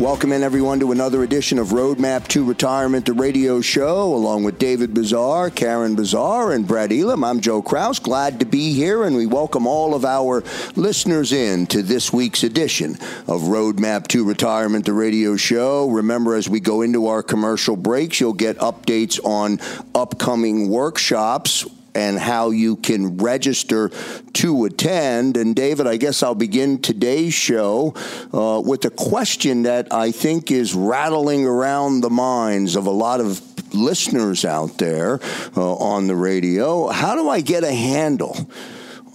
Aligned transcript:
Welcome 0.00 0.30
in 0.30 0.44
everyone 0.44 0.78
to 0.78 0.92
another 0.92 1.24
edition 1.24 1.58
of 1.58 1.70
Roadmap 1.70 2.28
to 2.28 2.44
Retirement, 2.44 3.04
the 3.04 3.14
radio 3.14 3.60
show, 3.60 4.14
along 4.14 4.44
with 4.44 4.56
David 4.56 4.94
Bezar, 4.94 5.52
Karen 5.52 5.96
Bezar, 5.96 6.54
and 6.54 6.68
Bret 6.68 6.92
Elam. 6.92 7.24
I'm 7.24 7.40
Joe 7.40 7.62
Krause. 7.62 7.98
Glad 7.98 8.38
to 8.38 8.46
be 8.46 8.72
here, 8.74 9.02
and 9.02 9.16
we 9.16 9.26
welcome 9.26 9.66
all 9.66 9.96
of 9.96 10.04
our 10.04 10.44
listeners 10.76 11.32
in 11.32 11.66
to 11.66 11.82
this 11.82 12.12
week's 12.12 12.44
edition 12.44 12.92
of 13.26 13.48
Roadmap 13.48 14.06
to 14.08 14.24
Retirement, 14.24 14.84
the 14.84 14.92
radio 14.92 15.34
show. 15.34 15.88
Remember, 15.88 16.36
as 16.36 16.48
we 16.48 16.60
go 16.60 16.82
into 16.82 17.08
our 17.08 17.24
commercial 17.24 17.74
breaks, 17.74 18.20
you'll 18.20 18.34
get 18.34 18.56
updates 18.58 19.18
on 19.24 19.58
upcoming 19.96 20.68
workshops 20.68 21.66
and 21.94 22.18
how 22.18 22.50
you 22.50 22.76
can 22.76 23.16
register 23.18 23.90
to 24.34 24.64
attend. 24.64 25.36
And 25.36 25.54
David, 25.54 25.86
I 25.86 25.96
guess 25.96 26.22
I'll 26.22 26.34
begin 26.34 26.80
today's 26.80 27.34
show 27.34 27.94
uh, 28.32 28.60
with 28.64 28.84
a 28.84 28.90
question 28.90 29.62
that 29.62 29.92
I 29.92 30.12
think 30.12 30.50
is 30.50 30.74
rattling 30.74 31.44
around 31.46 32.00
the 32.00 32.10
minds 32.10 32.76
of 32.76 32.86
a 32.86 32.90
lot 32.90 33.20
of 33.20 33.42
listeners 33.74 34.44
out 34.44 34.78
there 34.78 35.20
uh, 35.56 35.74
on 35.74 36.06
the 36.06 36.16
radio. 36.16 36.88
How 36.88 37.14
do 37.14 37.28
I 37.28 37.40
get 37.40 37.64
a 37.64 37.72
handle 37.72 38.36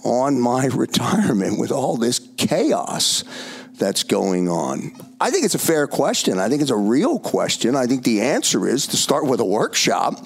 on 0.04 0.40
my 0.40 0.66
retirement 0.72 1.58
with 1.58 1.72
all 1.72 1.96
this 1.96 2.20
chaos? 2.36 3.24
That's 3.78 4.02
going 4.02 4.48
on? 4.48 4.92
I 5.20 5.30
think 5.30 5.44
it's 5.44 5.54
a 5.54 5.58
fair 5.58 5.86
question. 5.86 6.38
I 6.38 6.48
think 6.48 6.60
it's 6.60 6.70
a 6.70 6.76
real 6.76 7.18
question. 7.18 7.76
I 7.76 7.86
think 7.86 8.04
the 8.04 8.20
answer 8.20 8.68
is 8.68 8.86
to 8.88 8.96
start 8.96 9.26
with 9.26 9.40
a 9.40 9.44
workshop 9.44 10.18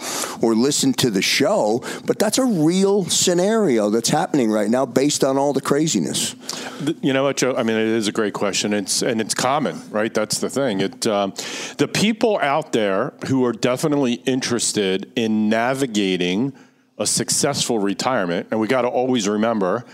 or 0.43 0.55
listen 0.55 0.93
to 0.95 1.11
the 1.11 1.23
show, 1.23 1.85
but 2.05 2.19
that's 2.19 2.39
a 2.39 2.45
real 2.45 3.05
scenario 3.05 3.91
that's 3.91 4.09
happening 4.09 4.51
right 4.51 4.69
now 4.69 4.87
based 4.87 5.23
on 5.25 5.39
all 5.39 5.53
the 5.53 5.61
craziness. 5.61 6.35
You 7.01 7.13
know 7.13 7.23
what, 7.23 7.37
Joe? 7.37 7.55
I 7.57 7.63
mean, 7.63 7.77
it 7.77 7.87
is 7.87 8.09
a 8.09 8.13
great 8.13 8.35
question. 8.35 8.73
It's 8.73 9.03
and 9.03 9.21
it's 9.21 9.35
common, 9.35 9.81
right? 9.91 10.13
That's 10.13 10.39
the 10.39 10.51
thing. 10.51 10.81
It 10.81 11.07
um, 11.07 11.33
the 11.77 11.89
people 11.89 12.39
out 12.41 12.73
there 12.73 13.13
who 13.29 13.45
are 13.45 13.53
definitely 13.53 14.15
interested 14.15 15.11
in 15.17 15.49
navigating 15.49 16.53
a 16.99 17.07
successful 17.07 17.79
retirement, 17.79 18.49
and 18.51 18.59
we 18.59 18.67
got 18.67 18.83
to 18.83 18.89
always 18.89 19.29
remember 19.29 19.85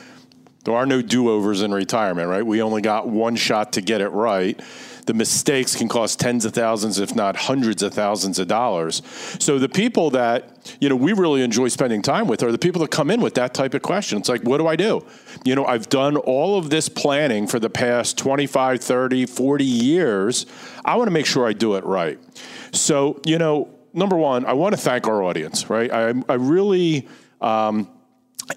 there 0.65 0.75
are 0.75 0.87
no 0.87 1.03
do 1.03 1.31
overs 1.31 1.63
in 1.63 1.73
retirement, 1.73 2.29
right? 2.29 2.45
We 2.45 2.63
only 2.63 2.83
got 2.83 3.09
one 3.09 3.37
shot 3.37 3.73
to 3.75 3.81
get 3.81 4.01
it 4.01 4.09
right. 4.09 4.61
The 5.07 5.13
mistakes 5.13 5.77
can 5.77 5.89
cost 5.89 6.19
tens 6.19 6.47
of 6.47 6.55
thousands, 6.55 6.99
if 6.99 7.15
not 7.15 7.37
hundreds 7.37 7.83
of 7.83 7.93
thousands 7.93 8.39
of 8.39 8.49
dollars. 8.49 9.03
So 9.39 9.59
the 9.59 9.69
people 9.69 10.11
that, 10.11 10.59
you 10.81 10.89
know, 10.89 10.97
we 10.97 11.13
really 11.13 11.43
enjoy 11.43 11.69
spending 11.69 12.01
time 12.01 12.27
with 12.27 12.43
are 12.43 12.51
the 12.51 12.59
people 12.59 12.81
that 12.81 12.91
come 12.91 13.11
in 13.11 13.21
with 13.21 13.35
that 13.35 13.53
type 13.53 13.75
of 13.75 13.83
question. 13.83 14.17
It's 14.19 14.31
like, 14.31 14.43
what 14.43 14.59
do 14.59 14.67
I 14.67 14.77
do? 14.77 15.05
You 15.45 15.55
know, 15.55 15.67
I've 15.67 15.91
done 15.91 16.17
all 16.17 16.57
of 16.57 16.71
this 16.71 16.89
planning 16.89 17.47
for 17.47 17.61
the 17.61 17.69
past 17.69 18.17
25, 18.17 18.81
30, 18.81 19.27
40 19.27 19.65
years. 19.65 20.47
I 20.87 20.97
want 20.97 21.09
to 21.09 21.13
make 21.13 21.27
sure 21.27 21.47
I 21.47 21.53
do 21.53 21.75
it 21.75 21.85
right. 21.85 22.19
So, 22.73 23.21
you 23.27 23.37
know, 23.37 23.69
number 23.93 24.17
one, 24.17 24.47
I 24.47 24.55
want 24.55 24.75
to 24.75 24.81
thank 24.81 25.07
our 25.07 25.23
audience, 25.23 25.69
right? 25.69 25.93
I, 25.93 26.15
I 26.31 26.35
really, 26.35 27.07
um, 27.43 27.89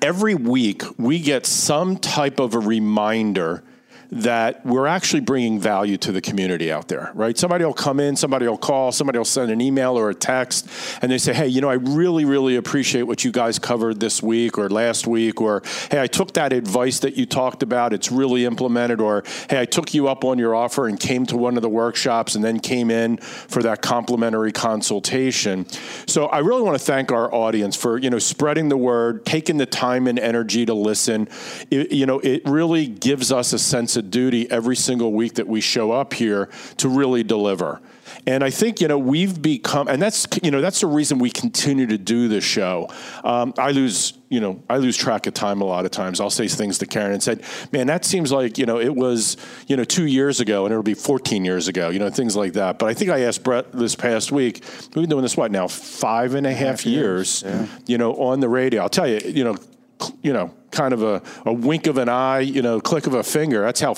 every 0.01 0.35
week 0.35 0.83
we 0.97 1.19
get 1.19 1.45
some 1.45 1.97
type 1.97 2.39
of 2.39 2.53
a 2.53 2.59
reminder 2.59 3.63
that 4.11 4.65
we're 4.65 4.87
actually 4.87 5.19
bringing 5.19 5.59
value 5.59 5.97
to 5.97 6.11
the 6.11 6.21
community 6.21 6.71
out 6.71 6.87
there, 6.87 7.11
right? 7.13 7.37
Somebody 7.37 7.65
will 7.65 7.73
come 7.73 7.99
in, 7.99 8.15
somebody 8.15 8.47
will 8.47 8.57
call, 8.57 8.91
somebody 8.91 9.17
will 9.17 9.25
send 9.25 9.51
an 9.51 9.59
email 9.59 9.97
or 9.97 10.09
a 10.09 10.15
text, 10.15 10.69
and 11.01 11.11
they 11.11 11.17
say, 11.17 11.33
hey, 11.33 11.47
you 11.47 11.59
know, 11.59 11.69
I 11.69 11.73
really, 11.73 12.23
really 12.23 12.55
appreciate 12.55 13.03
what 13.03 13.25
you 13.25 13.31
guys 13.31 13.59
covered 13.59 13.99
this 13.99 14.23
week 14.23 14.57
or 14.57 14.69
last 14.69 15.07
week, 15.07 15.41
or 15.41 15.61
hey, 15.91 16.01
I 16.01 16.07
took 16.07 16.33
that 16.33 16.53
advice 16.53 16.99
that 16.99 17.17
you 17.17 17.25
talked 17.25 17.63
about, 17.63 17.91
it's 17.91 18.11
really 18.11 18.45
implemented, 18.45 19.01
or 19.01 19.23
hey, 19.49 19.59
I 19.59 19.65
took 19.65 19.93
you 19.93 20.07
up 20.07 20.23
on 20.23 20.39
your 20.39 20.55
offer 20.55 20.87
and 20.87 20.97
came 20.97 21.25
to 21.25 21.37
one 21.37 21.57
of 21.57 21.61
the 21.61 21.69
workshops 21.69 22.35
and 22.35 22.43
then 22.43 22.59
came 22.59 22.89
in 22.89 23.17
for 23.17 23.61
that 23.63 23.81
complimentary 23.81 24.53
consultation. 24.53 25.65
So 26.05 26.27
I 26.27 26.39
really 26.39 26.61
want 26.61 26.77
to 26.77 26.83
thank 26.83 27.11
our 27.11 27.33
audience 27.33 27.75
for, 27.75 27.97
you 27.97 28.09
know, 28.09 28.19
spreading 28.19 28.69
the 28.69 28.77
word, 28.77 29.25
taking 29.25 29.57
the 29.57 29.65
time 29.65 30.07
and 30.07 30.17
energy 30.17 30.65
to 30.65 30.73
listen. 30.73 31.27
It, 31.69 31.91
you 31.91 32.05
know, 32.05 32.19
it 32.19 32.43
really 32.45 32.87
gives 32.87 33.31
us 33.31 33.51
a 33.51 33.59
sense 33.59 33.96
of 33.97 34.09
duty 34.09 34.49
every 34.49 34.75
single 34.75 35.11
week 35.13 35.35
that 35.35 35.47
we 35.47 35.61
show 35.61 35.91
up 35.91 36.13
here 36.13 36.49
to 36.77 36.89
really 36.89 37.23
deliver. 37.23 37.81
And 38.25 38.43
I 38.43 38.49
think 38.49 38.81
you 38.81 38.87
know 38.87 38.97
we've 38.97 39.41
become, 39.41 39.87
and 39.87 40.01
that's 40.01 40.27
you 40.41 40.51
know 40.51 40.61
that's 40.61 40.81
the 40.81 40.87
reason 40.87 41.19
we 41.19 41.29
continue 41.29 41.87
to 41.87 41.97
do 41.97 42.27
this 42.27 42.43
show. 42.43 42.89
Um, 43.23 43.53
I 43.57 43.71
lose 43.71 44.13
you 44.29 44.39
know 44.39 44.61
I 44.69 44.77
lose 44.77 44.97
track 44.97 45.27
of 45.27 45.33
time 45.33 45.61
a 45.61 45.65
lot 45.65 45.85
of 45.85 45.91
times. 45.91 46.19
I'll 46.19 46.29
say 46.29 46.47
things 46.47 46.77
to 46.79 46.85
Karen 46.85 47.13
and 47.13 47.23
said, 47.23 47.43
"Man, 47.71 47.87
that 47.87 48.05
seems 48.05 48.31
like 48.31 48.57
you 48.57 48.65
know 48.65 48.79
it 48.79 48.95
was 48.95 49.37
you 49.67 49.77
know 49.77 49.83
two 49.83 50.05
years 50.05 50.39
ago, 50.39 50.65
and 50.65 50.71
it'll 50.71 50.83
be 50.83 50.93
14 50.93 51.45
years 51.45 51.67
ago, 51.67 51.89
you 51.89 51.99
know 51.99 52.09
things 52.09 52.35
like 52.35 52.53
that." 52.53 52.79
But 52.79 52.87
I 52.87 52.93
think 52.93 53.11
I 53.11 53.21
asked 53.21 53.43
Bret 53.43 53.71
this 53.71 53.95
past 53.95 54.31
week. 54.31 54.63
We've 54.95 55.03
been 55.03 55.09
doing 55.09 55.23
this 55.23 55.37
what 55.37 55.51
now 55.51 55.67
five 55.67 56.35
and 56.35 56.47
a 56.47 56.53
half, 56.53 56.81
half 56.81 56.85
years, 56.85 57.43
years 57.43 57.55
yeah. 57.55 57.79
you 57.85 57.97
know, 57.97 58.13
on 58.15 58.39
the 58.39 58.49
radio. 58.49 58.81
I'll 58.81 58.89
tell 58.89 59.07
you, 59.07 59.19
you 59.25 59.43
know, 59.43 59.57
you 60.21 60.33
know, 60.33 60.53
kind 60.71 60.93
of 60.93 61.03
a, 61.03 61.21
a 61.45 61.53
wink 61.53 61.87
of 61.87 61.97
an 61.97 62.09
eye, 62.09 62.39
you 62.39 62.61
know, 62.61 62.79
click 62.79 63.07
of 63.07 63.13
a 63.13 63.23
finger. 63.23 63.61
That's 63.61 63.79
how 63.79 63.95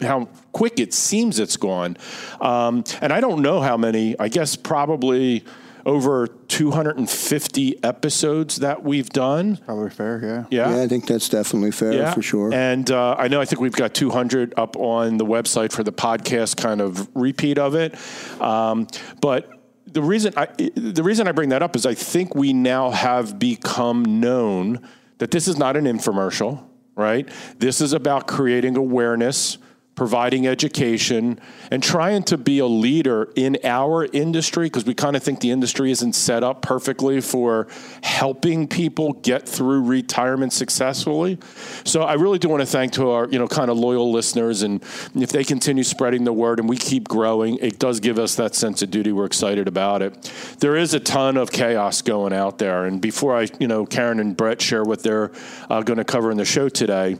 how 0.00 0.28
quick 0.52 0.80
it 0.80 0.94
seems 0.94 1.38
it's 1.38 1.56
gone. 1.56 1.96
Um, 2.40 2.84
and 3.00 3.12
I 3.12 3.20
don't 3.20 3.42
know 3.42 3.60
how 3.60 3.76
many. 3.76 4.18
I 4.18 4.28
guess 4.28 4.56
probably 4.56 5.44
over 5.86 6.26
250 6.26 7.84
episodes 7.84 8.56
that 8.56 8.82
we've 8.82 9.08
done. 9.10 9.56
Probably 9.58 9.90
fair, 9.90 10.20
yeah. 10.22 10.44
Yeah, 10.50 10.76
yeah 10.76 10.82
I 10.82 10.88
think 10.88 11.06
that's 11.06 11.28
definitely 11.28 11.70
fair 11.70 11.92
yeah. 11.92 12.12
for 12.12 12.22
sure. 12.22 12.52
And 12.52 12.90
uh, 12.90 13.16
I 13.18 13.28
know 13.28 13.40
I 13.40 13.44
think 13.44 13.60
we've 13.60 13.72
got 13.72 13.94
200 13.94 14.54
up 14.56 14.76
on 14.76 15.16
the 15.16 15.24
website 15.24 15.72
for 15.72 15.82
the 15.82 15.92
podcast 15.92 16.56
kind 16.56 16.80
of 16.80 17.08
repeat 17.14 17.58
of 17.58 17.74
it. 17.74 17.94
Um, 18.40 18.86
but 19.20 19.50
the 19.86 20.02
reason 20.02 20.32
I 20.36 20.46
the 20.56 21.02
reason 21.02 21.26
I 21.26 21.32
bring 21.32 21.48
that 21.48 21.62
up 21.62 21.74
is 21.74 21.84
I 21.84 21.94
think 21.94 22.34
we 22.34 22.52
now 22.52 22.90
have 22.90 23.38
become 23.38 24.20
known 24.20 24.86
that 25.20 25.30
this 25.30 25.46
is 25.46 25.56
not 25.58 25.76
an 25.76 25.84
infomercial, 25.84 26.64
right? 26.96 27.28
This 27.58 27.80
is 27.80 27.92
about 27.92 28.26
creating 28.26 28.76
awareness 28.76 29.58
providing 29.94 30.46
education, 30.46 31.38
and 31.70 31.82
trying 31.82 32.22
to 32.22 32.38
be 32.38 32.58
a 32.58 32.66
leader 32.66 33.30
in 33.36 33.58
our 33.64 34.06
industry 34.06 34.66
because 34.66 34.84
we 34.84 34.94
kind 34.94 35.14
of 35.14 35.22
think 35.22 35.40
the 35.40 35.50
industry 35.50 35.90
isn't 35.90 36.14
set 36.14 36.42
up 36.42 36.62
perfectly 36.62 37.20
for 37.20 37.68
helping 38.02 38.66
people 38.66 39.12
get 39.12 39.46
through 39.46 39.82
retirement 39.82 40.52
successfully. 40.52 41.38
So 41.84 42.02
I 42.02 42.14
really 42.14 42.38
do 42.38 42.48
want 42.48 42.62
to 42.62 42.66
thank 42.66 42.92
to 42.94 43.10
our, 43.10 43.28
you 43.28 43.38
know, 43.38 43.46
kind 43.46 43.70
of 43.70 43.76
loyal 43.76 44.10
listeners 44.10 44.62
and 44.62 44.82
if 45.14 45.30
they 45.32 45.44
continue 45.44 45.84
spreading 45.84 46.24
the 46.24 46.32
word 46.32 46.60
and 46.60 46.68
we 46.68 46.76
keep 46.76 47.06
growing, 47.06 47.56
it 47.58 47.78
does 47.78 48.00
give 48.00 48.18
us 48.18 48.36
that 48.36 48.54
sense 48.54 48.80
of 48.82 48.90
duty. 48.90 49.12
We're 49.12 49.26
excited 49.26 49.68
about 49.68 50.02
it. 50.02 50.32
There 50.60 50.76
is 50.76 50.94
a 50.94 51.00
ton 51.00 51.36
of 51.36 51.52
chaos 51.52 52.00
going 52.00 52.32
out 52.32 52.58
there 52.58 52.86
and 52.86 53.02
before 53.02 53.36
I, 53.36 53.48
you 53.58 53.68
know, 53.68 53.84
Karen 53.84 54.18
and 54.20 54.36
Bret 54.36 54.62
share 54.62 54.82
what 54.82 55.02
they're 55.02 55.30
uh, 55.68 55.82
going 55.82 55.98
to 55.98 56.04
cover 56.04 56.30
in 56.30 56.38
the 56.38 56.44
show 56.44 56.68
today, 56.68 57.16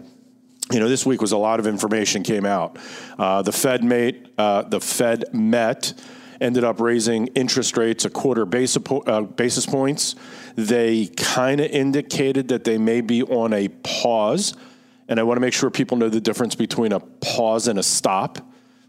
you 0.70 0.78
know, 0.78 0.88
this 0.88 1.05
week 1.05 1.20
was 1.20 1.32
a 1.32 1.38
lot 1.38 1.58
of 1.58 1.67
information 1.67 2.22
came 2.22 2.46
out. 2.46 2.78
Uh, 3.19 3.43
the 3.43 3.52
Fed 3.52 3.82
mate, 3.82 4.28
uh, 4.38 4.62
the 4.62 4.81
Fed 4.81 5.25
met, 5.32 5.94
ended 6.40 6.64
up 6.64 6.81
raising 6.81 7.26
interest 7.28 7.76
rates 7.76 8.05
a 8.05 8.11
quarter 8.11 8.46
basis, 8.46 8.82
uh, 9.06 9.22
basis 9.22 9.67
points. 9.67 10.14
They 10.56 11.06
kind 11.06 11.61
of 11.61 11.70
indicated 11.70 12.49
that 12.49 12.64
they 12.64 12.78
may 12.78 13.00
be 13.00 13.22
on 13.22 13.52
a 13.52 13.69
pause, 13.69 14.55
and 15.08 15.19
I 15.20 15.22
want 15.25 15.37
to 15.37 15.40
make 15.40 15.52
sure 15.55 15.70
people 15.70 15.96
know 15.96 16.08
the 16.08 16.20
difference 16.20 16.55
between 16.55 16.93
a 16.93 17.00
pause 17.00 17.69
and 17.69 17.78
a 17.78 17.82
stop. 17.82 18.38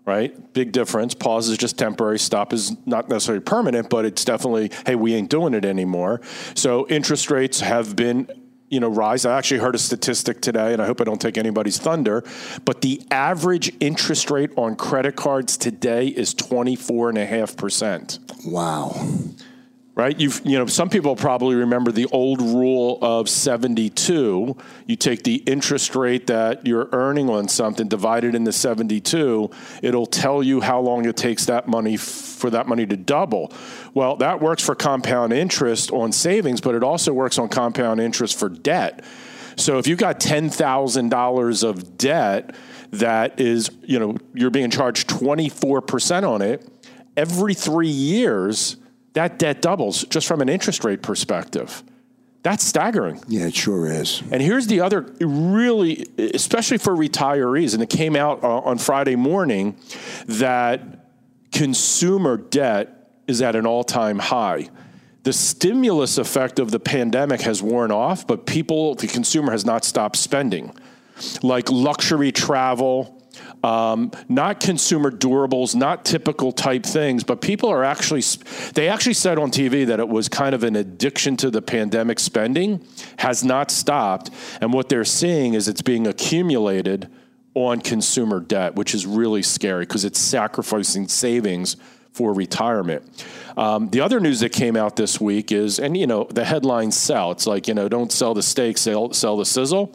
Right, 0.03 0.51
big 0.53 0.71
difference. 0.71 1.13
Pause 1.13 1.49
is 1.49 1.57
just 1.59 1.77
temporary. 1.77 2.17
Stop 2.17 2.53
is 2.53 2.75
not 2.87 3.07
necessarily 3.07 3.43
permanent, 3.43 3.87
but 3.87 4.03
it's 4.03 4.25
definitely 4.25 4.71
hey, 4.87 4.95
we 4.95 5.13
ain't 5.13 5.29
doing 5.29 5.53
it 5.53 5.63
anymore. 5.63 6.21
So 6.55 6.87
interest 6.87 7.29
rates 7.29 7.59
have 7.59 7.95
been 7.95 8.27
you 8.71 8.79
know, 8.79 8.89
rise. 8.89 9.23
I 9.25 9.37
actually 9.37 9.59
heard 9.59 9.75
a 9.75 9.77
statistic 9.77 10.41
today, 10.41 10.73
and 10.73 10.81
I 10.81 10.87
hope 10.87 10.99
I 10.99 11.03
don't 11.03 11.21
take 11.21 11.37
anybody's 11.37 11.77
thunder, 11.77 12.23
but 12.65 12.81
the 12.81 13.03
average 13.11 13.71
interest 13.79 14.31
rate 14.31 14.49
on 14.55 14.75
credit 14.75 15.15
cards 15.15 15.57
today 15.57 16.07
is 16.07 16.33
24.5%. 16.33 18.47
Wow 18.47 18.95
right? 20.01 20.19
You've, 20.19 20.41
you 20.43 20.57
know, 20.57 20.65
some 20.65 20.89
people 20.89 21.15
probably 21.15 21.55
remember 21.55 21.91
the 21.91 22.07
old 22.07 22.41
rule 22.41 22.97
of 23.03 23.29
72. 23.29 24.57
You 24.87 24.95
take 24.95 25.21
the 25.21 25.35
interest 25.35 25.95
rate 25.95 26.25
that 26.25 26.65
you're 26.65 26.89
earning 26.91 27.29
on 27.29 27.47
something, 27.47 27.87
divide 27.87 28.23
it 28.23 28.33
into 28.33 28.51
72. 28.51 29.51
It'll 29.83 30.07
tell 30.07 30.41
you 30.41 30.59
how 30.59 30.79
long 30.79 31.05
it 31.05 31.15
takes 31.15 31.45
that 31.45 31.67
money 31.67 31.97
for 31.97 32.49
that 32.49 32.67
money 32.67 32.87
to 32.87 32.97
double. 32.97 33.53
Well, 33.93 34.15
that 34.15 34.41
works 34.41 34.63
for 34.63 34.73
compound 34.73 35.33
interest 35.33 35.91
on 35.91 36.11
savings, 36.11 36.61
but 36.61 36.73
it 36.73 36.83
also 36.83 37.13
works 37.13 37.37
on 37.37 37.47
compound 37.49 38.01
interest 38.01 38.39
for 38.39 38.49
debt. 38.49 39.05
So 39.55 39.77
if 39.77 39.85
you've 39.85 39.99
got 39.99 40.19
$10,000 40.19 41.63
of 41.63 41.97
debt 41.99 42.55
that 42.93 43.39
is, 43.39 43.69
you 43.83 43.99
know, 43.99 44.17
you're 44.33 44.49
being 44.49 44.71
charged 44.71 45.07
24% 45.09 46.27
on 46.27 46.41
it, 46.41 46.67
every 47.15 47.53
three 47.53 47.87
years, 47.87 48.77
that 49.13 49.39
debt 49.39 49.61
doubles 49.61 50.03
just 50.05 50.27
from 50.27 50.41
an 50.41 50.49
interest 50.49 50.83
rate 50.83 51.01
perspective. 51.01 51.83
That's 52.43 52.63
staggering. 52.63 53.21
Yeah, 53.27 53.47
it 53.47 53.55
sure 53.55 53.85
is. 53.85 54.23
And 54.31 54.41
here's 54.41 54.65
the 54.65 54.81
other 54.81 55.01
really, 55.19 56.07
especially 56.17 56.79
for 56.79 56.95
retirees, 56.95 57.73
and 57.73 57.83
it 57.83 57.89
came 57.89 58.15
out 58.15 58.43
uh, 58.43 58.59
on 58.59 58.79
Friday 58.79 59.15
morning 59.15 59.77
that 60.25 60.81
consumer 61.51 62.37
debt 62.37 63.09
is 63.27 63.41
at 63.41 63.55
an 63.55 63.67
all 63.67 63.83
time 63.83 64.17
high. 64.17 64.69
The 65.23 65.33
stimulus 65.33 66.17
effect 66.17 66.57
of 66.57 66.71
the 66.71 66.79
pandemic 66.79 67.41
has 67.41 67.61
worn 67.61 67.91
off, 67.91 68.25
but 68.25 68.47
people, 68.47 68.95
the 68.95 69.05
consumer 69.05 69.51
has 69.51 69.63
not 69.63 69.85
stopped 69.85 70.15
spending. 70.15 70.75
Like 71.43 71.69
luxury 71.69 72.31
travel, 72.31 73.20
um, 73.63 74.11
not 74.27 74.59
consumer 74.59 75.11
durables, 75.11 75.75
not 75.75 76.05
typical 76.05 76.51
type 76.51 76.83
things, 76.83 77.23
but 77.23 77.41
people 77.41 77.69
are 77.69 77.83
actually, 77.83 78.23
they 78.73 78.87
actually 78.87 79.13
said 79.13 79.37
on 79.37 79.51
TV 79.51 79.85
that 79.87 79.99
it 79.99 80.07
was 80.07 80.29
kind 80.29 80.55
of 80.55 80.63
an 80.63 80.75
addiction 80.75 81.37
to 81.37 81.49
the 81.49 81.61
pandemic 81.61 82.19
spending, 82.19 82.85
has 83.17 83.43
not 83.43 83.71
stopped. 83.71 84.29
And 84.61 84.73
what 84.73 84.89
they're 84.89 85.05
seeing 85.05 85.53
is 85.53 85.67
it's 85.67 85.81
being 85.81 86.07
accumulated 86.07 87.09
on 87.53 87.81
consumer 87.81 88.39
debt, 88.39 88.75
which 88.75 88.95
is 88.95 89.05
really 89.05 89.41
scary 89.41 89.85
because 89.85 90.05
it's 90.05 90.19
sacrificing 90.19 91.07
savings 91.07 91.77
for 92.13 92.33
retirement. 92.33 93.25
Um, 93.57 93.89
the 93.89 94.01
other 94.01 94.19
news 94.19 94.41
that 94.41 94.51
came 94.51 94.75
out 94.75 94.95
this 94.95 95.19
week 95.19 95.51
is, 95.51 95.79
and 95.79 95.95
you 95.95 96.07
know, 96.07 96.25
the 96.25 96.45
headlines 96.45 96.97
sell. 96.97 97.31
It's 97.31 97.47
like, 97.47 97.67
you 97.67 97.73
know, 97.73 97.89
don't 97.89 98.11
sell 98.11 98.33
the 98.33 98.43
steak, 98.43 98.77
sell, 98.77 99.13
sell 99.13 99.37
the 99.37 99.45
sizzle 99.45 99.93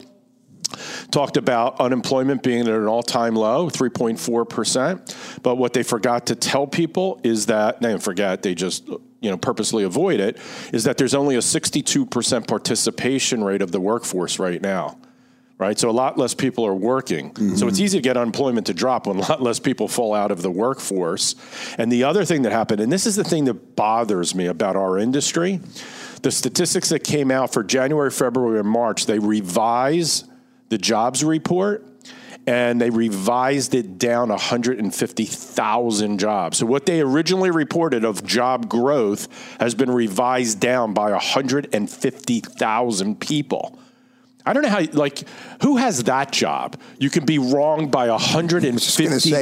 talked 1.11 1.37
about 1.37 1.79
unemployment 1.79 2.43
being 2.43 2.61
at 2.61 2.67
an 2.67 2.87
all-time 2.87 3.35
low 3.35 3.69
3.4% 3.69 5.41
but 5.41 5.55
what 5.55 5.73
they 5.73 5.83
forgot 5.83 6.25
to 6.27 6.35
tell 6.35 6.67
people 6.67 7.19
is 7.23 7.45
that 7.45 7.81
they 7.81 7.89
didn't 7.89 8.03
forget 8.03 8.41
they 8.43 8.55
just 8.55 8.87
you 8.87 9.29
know 9.29 9.37
purposely 9.37 9.83
avoid 9.83 10.19
it 10.19 10.37
is 10.73 10.83
that 10.83 10.97
there's 10.97 11.13
only 11.13 11.35
a 11.35 11.39
62% 11.39 12.47
participation 12.47 13.43
rate 13.43 13.61
of 13.61 13.71
the 13.71 13.79
workforce 13.79 14.39
right 14.39 14.61
now 14.61 14.97
right? 15.59 15.79
So 15.79 15.89
a 15.89 15.91
lot 15.91 16.19
less 16.19 16.35
people 16.35 16.67
are 16.67 16.75
working. 16.75 17.31
Mm-hmm. 17.31 17.55
so 17.55 17.67
it's 17.67 17.79
easy 17.79 17.97
to 17.97 18.01
get 18.03 18.15
unemployment 18.15 18.67
to 18.67 18.75
drop 18.75 19.07
when 19.07 19.17
a 19.17 19.21
lot 19.21 19.41
less 19.41 19.59
people 19.59 19.87
fall 19.87 20.13
out 20.13 20.29
of 20.29 20.43
the 20.43 20.51
workforce. 20.51 21.33
And 21.79 21.91
the 21.91 22.03
other 22.03 22.25
thing 22.25 22.43
that 22.43 22.51
happened 22.51 22.79
and 22.79 22.91
this 22.91 23.07
is 23.07 23.15
the 23.15 23.23
thing 23.23 23.45
that 23.45 23.75
bothers 23.75 24.35
me 24.35 24.45
about 24.45 24.75
our 24.75 24.99
industry 24.99 25.59
the 26.21 26.31
statistics 26.31 26.89
that 26.89 27.03
came 27.03 27.31
out 27.31 27.53
for 27.53 27.63
January, 27.63 28.11
February, 28.11 28.59
and 28.59 28.67
March, 28.67 29.05
they 29.05 29.19
revise 29.19 30.23
the 30.69 30.77
jobs 30.77 31.23
report 31.23 31.85
and 32.47 32.79
they 32.79 32.89
revised 32.89 33.75
it 33.75 33.97
down 33.97 34.29
150,000 34.29 36.17
jobs. 36.17 36.57
So 36.57 36.65
what 36.65 36.85
they 36.85 37.01
originally 37.01 37.51
reported 37.51 38.05
of 38.05 38.25
job 38.25 38.69
growth 38.69 39.27
has 39.59 39.75
been 39.75 39.91
revised 39.91 40.61
down 40.61 40.93
by 40.93 41.11
150,000 41.11 43.19
people. 43.19 43.77
I 44.47 44.53
don't 44.53 44.63
know 44.63 44.69
how, 44.69 44.81
like, 44.93 45.23
who 45.61 45.77
has 45.77 46.03
that 46.03 46.31
job? 46.31 46.79
You 46.99 47.09
can 47.09 47.25
be 47.25 47.37
wrong 47.37 47.89
by 47.89 48.09
150. 48.09 49.35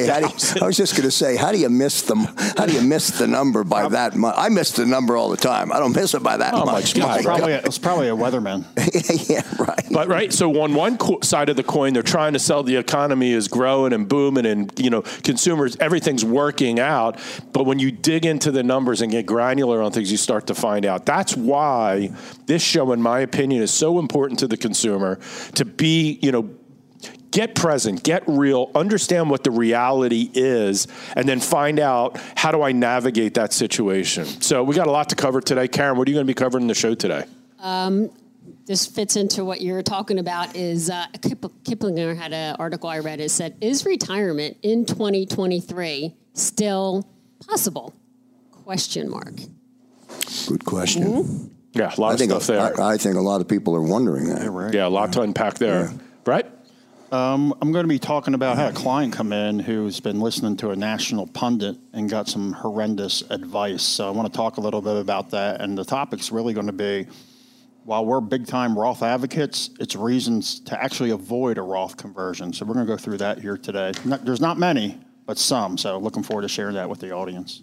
I 0.62 0.66
was 0.66 0.78
just 0.78 0.94
going 0.94 1.04
to 1.04 1.12
say, 1.12 1.36
how 1.36 1.52
do 1.52 1.60
you 1.60 1.69
miss 1.69 2.02
them? 2.02 2.25
How 2.57 2.66
do 2.66 2.74
you 2.74 2.81
miss 2.81 3.10
the 3.10 3.28
number 3.28 3.63
by 3.63 3.88
that 3.88 4.16
much? 4.16 4.34
I 4.38 4.50
miss 4.50 4.72
the 4.72 4.86
number 4.86 5.16
all 5.16 5.30
the 5.30 5.38
time. 5.38 5.72
I 5.72 5.80
don't 5.80 5.96
miss 5.96 6.13
it 6.16 6.24
by 6.24 6.38
that 6.38 6.54
oh 6.56 6.66
much. 6.66 6.98
My 6.98 7.22
probably 7.22 7.54
a, 7.54 7.60
it's 7.60 7.78
probably 7.78 8.10
a 8.10 8.16
weatherman. 8.16 8.66
yeah, 9.30 9.44
right. 9.60 9.86
But 9.92 10.07
right, 10.07 10.34
so 10.34 10.62
on 10.62 10.74
one 10.74 10.98
co- 10.98 11.22
side 11.22 11.50
of 11.50 11.56
the 11.56 11.63
coin, 11.63 11.94
they're 11.94 12.04
trying 12.04 12.34
to 12.34 12.40
sell 12.40 12.63
the 12.63 12.78
economy 12.78 13.31
is 13.31 13.48
growing 13.48 13.94
and 13.94 14.10
booming, 14.10 14.46
and 14.46 14.72
you 14.80 14.90
know, 14.90 15.04
consumers, 15.24 15.78
everything's 15.80 16.25
working 16.25 16.80
out. 16.80 17.19
But 17.54 17.66
when 17.66 17.78
you 17.78 17.92
dig 17.92 18.25
into 18.25 18.52
the 18.52 18.63
numbers 18.63 19.02
and 19.02 19.12
get 19.12 19.25
granular 19.25 19.81
on 19.81 19.92
things, 19.92 20.12
you 20.12 20.18
start 20.18 20.48
to 20.48 20.56
find 20.56 20.86
out. 20.86 21.06
That's 21.06 21.36
why 21.36 22.12
this 22.45 22.62
show, 22.62 22.92
in 22.92 23.01
my 23.01 23.19
opinion, 23.19 23.62
is 23.62 23.74
so 23.74 24.00
important 24.00 24.39
to 24.39 24.47
the 24.47 24.57
consumer 24.57 24.75
consumer 24.75 25.19
to 25.56 25.65
be, 25.65 26.19
you 26.21 26.31
know, 26.31 26.50
get 27.31 27.56
present, 27.56 28.03
get 28.03 28.24
real, 28.27 28.71
understand 28.75 29.30
what 29.30 29.44
the 29.44 29.51
reality 29.51 30.30
is, 30.33 30.88
and 31.15 31.27
then 31.27 31.39
find 31.39 31.80
out 31.80 32.19
how 32.36 32.51
do 32.51 32.62
I 32.62 32.71
navigate 32.71 33.33
that 33.36 33.53
situation. 33.53 34.25
So 34.25 34.63
we 34.63 34.75
got 34.75 34.88
a 34.88 34.92
lot 34.92 35.09
to 35.09 35.15
cover 35.15 35.42
today. 35.42 35.68
Karen, 35.68 35.97
what 35.97 36.07
are 36.07 36.12
you 36.12 36.15
going 36.15 36.25
to 36.25 36.30
be 36.30 36.36
covering 36.36 36.63
in 36.63 36.68
the 36.68 36.74
show 36.74 36.95
today? 36.95 37.25
Um, 37.59 38.09
this 38.65 38.86
fits 38.86 39.15
into 39.15 39.44
what 39.44 39.62
you're 39.62 39.83
talking 39.83 40.19
about. 40.19 40.56
Is 40.56 40.89
uh, 40.89 41.06
Kiplinger 41.13 42.15
had 42.15 42.33
an 42.33 42.56
article 42.57 42.89
I 42.89 43.00
read. 43.00 43.19
It 43.19 43.30
said, 43.30 43.56
"Is 43.62 43.86
retirement 43.86 44.57
in 44.63 44.86
2023 44.86 46.15
still 46.33 47.07
possible?" 47.47 47.94
Question 48.51 49.09
mark. 49.09 49.36
Good 50.47 50.65
question. 50.65 51.03
Mm-hmm. 51.03 51.55
Yeah, 51.75 51.94
a 51.95 52.00
lot 52.00 52.10
I 52.10 52.13
of 52.13 52.19
think 52.19 52.31
stuff 52.31 52.48
there. 52.48 52.81
I, 52.81 52.94
I, 52.94 52.98
think 52.98 53.16
a 53.16 53.22
lot 53.22 53.42
of 53.42 53.48
people 53.48 53.75
are 53.75 53.81
wondering 53.81 54.30
that. 54.30 54.44
Yeah, 54.44 54.50
right. 54.51 54.74
yeah 54.74 54.88
a 54.88 54.89
lot 54.89 55.12
to 55.13 55.22
unpack 55.22 55.56
there. 55.56 55.92
Yeah. 55.92 55.98
Right? 56.25 56.45
Um, 57.12 57.54
I'm 57.62 57.72
going 57.72 57.83
to 57.83 57.89
be 57.89 58.00
talking 58.00 58.33
about 58.33 58.57
how 58.57 58.69
a 58.69 58.74
client 58.74 59.13
come 59.13 59.31
in 59.31 59.60
who's 59.60 60.00
been 60.00 60.19
listening 60.19 60.57
to 60.57 60.72
a 60.72 60.75
national 60.75 61.27
pundit 61.27 61.77
and 61.94 62.10
got 62.10 62.27
some 62.27 62.51
horrendous 62.54 63.22
advice. 63.30 63.83
So 63.83 64.07
I 64.07 64.12
want 64.12 64.31
to 64.31 64.36
talk 64.36 64.57
a 64.57 64.62
little 64.62 64.81
bit 64.81 64.98
about 64.98 65.31
that. 65.31 65.62
And 65.62 65.77
the 65.77 65.86
topic's 65.86 66.31
really 66.31 66.54
going 66.54 66.66
to 66.68 66.74
be 66.74 67.07
while 67.86 68.04
we're 68.04 68.19
big 68.19 68.48
time 68.48 68.78
Roth 68.78 69.04
advocates, 69.04 69.69
it's 69.80 69.95
reasons 69.95 70.60
to 70.62 70.83
actually 70.83 71.11
avoid 71.11 71.59
a 71.59 71.61
Roth 71.61 71.97
conversion. 71.97 72.52
So 72.52 72.66
we're 72.66 72.73
going 72.73 72.88
to 72.88 72.92
go 72.92 72.97
through 72.97 73.19
that 73.19 73.40
here 73.40 73.57
today. 73.57 73.92
Not, 74.04 74.26
there's 74.26 74.42
not 74.42 74.57
many, 74.57 75.00
but 75.28 75.38
some. 75.38 75.78
So 75.78 76.00
looking 76.00 76.23
forward 76.23 76.42
to 76.42 76.47
sharing 76.47 76.76
that 76.76 76.90
with 76.90 77.00
the 77.00 77.11
audience. 77.11 77.61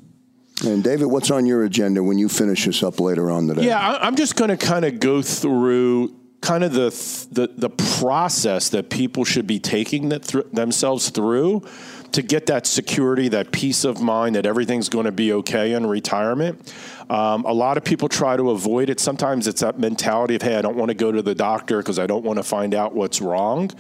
And 0.65 0.85
David, 0.85 1.07
what's 1.07 1.31
on 1.31 1.47
your 1.47 1.65
agenda 1.65 2.03
when 2.03 2.19
you 2.19 2.29
finish 2.29 2.67
this 2.67 2.83
up 2.83 3.01
later 3.01 3.31
on 3.31 3.49
today? 3.49 3.67
Yeah, 3.67 3.99
I'm 4.01 4.17
just 4.17 4.37
going 4.37 4.51
to 4.51 4.57
kind 4.57 4.85
of 4.85 5.01
go 5.01 5.23
through 5.23 6.17
kind 6.41 6.65
of 6.65 6.73
the, 6.73 6.91
the 7.31 7.49
the 7.57 7.71
process 7.71 8.69
that 8.71 8.91
people 8.91 9.25
should 9.25 9.47
be 9.47 9.61
taking 9.61 10.09
that 10.09 10.25
th- 10.25 10.45
themselves 10.53 11.11
through 11.11 11.63
to 12.11 12.21
get 12.21 12.47
that 12.47 12.67
security, 12.67 13.29
that 13.29 13.53
peace 13.53 13.85
of 13.85 14.03
mind 14.03 14.35
that 14.35 14.45
everything's 14.45 14.89
going 14.89 15.07
to 15.07 15.13
be 15.13 15.33
okay 15.33 15.73
in 15.73 15.87
retirement. 15.87 16.75
Um, 17.09 17.45
a 17.45 17.53
lot 17.53 17.77
of 17.77 17.85
people 17.85 18.09
try 18.09 18.37
to 18.37 18.51
avoid 18.51 18.91
it. 18.91 19.01
Sometimes 19.01 19.47
it's 19.47 19.63
that 19.63 19.79
mentality 19.79 20.35
of, 20.35 20.43
hey, 20.43 20.57
I 20.57 20.63
don't 20.63 20.77
want 20.77 20.91
to 20.91 20.95
go 20.95 21.11
to 21.11 21.23
the 21.23 21.35
doctor 21.35 21.79
because 21.79 21.99
I 21.99 22.07
don't 22.07 22.25
want 22.25 22.39
to 22.39 22.43
find 22.43 22.75
out 22.75 22.95
what's 22.95 23.21
wrong. 23.21 23.71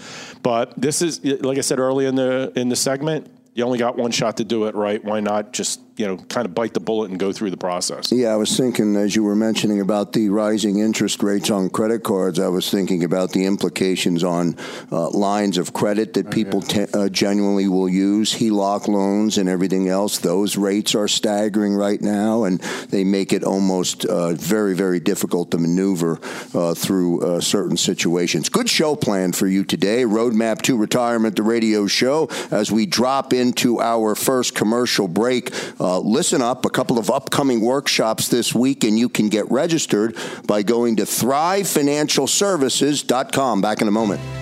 But 0.42 0.72
this 0.80 1.02
is, 1.02 1.22
like 1.24 1.58
I 1.58 1.62
said 1.62 1.78
earlier 1.78 2.08
in 2.08 2.14
the 2.14 2.52
in 2.56 2.68
the 2.68 2.76
segment, 2.76 3.28
you 3.54 3.64
only 3.64 3.78
got 3.78 3.96
one 3.96 4.10
shot 4.10 4.38
to 4.38 4.44
do 4.44 4.64
it 4.64 4.74
right. 4.74 5.02
Why 5.04 5.20
not 5.20 5.52
just 5.52 5.80
you 6.02 6.08
know 6.08 6.16
kind 6.16 6.46
of 6.46 6.52
bite 6.52 6.74
the 6.74 6.80
bullet 6.80 7.10
and 7.10 7.20
go 7.20 7.30
through 7.30 7.50
the 7.50 7.56
process? 7.56 8.10
Yeah, 8.10 8.32
I 8.32 8.36
was 8.36 8.56
thinking 8.56 8.96
as 8.96 9.14
you 9.14 9.22
were 9.22 9.36
mentioning 9.36 9.80
about 9.80 10.12
the 10.12 10.30
rising 10.30 10.80
interest 10.80 11.22
rates 11.22 11.48
on 11.48 11.70
credit 11.70 12.02
cards. 12.02 12.40
I 12.40 12.48
was 12.48 12.68
thinking 12.68 13.04
about 13.04 13.30
the 13.30 13.46
implications 13.46 14.24
on 14.24 14.56
uh, 14.90 15.10
lines 15.10 15.58
of 15.58 15.72
credit 15.72 16.14
that 16.14 16.28
people 16.32 16.60
te- 16.60 16.88
uh, 16.92 17.08
genuinely 17.08 17.68
will 17.68 17.88
use, 17.88 18.34
HELOC 18.34 18.88
loans 18.88 19.38
and 19.38 19.48
everything 19.48 19.88
else. 19.88 20.18
Those 20.18 20.56
rates 20.56 20.96
are 20.96 21.06
staggering 21.06 21.74
right 21.76 22.00
now, 22.00 22.42
and 22.42 22.58
they 22.90 23.04
make 23.04 23.32
it 23.32 23.44
almost 23.44 24.04
uh, 24.04 24.32
very 24.32 24.74
very 24.74 24.98
difficult 24.98 25.52
to 25.52 25.58
maneuver 25.58 26.18
uh, 26.52 26.74
through 26.74 27.20
uh, 27.20 27.40
certain 27.40 27.76
situations. 27.76 28.48
Good 28.48 28.68
show 28.68 28.96
plan 28.96 29.30
for 29.30 29.46
you 29.46 29.62
today. 29.62 30.02
Roadmap 30.02 30.62
to 30.62 30.76
Retirement, 30.76 31.36
the 31.36 31.44
radio 31.44 31.86
show, 31.86 32.28
as 32.50 32.72
we 32.72 32.86
drop 32.86 33.32
into 33.32 33.80
our 33.80 34.16
first 34.16 34.56
commercial 34.56 35.06
break. 35.06 35.52
Uh, 35.78 35.91
Uh, 35.92 35.98
listen 35.98 36.40
up, 36.40 36.64
a 36.64 36.70
couple 36.70 36.98
of 36.98 37.10
upcoming 37.10 37.60
workshops 37.60 38.28
this 38.28 38.54
week, 38.54 38.82
and 38.82 38.98
you 38.98 39.10
can 39.10 39.28
get 39.28 39.50
registered 39.50 40.16
by 40.46 40.62
going 40.62 40.96
to 40.96 41.02
thrivefinancialservices.com. 41.02 43.60
Back 43.60 43.82
in 43.82 43.88
a 43.88 43.90
moment. 43.90 44.41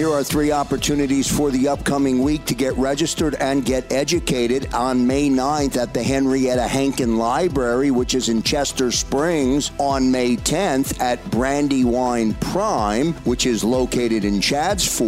Here 0.00 0.10
are 0.10 0.24
three 0.24 0.50
opportunities 0.50 1.30
for 1.30 1.50
the 1.50 1.68
upcoming 1.68 2.22
week 2.22 2.46
to 2.46 2.54
get 2.54 2.74
registered 2.78 3.34
and 3.34 3.62
get 3.62 3.92
educated 3.92 4.72
on 4.72 5.06
May 5.06 5.28
9th 5.28 5.76
at 5.76 5.92
the 5.92 6.02
Henrietta 6.02 6.66
Hankin 6.66 7.18
Library, 7.18 7.90
which 7.90 8.14
is 8.14 8.30
in 8.30 8.42
Chester 8.42 8.90
Springs, 8.90 9.72
on 9.76 10.10
May 10.10 10.36
10th 10.36 10.98
at 11.02 11.22
Brandywine 11.30 12.32
Prime, 12.32 13.12
which 13.24 13.44
is 13.44 13.62
located 13.62 14.24
in 14.24 14.40
Chadds 14.40 14.98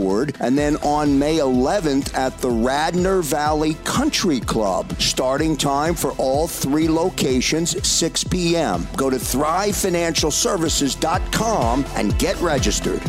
and 0.40 0.58
then 0.58 0.76
on 0.82 1.18
May 1.18 1.38
11th 1.38 2.14
at 2.14 2.36
the 2.40 2.50
Radnor 2.50 3.22
Valley 3.22 3.78
Country 3.84 4.40
Club. 4.40 5.00
Starting 5.00 5.56
time 5.56 5.94
for 5.94 6.10
all 6.18 6.46
three 6.46 6.90
locations, 6.90 7.88
6 7.88 8.24
p.m. 8.24 8.86
Go 8.98 9.08
to 9.08 9.16
thrivefinancialservices.com 9.16 11.86
and 11.96 12.18
get 12.18 12.38
registered. 12.42 13.00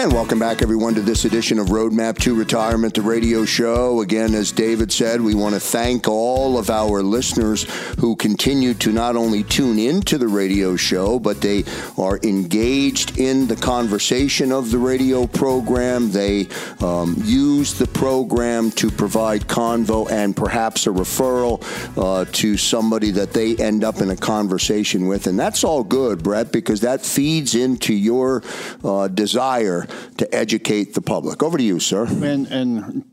And 0.00 0.14
welcome 0.14 0.38
back, 0.38 0.62
everyone, 0.62 0.94
to 0.94 1.02
this 1.02 1.26
edition 1.26 1.58
of 1.58 1.66
Roadmap 1.66 2.16
to 2.20 2.34
Retirement, 2.34 2.94
the 2.94 3.02
radio 3.02 3.44
show. 3.44 4.00
Again, 4.00 4.34
as 4.34 4.50
David 4.50 4.90
said, 4.90 5.20
we 5.20 5.34
want 5.34 5.54
to 5.54 5.60
thank 5.60 6.08
all 6.08 6.56
of 6.56 6.70
our 6.70 7.02
listeners 7.02 7.64
who 7.98 8.16
continue 8.16 8.72
to 8.72 8.92
not 8.92 9.14
only 9.14 9.44
tune 9.44 9.78
into 9.78 10.16
the 10.16 10.26
radio 10.26 10.74
show, 10.74 11.18
but 11.18 11.42
they 11.42 11.64
are 11.98 12.18
engaged 12.22 13.18
in 13.18 13.46
the 13.46 13.56
conversation 13.56 14.52
of 14.52 14.70
the 14.70 14.78
radio 14.78 15.26
program. 15.26 16.10
They 16.10 16.48
um, 16.80 17.16
use 17.18 17.74
the 17.74 17.86
program 17.86 18.70
to 18.70 18.90
provide 18.90 19.48
convo 19.48 20.10
and 20.10 20.34
perhaps 20.34 20.86
a 20.86 20.90
referral 20.90 21.62
uh, 21.98 22.24
to 22.24 22.56
somebody 22.56 23.10
that 23.10 23.34
they 23.34 23.54
end 23.56 23.84
up 23.84 24.00
in 24.00 24.08
a 24.08 24.16
conversation 24.16 25.08
with. 25.08 25.26
And 25.26 25.38
that's 25.38 25.62
all 25.62 25.84
good, 25.84 26.22
Bret, 26.22 26.52
because 26.52 26.80
that 26.80 27.04
feeds 27.04 27.54
into 27.54 27.92
your 27.92 28.42
uh, 28.82 29.08
desire 29.08 29.86
to 30.16 30.34
educate 30.34 30.94
the 30.94 31.00
public. 31.00 31.42
Over 31.42 31.58
to 31.58 31.64
you, 31.64 31.80
sir. 31.80 32.06
And, 32.06 32.46
and 32.46 33.04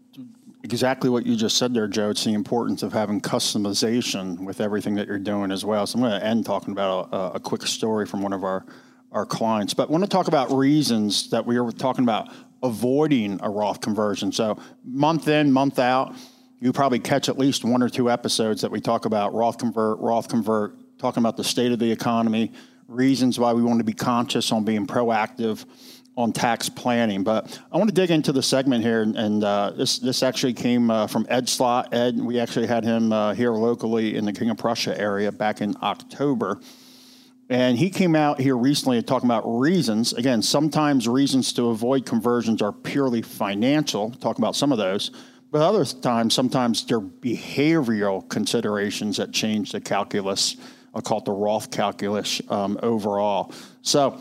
exactly 0.64 1.10
what 1.10 1.26
you 1.26 1.36
just 1.36 1.58
said 1.58 1.74
there, 1.74 1.88
Joe. 1.88 2.10
It's 2.10 2.24
the 2.24 2.34
importance 2.34 2.84
of 2.84 2.94
having 2.94 3.22
customization 3.22 4.40
with 4.40 4.62
everything 4.62 4.96
that 4.96 5.08
you're 5.08 5.20
doing 5.20 5.52
as 5.52 5.64
well. 5.66 5.86
So 5.88 5.98
I'm 5.98 6.04
going 6.04 6.20
to 6.20 6.26
end 6.26 6.46
talking 6.46 6.72
about 6.72 7.10
a, 7.12 7.36
a 7.36 7.40
quick 7.40 7.64
story 7.64 8.06
from 8.06 8.22
one 8.22 8.34
of 8.34 8.44
our 8.44 8.66
our 9.12 9.26
clients. 9.26 9.74
But 9.74 9.90
I 9.90 9.92
want 9.92 10.04
to 10.04 10.10
talk 10.10 10.28
about 10.28 10.52
reasons 10.52 11.30
that 11.30 11.46
we 11.46 11.60
were 11.60 11.72
talking 11.72 12.04
about 12.04 12.30
avoiding 12.64 13.40
a 13.42 13.50
Roth 13.50 13.82
conversion. 13.82 14.32
So 14.32 14.60
month 14.84 15.28
in, 15.28 15.52
month 15.52 15.80
out, 15.80 16.16
you 16.60 16.74
probably 16.74 17.00
catch 17.00 17.30
at 17.30 17.38
least 17.38 17.64
one 17.64 17.84
or 17.84 17.90
two 17.90 18.10
episodes 18.10 18.62
that 18.62 18.72
we 18.72 18.82
talk 18.82 19.06
about 19.06 19.34
Roth 19.34 19.58
convert, 19.58 20.00
Roth 20.00 20.28
convert, 20.28 20.76
talking 20.98 21.22
about 21.22 21.38
the 21.38 21.44
state 21.44 21.72
of 21.72 21.80
the 21.80 21.92
economy, 21.92 22.52
reasons 22.88 23.38
why 23.38 23.54
we 23.54 23.62
want 23.62 23.80
to 23.80 23.84
be 23.84 23.94
conscious 23.94 24.52
on 24.52 24.64
being 24.64 24.88
proactive 24.88 25.66
on 26.18 26.34
tax 26.34 26.68
planning. 26.68 27.24
But 27.24 27.58
I 27.72 27.78
want 27.78 27.90
to 27.90 27.94
dig 27.94 28.10
into 28.12 28.34
the 28.34 28.42
segment 28.42 28.84
here, 28.84 29.04
and 29.04 29.44
uh, 29.44 29.72
this 29.78 30.00
this 30.00 30.24
actually 30.24 30.54
came 30.54 30.90
uh, 30.90 31.08
from 31.08 31.26
Ed 31.30 31.48
Slott. 31.48 31.94
Ed, 31.94 32.20
we 32.20 32.40
actually 32.40 32.68
had 32.68 32.84
him 32.84 33.14
uh, 33.14 33.34
here 33.34 33.54
locally 33.54 34.18
in 34.18 34.26
the 34.26 34.34
King 34.34 34.50
of 34.50 34.58
Prussia 34.58 35.00
area 35.00 35.32
back 35.32 35.62
in 35.62 35.76
October. 35.82 36.60
And 37.50 37.78
he 37.78 37.90
came 37.90 38.14
out 38.14 38.42
here 38.42 38.58
recently 38.58 39.02
talking 39.02 39.28
about 39.28 39.44
reasons. 39.46 40.12
Again, 40.12 40.42
sometimes 40.42 41.08
reasons 41.08 41.54
to 41.54 41.70
avoid 41.70 42.06
conversions 42.06 42.62
are 42.62 42.74
purely 42.74 43.22
financial, 43.22 44.12
talking 44.12 44.44
about 44.44 44.56
some 44.56 44.74
of 44.74 44.78
those. 44.78 45.12
But 45.50 45.62
other 45.62 45.86
times, 45.86 46.34
sometimes 46.34 46.86
they're 46.86 47.00
behavioral 47.00 48.28
considerations 48.28 49.16
that 49.16 49.32
change 49.32 49.72
the 49.72 49.80
calculus. 49.80 50.58
I'll 50.94 51.02
call 51.02 51.20
it 51.20 51.26
the 51.26 51.32
Roth 51.32 51.72
calculus 51.72 52.42
um, 52.50 52.78
overall. 52.84 53.54
So 53.82 54.20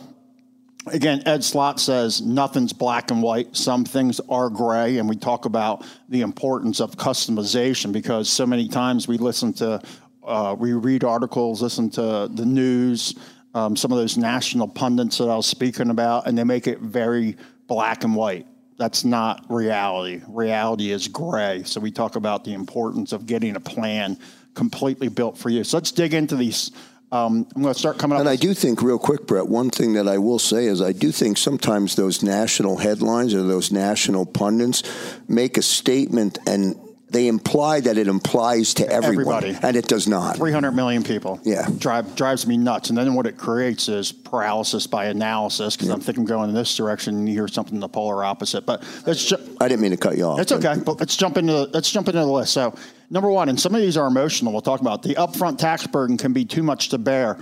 Again, 0.88 1.22
Ed 1.26 1.42
Slott 1.42 1.80
says 1.80 2.22
nothing's 2.22 2.72
black 2.72 3.10
and 3.10 3.20
white. 3.20 3.56
Some 3.56 3.84
things 3.84 4.20
are 4.28 4.48
gray, 4.48 4.98
and 4.98 5.08
we 5.08 5.16
talk 5.16 5.44
about 5.44 5.84
the 6.08 6.20
importance 6.20 6.80
of 6.80 6.92
customization 6.92 7.92
because 7.92 8.30
so 8.30 8.46
many 8.46 8.68
times 8.68 9.08
we 9.08 9.18
listen 9.18 9.52
to, 9.54 9.82
uh, 10.22 10.54
we 10.56 10.74
read 10.74 11.02
articles, 11.02 11.60
listen 11.60 11.90
to 11.90 12.28
the 12.32 12.46
news, 12.46 13.16
um, 13.54 13.74
some 13.74 13.90
of 13.90 13.98
those 13.98 14.16
national 14.16 14.68
pundits 14.68 15.18
that 15.18 15.28
I 15.28 15.34
was 15.34 15.46
speaking 15.46 15.90
about, 15.90 16.28
and 16.28 16.38
they 16.38 16.44
make 16.44 16.68
it 16.68 16.78
very 16.78 17.36
black 17.66 18.04
and 18.04 18.14
white. 18.14 18.46
That's 18.78 19.04
not 19.04 19.44
reality. 19.48 20.22
Reality 20.28 20.92
is 20.92 21.08
gray. 21.08 21.64
So 21.64 21.80
we 21.80 21.90
talk 21.90 22.14
about 22.14 22.44
the 22.44 22.52
importance 22.52 23.12
of 23.12 23.26
getting 23.26 23.56
a 23.56 23.60
plan 23.60 24.18
completely 24.54 25.08
built 25.08 25.36
for 25.36 25.50
you. 25.50 25.64
So 25.64 25.78
let's 25.78 25.90
dig 25.90 26.14
into 26.14 26.36
these 26.36 26.70
um, 27.12 27.46
I'm 27.54 27.62
going 27.62 27.72
to 27.72 27.78
start 27.78 27.98
coming 27.98 28.16
up. 28.16 28.20
And 28.20 28.28
I 28.28 28.36
do 28.36 28.52
think, 28.52 28.82
real 28.82 28.98
quick, 28.98 29.26
Bret, 29.26 29.46
one 29.46 29.70
thing 29.70 29.92
that 29.94 30.08
I 30.08 30.18
will 30.18 30.38
say 30.38 30.66
is 30.66 30.82
I 30.82 30.92
do 30.92 31.12
think 31.12 31.38
sometimes 31.38 31.94
those 31.94 32.22
national 32.22 32.78
headlines 32.78 33.32
or 33.32 33.42
those 33.42 33.70
national 33.70 34.26
pundits 34.26 34.82
make 35.28 35.56
a 35.56 35.62
statement 35.62 36.38
and 36.46 36.76
they 37.08 37.28
imply 37.28 37.78
that 37.80 37.96
it 37.96 38.08
implies 38.08 38.74
to 38.74 38.88
everyone, 38.90 39.36
Everybody. 39.44 39.66
and 39.66 39.76
it 39.76 39.86
does 39.86 40.08
not. 40.08 40.36
300 40.36 40.72
million 40.72 41.04
people. 41.04 41.40
Yeah. 41.44 41.68
Drive, 41.78 42.16
drives 42.16 42.48
me 42.48 42.56
nuts. 42.56 42.88
And 42.88 42.98
then 42.98 43.14
what 43.14 43.26
it 43.26 43.38
creates 43.38 43.88
is 43.88 44.10
paralysis 44.10 44.88
by 44.88 45.06
analysis 45.06 45.76
because 45.76 45.88
I'm 45.88 46.00
thinking 46.00 46.24
going 46.24 46.48
in 46.48 46.54
this 46.54 46.76
direction 46.76 47.14
and 47.14 47.28
you 47.28 47.34
hear 47.34 47.46
something 47.46 47.78
the 47.78 47.88
polar 47.88 48.24
opposite. 48.24 48.66
But 48.66 48.82
let's 49.06 49.24
ju- 49.24 49.36
I 49.60 49.68
didn't 49.68 49.82
mean 49.82 49.92
to 49.92 49.96
cut 49.96 50.18
you 50.18 50.24
off. 50.24 50.40
It's 50.40 50.50
okay, 50.50 50.74
but 50.84 50.98
let's 50.98 51.16
jump 51.16 51.36
into 51.36 51.52
the, 51.52 51.66
let's 51.72 51.90
jump 51.92 52.08
into 52.08 52.18
the 52.18 52.26
list. 52.26 52.52
So, 52.52 52.74
number 53.08 53.30
one, 53.30 53.48
and 53.48 53.58
some 53.60 53.72
of 53.72 53.80
these 53.80 53.96
are 53.96 54.08
emotional. 54.08 54.52
We'll 54.52 54.62
talk 54.62 54.80
about 54.80 55.02
the 55.04 55.14
upfront 55.14 55.58
tax 55.58 55.86
burden 55.86 56.16
can 56.16 56.32
be 56.32 56.44
too 56.44 56.64
much 56.64 56.88
to 56.88 56.98
bear. 56.98 57.38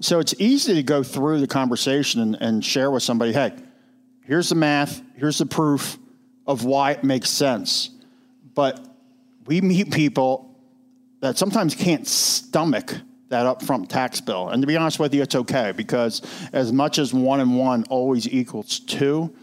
So 0.00 0.20
it's 0.20 0.34
easy 0.38 0.74
to 0.74 0.84
go 0.84 1.02
through 1.02 1.40
the 1.40 1.48
conversation 1.48 2.20
and, 2.20 2.36
and 2.36 2.64
share 2.64 2.92
with 2.92 3.02
somebody, 3.02 3.32
hey, 3.32 3.54
here's 4.24 4.50
the 4.50 4.54
math, 4.54 5.02
here's 5.16 5.38
the 5.38 5.46
proof 5.46 5.98
of 6.46 6.64
why 6.64 6.92
it 6.92 7.02
makes 7.02 7.28
sense. 7.28 7.90
But 8.54 8.86
we 9.50 9.60
meet 9.60 9.90
people 9.90 10.56
that 11.18 11.36
sometimes 11.36 11.74
can't 11.74 12.06
stomach 12.06 12.94
that 13.30 13.46
upfront 13.46 13.88
tax 13.88 14.20
bill. 14.20 14.48
And 14.48 14.62
to 14.62 14.66
be 14.68 14.76
honest 14.76 15.00
with 15.00 15.12
you, 15.12 15.22
it's 15.22 15.34
okay 15.34 15.72
because 15.72 16.22
as 16.52 16.72
much 16.72 16.98
as 17.00 17.12
one 17.12 17.40
and 17.40 17.58
one 17.58 17.82
always 17.90 18.28
equals 18.28 18.78
two, 18.78 19.34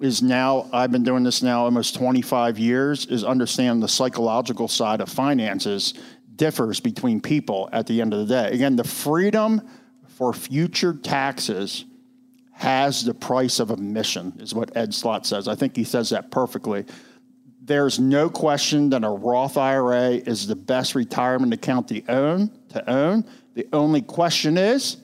is 0.00 0.22
now 0.22 0.68
I've 0.72 0.92
been 0.92 1.02
doing 1.02 1.24
this 1.24 1.42
now 1.42 1.64
almost 1.64 1.96
25 1.96 2.56
years 2.56 3.04
is 3.06 3.24
understand 3.24 3.82
the 3.82 3.88
psychological 3.88 4.68
side 4.68 5.00
of 5.00 5.08
finances 5.08 5.94
differs 6.36 6.78
between 6.78 7.20
people 7.20 7.68
at 7.72 7.88
the 7.88 8.00
end 8.00 8.14
of 8.14 8.20
the 8.20 8.26
day. 8.26 8.54
Again, 8.54 8.76
the 8.76 8.84
freedom 8.84 9.68
for 10.06 10.32
future 10.32 10.94
taxes 10.94 11.84
has 12.52 13.04
the 13.04 13.12
price 13.12 13.58
of 13.58 13.72
admission 13.72 14.34
is 14.38 14.54
what 14.54 14.76
Ed 14.76 14.94
Slott 14.94 15.26
says. 15.26 15.48
I 15.48 15.56
think 15.56 15.74
he 15.74 15.82
says 15.82 16.10
that 16.10 16.30
perfectly. 16.30 16.84
There's 17.68 17.98
no 17.98 18.30
question 18.30 18.88
that 18.90 19.04
a 19.04 19.10
Roth 19.10 19.58
IRA 19.58 20.12
is 20.12 20.46
the 20.46 20.56
best 20.56 20.94
retirement 20.94 21.52
account 21.52 21.88
to 21.88 22.02
own. 22.10 22.50
To 22.70 22.90
own. 22.90 23.26
The 23.52 23.68
only 23.74 24.00
question 24.00 24.56
is, 24.56 24.96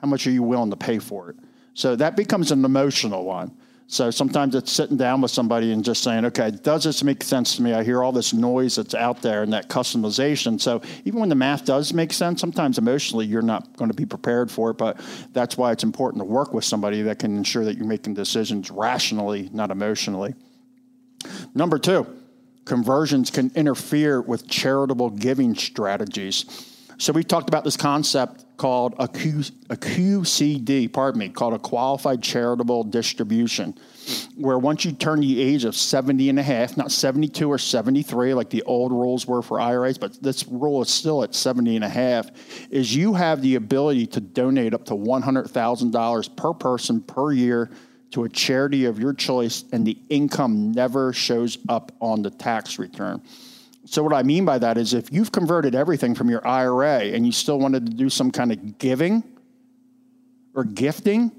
how 0.00 0.08
much 0.08 0.26
are 0.26 0.32
you 0.32 0.42
willing 0.42 0.70
to 0.70 0.76
pay 0.76 0.98
for 0.98 1.30
it? 1.30 1.36
So 1.74 1.94
that 1.94 2.16
becomes 2.16 2.50
an 2.50 2.64
emotional 2.64 3.24
one. 3.24 3.56
So 3.86 4.10
sometimes 4.10 4.56
it's 4.56 4.72
sitting 4.72 4.96
down 4.96 5.20
with 5.20 5.30
somebody 5.30 5.70
and 5.70 5.84
just 5.84 6.02
saying, 6.02 6.24
okay, 6.24 6.50
does 6.50 6.82
this 6.82 7.04
make 7.04 7.22
sense 7.22 7.54
to 7.56 7.62
me? 7.62 7.72
I 7.72 7.84
hear 7.84 8.02
all 8.02 8.10
this 8.10 8.32
noise 8.32 8.76
that's 8.76 8.94
out 8.94 9.22
there 9.22 9.44
and 9.44 9.52
that 9.52 9.68
customization. 9.68 10.60
So 10.60 10.82
even 11.04 11.20
when 11.20 11.28
the 11.28 11.36
math 11.36 11.64
does 11.64 11.92
make 11.92 12.12
sense, 12.12 12.40
sometimes 12.40 12.78
emotionally 12.78 13.26
you're 13.26 13.42
not 13.42 13.76
going 13.76 13.90
to 13.90 13.96
be 13.96 14.06
prepared 14.06 14.50
for 14.50 14.70
it. 14.70 14.78
But 14.78 14.98
that's 15.32 15.56
why 15.56 15.70
it's 15.70 15.84
important 15.84 16.20
to 16.20 16.24
work 16.24 16.52
with 16.52 16.64
somebody 16.64 17.02
that 17.02 17.20
can 17.20 17.36
ensure 17.36 17.64
that 17.64 17.76
you're 17.76 17.86
making 17.86 18.14
decisions 18.14 18.72
rationally, 18.72 19.50
not 19.52 19.70
emotionally. 19.70 20.34
Number 21.54 21.78
two, 21.78 22.06
conversions 22.64 23.30
can 23.30 23.50
interfere 23.54 24.20
with 24.20 24.48
charitable 24.48 25.10
giving 25.10 25.54
strategies. 25.54 26.68
So 26.98 27.12
we 27.12 27.24
talked 27.24 27.48
about 27.48 27.64
this 27.64 27.76
concept 27.76 28.44
called 28.56 28.94
a, 28.96 29.08
Q, 29.08 29.42
a 29.70 29.76
QCD, 29.76 30.92
pardon 30.92 31.18
me, 31.18 31.30
called 31.30 31.52
a 31.52 31.58
qualified 31.58 32.22
charitable 32.22 32.84
distribution, 32.84 33.76
where 34.36 34.56
once 34.56 34.84
you 34.84 34.92
turn 34.92 35.18
the 35.18 35.40
age 35.40 35.64
of 35.64 35.74
70 35.74 36.28
and 36.28 36.38
a 36.38 36.44
half, 36.44 36.76
not 36.76 36.92
72 36.92 37.50
or 37.50 37.58
73 37.58 38.34
like 38.34 38.50
the 38.50 38.62
old 38.62 38.92
rules 38.92 39.26
were 39.26 39.42
for 39.42 39.60
IRAs, 39.60 39.98
but 39.98 40.22
this 40.22 40.46
rule 40.46 40.80
is 40.80 40.90
still 40.90 41.24
at 41.24 41.34
70 41.34 41.74
and 41.74 41.84
a 41.84 41.88
half, 41.88 42.30
is 42.70 42.94
you 42.94 43.14
have 43.14 43.42
the 43.42 43.56
ability 43.56 44.06
to 44.06 44.20
donate 44.20 44.72
up 44.72 44.84
to 44.84 44.94
$100,000 44.94 46.36
per 46.36 46.54
person 46.54 47.00
per 47.00 47.32
year 47.32 47.68
to 48.12 48.24
a 48.24 48.28
charity 48.28 48.84
of 48.84 48.98
your 48.98 49.12
choice, 49.12 49.64
and 49.72 49.86
the 49.86 49.98
income 50.08 50.72
never 50.72 51.12
shows 51.12 51.58
up 51.68 51.92
on 52.00 52.22
the 52.22 52.30
tax 52.30 52.78
return. 52.78 53.20
So, 53.84 54.02
what 54.02 54.12
I 54.12 54.22
mean 54.22 54.44
by 54.44 54.58
that 54.58 54.78
is 54.78 54.94
if 54.94 55.12
you've 55.12 55.32
converted 55.32 55.74
everything 55.74 56.14
from 56.14 56.30
your 56.30 56.46
IRA 56.46 57.00
and 57.00 57.26
you 57.26 57.32
still 57.32 57.58
wanted 57.58 57.86
to 57.86 57.92
do 57.92 58.08
some 58.08 58.30
kind 58.30 58.52
of 58.52 58.78
giving 58.78 59.24
or 60.54 60.64
gifting, 60.64 61.32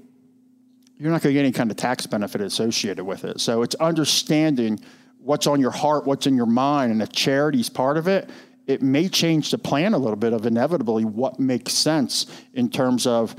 you're 0.98 1.10
not 1.10 1.22
going 1.22 1.32
to 1.32 1.38
get 1.38 1.40
any 1.40 1.52
kind 1.52 1.70
of 1.70 1.76
tax 1.76 2.06
benefit 2.06 2.40
associated 2.40 3.04
with 3.04 3.24
it. 3.24 3.40
So, 3.40 3.62
it's 3.62 3.74
understanding 3.76 4.80
what's 5.18 5.46
on 5.46 5.60
your 5.60 5.70
heart, 5.70 6.04
what's 6.04 6.26
in 6.26 6.36
your 6.36 6.46
mind, 6.46 6.92
and 6.92 7.00
if 7.00 7.12
charity's 7.12 7.70
part 7.70 7.96
of 7.96 8.08
it, 8.08 8.28
it 8.66 8.82
may 8.82 9.08
change 9.08 9.50
the 9.50 9.58
plan 9.58 9.94
a 9.94 9.98
little 9.98 10.16
bit 10.16 10.32
of 10.32 10.44
inevitably 10.44 11.04
what 11.04 11.38
makes 11.38 11.72
sense 11.72 12.26
in 12.52 12.68
terms 12.68 13.06
of 13.06 13.34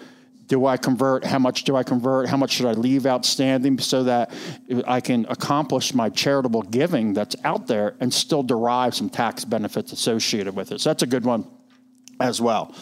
do 0.48 0.66
I 0.66 0.78
convert? 0.78 1.24
How 1.24 1.40
much 1.40 1.64
do 1.64 1.76
I 1.76 1.84
convert? 1.84 2.28
How 2.30 2.38
much 2.38 2.52
should 2.52 2.68
I 2.68 2.74
leave 2.74 3.06
outstanding 3.06 3.80
so 3.80 4.04
that 4.04 4.32
I 4.86 5.02
can 5.02 5.26
accomplish 5.28 5.94
my 5.94 6.10
charitable 6.10 6.64
giving 6.64 7.14
that's 7.14 7.36
out 7.44 7.68
there 7.68 7.96
and 8.00 8.14
still 8.14 8.44
derive 8.44 8.94
some 8.94 9.10
tax 9.10 9.44
benefits 9.44 9.92
associated 9.92 10.56
with 10.56 10.72
it? 10.72 10.82
So 10.82 10.90
that's 10.90 11.04
a 11.04 11.08
good 11.08 11.26
one 11.26 11.48
as 12.20 12.40
well. 12.40 12.76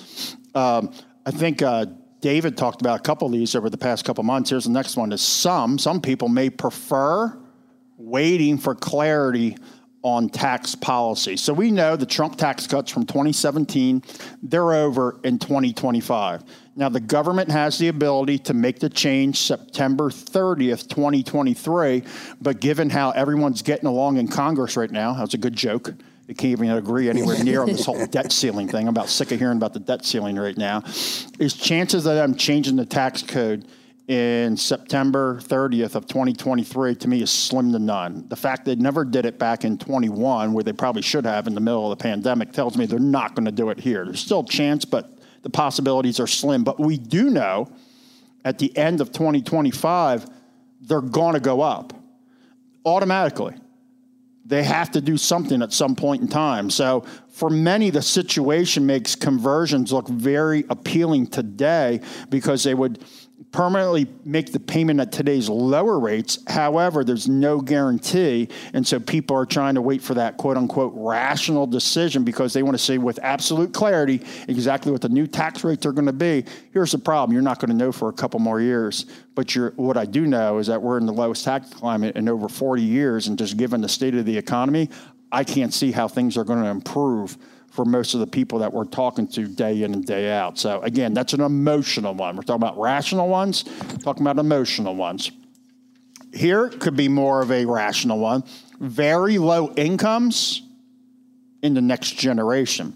Um, 0.53 0.91
I 1.25 1.31
think 1.31 1.61
uh, 1.61 1.85
David 2.19 2.57
talked 2.57 2.81
about 2.81 2.99
a 2.99 3.03
couple 3.03 3.27
of 3.27 3.33
these 3.33 3.55
over 3.55 3.69
the 3.69 3.77
past 3.77 4.03
couple 4.05 4.23
months. 4.23 4.49
Here's 4.49 4.65
the 4.65 4.71
next 4.71 4.97
one: 4.97 5.11
is 5.11 5.21
some 5.21 5.77
some 5.77 6.01
people 6.01 6.27
may 6.27 6.49
prefer 6.49 7.37
waiting 7.97 8.57
for 8.57 8.75
clarity 8.75 9.57
on 10.03 10.27
tax 10.29 10.75
policy. 10.75 11.37
So 11.37 11.53
we 11.53 11.71
know 11.71 11.95
the 11.95 12.05
Trump 12.05 12.35
tax 12.35 12.67
cuts 12.67 12.91
from 12.91 13.05
2017, 13.05 14.03
they're 14.43 14.73
over 14.73 15.19
in 15.23 15.39
2025. 15.39 16.43
Now, 16.75 16.89
the 16.89 16.99
government 16.99 17.49
has 17.51 17.77
the 17.77 17.87
ability 17.87 18.39
to 18.39 18.53
make 18.53 18.79
the 18.79 18.89
change 18.89 19.37
September 19.39 20.09
30th, 20.09 20.89
2023, 20.89 22.03
but 22.41 22.59
given 22.59 22.89
how 22.89 23.11
everyone's 23.11 23.61
getting 23.61 23.87
along 23.87 24.17
in 24.17 24.27
Congress 24.27 24.75
right 24.75 24.91
now, 24.91 25.13
that's 25.13 25.35
a 25.35 25.37
good 25.37 25.55
joke. 25.55 25.93
They 26.27 26.33
can't 26.33 26.51
even 26.51 26.71
agree 26.71 27.09
anywhere 27.09 27.41
near 27.43 27.61
on 27.61 27.67
this 27.67 27.85
whole 27.85 28.05
debt 28.11 28.31
ceiling 28.31 28.67
thing. 28.67 28.87
I'm 28.87 28.93
about 28.93 29.09
sick 29.09 29.31
of 29.31 29.39
hearing 29.39 29.57
about 29.57 29.73
the 29.73 29.79
debt 29.79 30.05
ceiling 30.05 30.37
right 30.37 30.57
now. 30.57 30.83
Is 31.39 31.53
chances 31.53 32.05
that 32.05 32.21
I'm 32.21 32.35
changing 32.35 32.75
the 32.75 32.85
tax 32.85 33.21
code 33.21 33.67
in 34.07 34.57
September 34.57 35.39
30th 35.41 35.95
of 35.95 36.07
2023 36.07 36.95
to 36.95 37.07
me 37.07 37.21
is 37.21 37.31
slim 37.31 37.71
to 37.71 37.79
none. 37.79 38.27
The 38.27 38.35
fact 38.35 38.65
they 38.65 38.75
never 38.75 39.05
did 39.05 39.25
it 39.25 39.39
back 39.39 39.63
in 39.63 39.77
21, 39.77 40.51
where 40.51 40.63
they 40.63 40.73
probably 40.73 41.01
should 41.01 41.25
have 41.25 41.47
in 41.47 41.55
the 41.55 41.61
middle 41.61 41.89
of 41.89 41.97
the 41.97 42.03
pandemic, 42.03 42.51
tells 42.51 42.77
me 42.77 42.85
they're 42.85 42.99
not 42.99 43.33
going 43.35 43.45
to 43.45 43.51
do 43.51 43.69
it 43.69 43.79
here. 43.79 44.03
There's 44.03 44.19
still 44.19 44.41
a 44.41 44.45
chance, 44.45 44.83
but 44.83 45.17
the 45.43 45.49
possibilities 45.49 46.19
are 46.19 46.27
slim. 46.27 46.63
But 46.63 46.79
we 46.79 46.97
do 46.97 47.29
know 47.29 47.71
at 48.43 48.59
the 48.59 48.75
end 48.77 48.99
of 48.99 49.11
2025, 49.13 50.29
they're 50.81 51.01
going 51.01 51.35
to 51.35 51.39
go 51.39 51.61
up 51.61 51.93
automatically. 52.85 53.55
They 54.45 54.63
have 54.63 54.91
to 54.91 55.01
do 55.01 55.17
something 55.17 55.61
at 55.61 55.71
some 55.71 55.95
point 55.95 56.21
in 56.21 56.27
time. 56.27 56.69
So, 56.69 57.05
for 57.29 57.49
many, 57.49 57.89
the 57.89 58.01
situation 58.01 58.85
makes 58.85 59.15
conversions 59.15 59.93
look 59.93 60.09
very 60.09 60.65
appealing 60.69 61.27
today 61.27 62.01
because 62.29 62.63
they 62.63 62.73
would 62.73 63.03
permanently 63.53 64.07
make 64.25 64.51
the 64.51 64.59
payment 64.59 64.99
at 64.99 65.11
today's 65.11 65.47
lower 65.47 65.99
rates. 65.99 66.39
However, 66.47 67.03
there's 67.03 67.29
no 67.29 67.61
guarantee. 67.61 68.49
And 68.73 68.85
so 68.85 68.99
people 68.99 69.37
are 69.37 69.45
trying 69.45 69.75
to 69.75 69.81
wait 69.81 70.01
for 70.01 70.15
that 70.15 70.37
quote 70.37 70.57
unquote 70.57 70.91
rational 70.95 71.67
decision 71.67 72.23
because 72.23 72.51
they 72.51 72.63
want 72.63 72.75
to 72.75 72.83
see 72.83 72.97
with 72.97 73.19
absolute 73.21 73.71
clarity 73.71 74.21
exactly 74.47 74.91
what 74.91 75.01
the 75.01 75.09
new 75.09 75.27
tax 75.27 75.63
rates 75.63 75.85
are 75.85 75.91
going 75.91 76.07
to 76.07 76.11
be. 76.11 76.43
Here's 76.71 76.91
the 76.91 76.97
problem 76.97 77.31
you're 77.31 77.43
not 77.43 77.59
going 77.59 77.69
to 77.69 77.77
know 77.77 77.91
for 77.91 78.09
a 78.09 78.13
couple 78.13 78.39
more 78.39 78.59
years. 78.59 79.05
But 79.35 79.53
what 79.75 79.97
I 79.97 80.05
do 80.05 80.25
know 80.25 80.57
is 80.57 80.67
that 80.67 80.81
we're 80.81 80.97
in 80.97 81.05
the 81.05 81.13
lowest 81.13 81.45
tax 81.45 81.69
climate 81.69 82.15
in 82.15 82.27
over 82.27 82.49
40 82.49 82.81
years. 82.81 83.27
And 83.27 83.37
just 83.37 83.55
given 83.55 83.81
the 83.81 83.89
state 83.89 84.15
of 84.15 84.25
the 84.25 84.37
economy, 84.37 84.89
I 85.31 85.43
can't 85.43 85.73
see 85.73 85.91
how 85.91 86.07
things 86.07 86.37
are 86.37 86.43
going 86.43 86.63
to 86.63 86.69
improve 86.69 87.37
for 87.73 87.85
most 87.85 88.13
of 88.13 88.19
the 88.19 88.27
people 88.27 88.59
that 88.59 88.71
we're 88.71 88.85
talking 88.85 89.27
to 89.27 89.47
day 89.47 89.81
in 89.81 89.95
and 89.95 90.05
day 90.05 90.31
out. 90.31 90.59
So 90.59 90.79
again, 90.83 91.15
that's 91.15 91.33
an 91.33 91.41
emotional 91.41 92.13
one. 92.13 92.35
We're 92.35 92.43
talking 92.43 92.61
about 92.61 92.79
rational 92.79 93.27
ones, 93.27 93.65
talking 94.03 94.21
about 94.21 94.37
emotional 94.37 94.95
ones. 94.95 95.31
Here 96.31 96.69
could 96.69 96.95
be 96.95 97.07
more 97.07 97.41
of 97.41 97.51
a 97.51 97.65
rational 97.65 98.19
one. 98.19 98.43
Very 98.79 99.39
low 99.39 99.73
incomes 99.73 100.61
in 101.63 101.73
the 101.73 101.81
next 101.81 102.11
generation. 102.11 102.95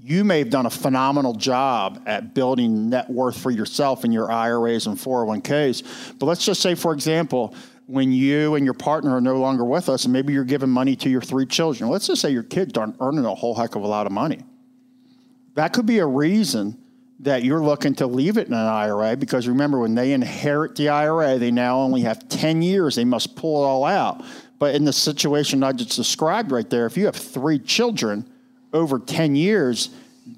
You 0.00 0.24
may 0.24 0.38
have 0.38 0.48
done 0.48 0.64
a 0.64 0.70
phenomenal 0.70 1.34
job 1.34 2.02
at 2.06 2.32
building 2.32 2.88
net 2.88 3.10
worth 3.10 3.38
for 3.38 3.50
yourself 3.50 4.06
in 4.06 4.12
your 4.12 4.32
IRAs 4.32 4.86
and 4.86 4.96
401ks. 4.96 6.18
But 6.18 6.24
let's 6.24 6.46
just 6.46 6.62
say, 6.62 6.74
for 6.74 6.94
example, 6.94 7.54
when 7.88 8.12
you 8.12 8.54
and 8.54 8.66
your 8.66 8.74
partner 8.74 9.16
are 9.16 9.20
no 9.20 9.38
longer 9.38 9.64
with 9.64 9.88
us, 9.88 10.04
and 10.04 10.12
maybe 10.12 10.34
you're 10.34 10.44
giving 10.44 10.68
money 10.68 10.94
to 10.94 11.08
your 11.08 11.22
three 11.22 11.46
children. 11.46 11.88
Let's 11.88 12.06
just 12.06 12.20
say 12.20 12.30
your 12.30 12.42
kids 12.42 12.76
aren't 12.76 12.96
earning 13.00 13.24
a 13.24 13.34
whole 13.34 13.54
heck 13.54 13.76
of 13.76 13.82
a 13.82 13.86
lot 13.86 14.04
of 14.04 14.12
money. 14.12 14.44
That 15.54 15.72
could 15.72 15.86
be 15.86 15.98
a 15.98 16.06
reason 16.06 16.78
that 17.20 17.44
you're 17.44 17.62
looking 17.62 17.94
to 17.94 18.06
leave 18.06 18.36
it 18.36 18.46
in 18.46 18.52
an 18.52 18.66
IRA 18.66 19.16
because 19.16 19.48
remember, 19.48 19.78
when 19.78 19.94
they 19.94 20.12
inherit 20.12 20.76
the 20.76 20.90
IRA, 20.90 21.38
they 21.38 21.50
now 21.50 21.78
only 21.78 22.02
have 22.02 22.28
10 22.28 22.60
years. 22.60 22.94
They 22.94 23.06
must 23.06 23.34
pull 23.34 23.64
it 23.64 23.66
all 23.66 23.86
out. 23.86 24.22
But 24.58 24.74
in 24.74 24.84
the 24.84 24.92
situation 24.92 25.62
I 25.62 25.72
just 25.72 25.96
described 25.96 26.52
right 26.52 26.68
there, 26.68 26.84
if 26.84 26.98
you 26.98 27.06
have 27.06 27.16
three 27.16 27.58
children 27.58 28.28
over 28.74 28.98
10 28.98 29.34
years, 29.34 29.88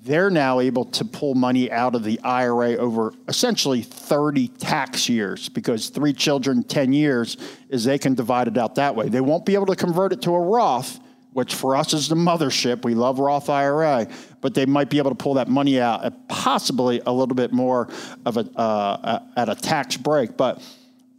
they're 0.05 0.31
now 0.31 0.61
able 0.61 0.85
to 0.85 1.05
pull 1.05 1.35
money 1.35 1.71
out 1.71 1.97
of 1.97 2.05
the 2.05 2.21
IRA 2.21 2.77
over 2.77 3.13
essentially 3.27 3.83
30 3.83 4.49
tax 4.49 5.09
years 5.09 5.49
because 5.49 5.89
three 5.89 6.13
children, 6.13 6.63
10 6.63 6.93
years, 6.93 7.37
is 7.69 7.85
they 7.85 7.99
can 7.99 8.15
divide 8.15 8.47
it 8.47 8.57
out 8.57 8.77
that 8.77 8.95
way. 8.95 9.09
They 9.09 9.21
won't 9.21 9.45
be 9.45 9.55
able 9.55 9.67
to 9.67 9.77
convert 9.77 10.13
it 10.13 10.23
to 10.23 10.35
a 10.35 10.41
Roth, 10.41 11.01
which 11.33 11.55
for 11.55 11.75
us 11.75 11.93
is 11.93 12.09
the 12.09 12.15
mothership. 12.15 12.85
We 12.85 12.95
love 12.95 13.19
Roth 13.19 13.51
IRA, 13.51 14.07
but 14.41 14.55
they 14.55 14.65
might 14.65 14.91
be 14.91 14.99
able 14.99 15.11
to 15.11 15.17
pull 15.17 15.35
that 15.35 15.49
money 15.49 15.81
out 15.81 16.05
at 16.05 16.29
possibly 16.29 17.03
a 17.05 17.13
little 17.13 17.35
bit 17.35 17.53
more 17.53 17.89
of 18.25 18.37
a 18.37 18.49
uh, 18.57 19.23
at 19.37 19.49
a 19.49 19.57
tax 19.57 19.97
break. 19.97 20.37
But 20.37 20.63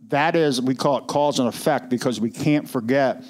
that 0.08 0.38
is 0.38 0.62
we 0.62 0.76
call 0.76 0.98
it 0.98 1.08
cause 1.08 1.40
and 1.40 1.48
effect 1.48 1.90
because 1.90 2.22
we 2.22 2.32
can't 2.32 2.70
forget 2.70 3.24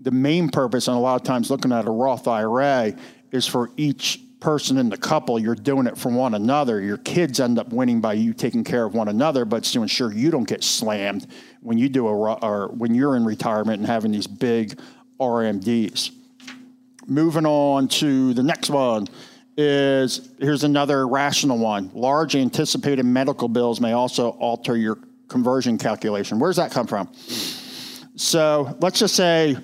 the 0.00 0.10
main 0.10 0.48
purpose, 0.48 0.88
and 0.88 0.96
a 0.96 1.00
lot 1.00 1.20
of 1.20 1.26
times 1.26 1.50
looking 1.50 1.72
at 1.72 1.86
a 1.86 1.90
Roth 1.90 2.26
IRA 2.26 2.94
is 3.30 3.46
for 3.46 3.70
each 3.76 4.20
person 4.40 4.78
in 4.78 4.88
the 4.88 4.96
couple, 4.96 5.38
you're 5.38 5.54
doing 5.54 5.86
it 5.86 5.96
for 5.96 6.10
one 6.10 6.34
another. 6.34 6.80
Your 6.80 6.96
kids 6.96 7.40
end 7.40 7.58
up 7.58 7.72
winning 7.72 8.00
by 8.00 8.14
you 8.14 8.32
taking 8.32 8.64
care 8.64 8.84
of 8.84 8.94
one 8.94 9.08
another, 9.08 9.44
but 9.44 9.56
it's 9.56 9.72
to 9.72 9.82
ensure 9.82 10.12
you 10.12 10.30
don't 10.30 10.48
get 10.48 10.64
slammed 10.64 11.26
when 11.60 11.78
you 11.78 11.88
do 11.88 12.08
a 12.08 12.12
or 12.12 12.68
when 12.68 12.94
you're 12.94 13.16
in 13.16 13.24
retirement 13.24 13.78
and 13.78 13.86
having 13.86 14.12
these 14.12 14.26
big 14.26 14.78
RMDs. 15.20 16.10
Moving 17.06 17.46
on 17.46 17.88
to 17.88 18.34
the 18.34 18.42
next 18.42 18.70
one 18.70 19.06
is 19.56 20.30
here's 20.38 20.64
another 20.64 21.06
rational 21.06 21.58
one. 21.58 21.90
Large 21.92 22.36
anticipated 22.36 23.04
medical 23.04 23.48
bills 23.48 23.80
may 23.80 23.92
also 23.92 24.30
alter 24.30 24.76
your 24.76 24.98
conversion 25.28 25.76
calculation. 25.76 26.38
Where 26.38 26.48
does 26.48 26.56
that 26.56 26.70
come 26.70 26.86
from? 26.86 27.12
So 28.16 28.76
let's 28.80 28.98
just 28.98 29.14
say 29.14 29.56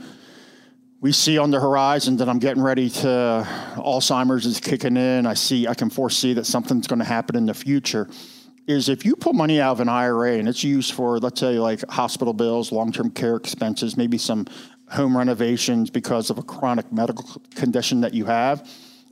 we 1.01 1.13
see 1.13 1.37
on 1.39 1.51
the 1.51 1.61
horizon 1.61 2.17
that 2.17 2.29
I'm 2.29 2.39
getting 2.39 2.63
ready 2.63 2.89
to 2.89 3.47
Alzheimer's 3.77 4.47
is 4.47 4.61
kicking 4.61 4.97
in. 4.97 5.27
I 5.27 5.35
see 5.35 5.67
I 5.67 5.75
can 5.75 5.91
foresee 5.91 6.33
that 6.35 6.47
something's 6.47 6.87
going 6.87 7.01
to 7.01 7.05
happen 7.05 7.37
in 7.37 7.47
the 7.47 7.55
future. 7.55 8.09
Is 8.67 8.89
if 8.89 9.05
you 9.05 9.15
pull 9.15 9.33
money 9.33 9.61
out 9.61 9.73
of 9.73 9.81
an 9.81 9.89
IRA 9.89 10.33
and 10.39 10.49
it's 10.49 10.65
used 10.65 10.95
for 10.95 11.19
let's 11.19 11.39
say 11.39 11.59
like 11.59 11.87
hospital 11.89 12.33
bills, 12.33 12.73
long-term 12.73 13.11
care 13.11 13.37
expenses, 13.37 13.97
maybe 13.97 14.19
some 14.19 14.47
home 14.89 15.17
renovations 15.17 15.91
because 15.91 16.31
of 16.31 16.39
a 16.39 16.43
chronic 16.43 16.91
medical 16.93 17.25
condition 17.55 18.01
that 18.01 18.15
you 18.15 18.25
have, 18.25 18.69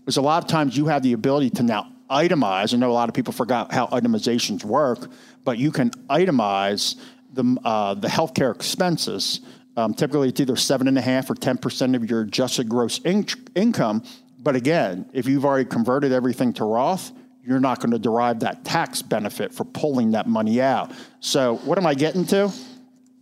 is 0.07 0.17
a 0.17 0.23
lot 0.23 0.43
of 0.43 0.49
times 0.49 0.77
you 0.77 0.87
have 0.87 1.03
the 1.03 1.13
ability 1.13 1.51
to 1.51 1.63
now 1.63 1.93
itemize. 2.11 2.73
I 2.73 2.79
know 2.79 2.91
a 2.91 2.93
lot 2.93 3.09
of 3.09 3.15
people 3.15 3.33
forgot 3.33 3.73
how 3.73 3.87
itemizations 3.89 4.65
work, 4.65 5.11
but 5.45 5.59
you 5.59 5.71
can 5.71 5.91
itemize 6.09 6.97
the 7.33 7.59
uh, 7.65 7.95
the 7.95 8.09
healthcare 8.09 8.55
expenses 8.55 9.41
um, 9.77 9.95
typically, 9.95 10.29
it's 10.29 10.41
either 10.41 10.57
seven 10.57 10.89
and 10.89 10.97
a 10.97 11.03
half 11.03 11.29
or 11.31 11.35
ten 11.35 11.59
percent 11.59 11.97
of 11.97 12.09
your 12.09 12.23
adjusted 12.23 12.69
gross 12.69 12.99
in- 13.01 13.27
income. 13.55 14.05
But 14.39 14.57
again, 14.57 15.09
if 15.13 15.27
you've 15.27 15.45
already 15.45 15.69
converted 15.69 16.13
everything 16.13 16.53
to 16.55 16.65
Roth, 16.65 17.13
you're 17.43 17.61
not 17.61 17.81
going 17.81 17.91
to 17.91 17.99
derive 17.99 18.41
that 18.41 18.65
tax 18.65 19.03
benefit 19.03 19.53
for 19.53 19.65
pulling 19.65 20.13
that 20.13 20.27
money 20.27 20.61
out. 20.61 20.93
So, 21.21 21.57
what 21.59 21.79
am 21.79 21.87
I 21.87 21.95
getting 21.95 22.25
to? 22.27 22.53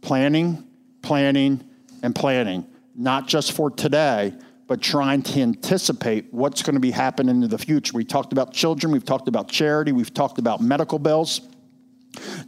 Planning, 0.01 0.65
planning, 1.01 1.65
and 2.03 2.15
planning. 2.15 2.67
Not 2.95 3.27
just 3.27 3.53
for 3.53 3.71
today, 3.71 4.35
but 4.67 4.81
trying 4.81 5.23
to 5.23 5.41
anticipate 5.41 6.33
what's 6.33 6.63
going 6.63 6.75
to 6.75 6.81
be 6.81 6.91
happening 6.91 7.43
in 7.43 7.49
the 7.49 7.59
future. 7.59 7.97
We 7.97 8.05
talked 8.05 8.33
about 8.33 8.53
children, 8.53 8.93
we've 8.93 9.05
talked 9.05 9.29
about 9.29 9.49
charity, 9.49 9.93
we've 9.93 10.13
talked 10.13 10.39
about 10.39 10.61
medical 10.61 10.99
bills. 10.99 11.41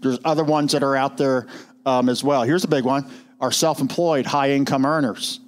There's 0.00 0.18
other 0.24 0.44
ones 0.44 0.72
that 0.72 0.82
are 0.82 0.94
out 0.94 1.16
there 1.16 1.46
um, 1.86 2.08
as 2.08 2.22
well. 2.22 2.42
Here's 2.42 2.64
a 2.64 2.68
big 2.68 2.84
one 2.84 3.10
are 3.44 3.52
self 3.52 3.80
employed, 3.80 4.24
high 4.24 4.52
income 4.52 4.86
earners. 4.86 5.38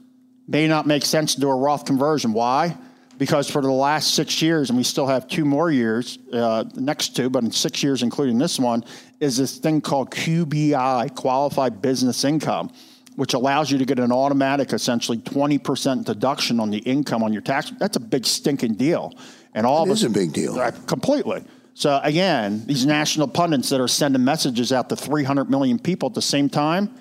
May 0.47 0.69
not 0.69 0.87
make 0.87 1.05
sense 1.05 1.35
to 1.35 1.41
do 1.41 1.49
a 1.49 1.57
Roth 1.57 1.87
conversion. 1.87 2.35
Why? 2.35 2.77
Because 3.17 3.51
for 3.51 3.63
the 3.63 3.73
last 3.73 4.15
six 4.15 4.43
years, 4.43 4.69
and 4.69 4.77
we 4.77 4.85
still 4.85 5.07
have 5.07 5.27
two 5.27 5.47
more 5.47 5.71
years, 5.71 6.19
uh, 6.31 6.65
next 6.75 7.17
two, 7.17 7.31
but 7.31 7.43
in 7.43 7.51
six 7.51 7.83
years, 7.83 8.03
including 8.03 8.37
this 8.37 8.59
one, 8.59 8.85
is 9.19 9.39
this 9.39 9.57
thing 9.57 9.81
called 9.81 10.11
QBI, 10.11 11.15
Qualified 11.15 11.81
Business 11.81 12.23
Income, 12.25 12.71
which 13.17 13.33
allows 13.33 13.71
you 13.71 13.79
to 13.79 13.87
get 13.87 13.99
an 13.99 14.13
automatic, 14.13 14.75
essentially 14.75 15.17
20% 15.17 16.05
deduction 16.05 16.61
on 16.61 16.69
the 16.69 16.79
income 16.79 17.23
on 17.23 17.33
your 17.33 17.41
tax. 17.41 17.73
That's 17.79 17.97
a 17.97 18.01
big 18.01 18.27
stinking 18.27 18.75
deal. 18.75 19.15
And 19.55 19.65
all 19.65 19.85
it 19.85 19.89
of 19.89 19.97
is 19.97 20.05
a 20.05 20.11
big 20.11 20.35
deal. 20.35 20.61
Uh, 20.61 20.71
completely. 20.87 21.43
So 21.73 21.99
again, 22.03 22.67
these 22.67 22.85
national 22.85 23.29
pundits 23.29 23.71
that 23.71 23.81
are 23.81 23.89
sending 23.89 24.23
messages 24.23 24.71
out 24.71 24.91
to 24.91 24.97
300 24.97 25.51
million 25.51 25.79
people 25.79 26.09
at 26.09 26.15
the 26.15 26.23
same 26.23 26.51
time, 26.51 26.95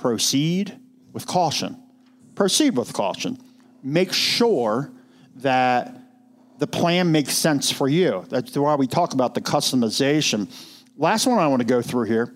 proceed 0.00 0.78
with 1.12 1.26
caution. 1.26 1.80
Proceed 2.34 2.76
with 2.76 2.92
caution. 2.92 3.38
Make 3.82 4.12
sure 4.12 4.90
that 5.36 5.96
the 6.58 6.66
plan 6.66 7.12
makes 7.12 7.34
sense 7.34 7.70
for 7.70 7.88
you. 7.88 8.24
That's 8.28 8.56
why 8.56 8.74
we 8.74 8.86
talk 8.86 9.14
about 9.14 9.34
the 9.34 9.40
customization. 9.40 10.48
Last 10.96 11.26
one 11.26 11.38
I 11.38 11.46
want 11.48 11.60
to 11.60 11.66
go 11.66 11.80
through 11.80 12.04
here 12.04 12.34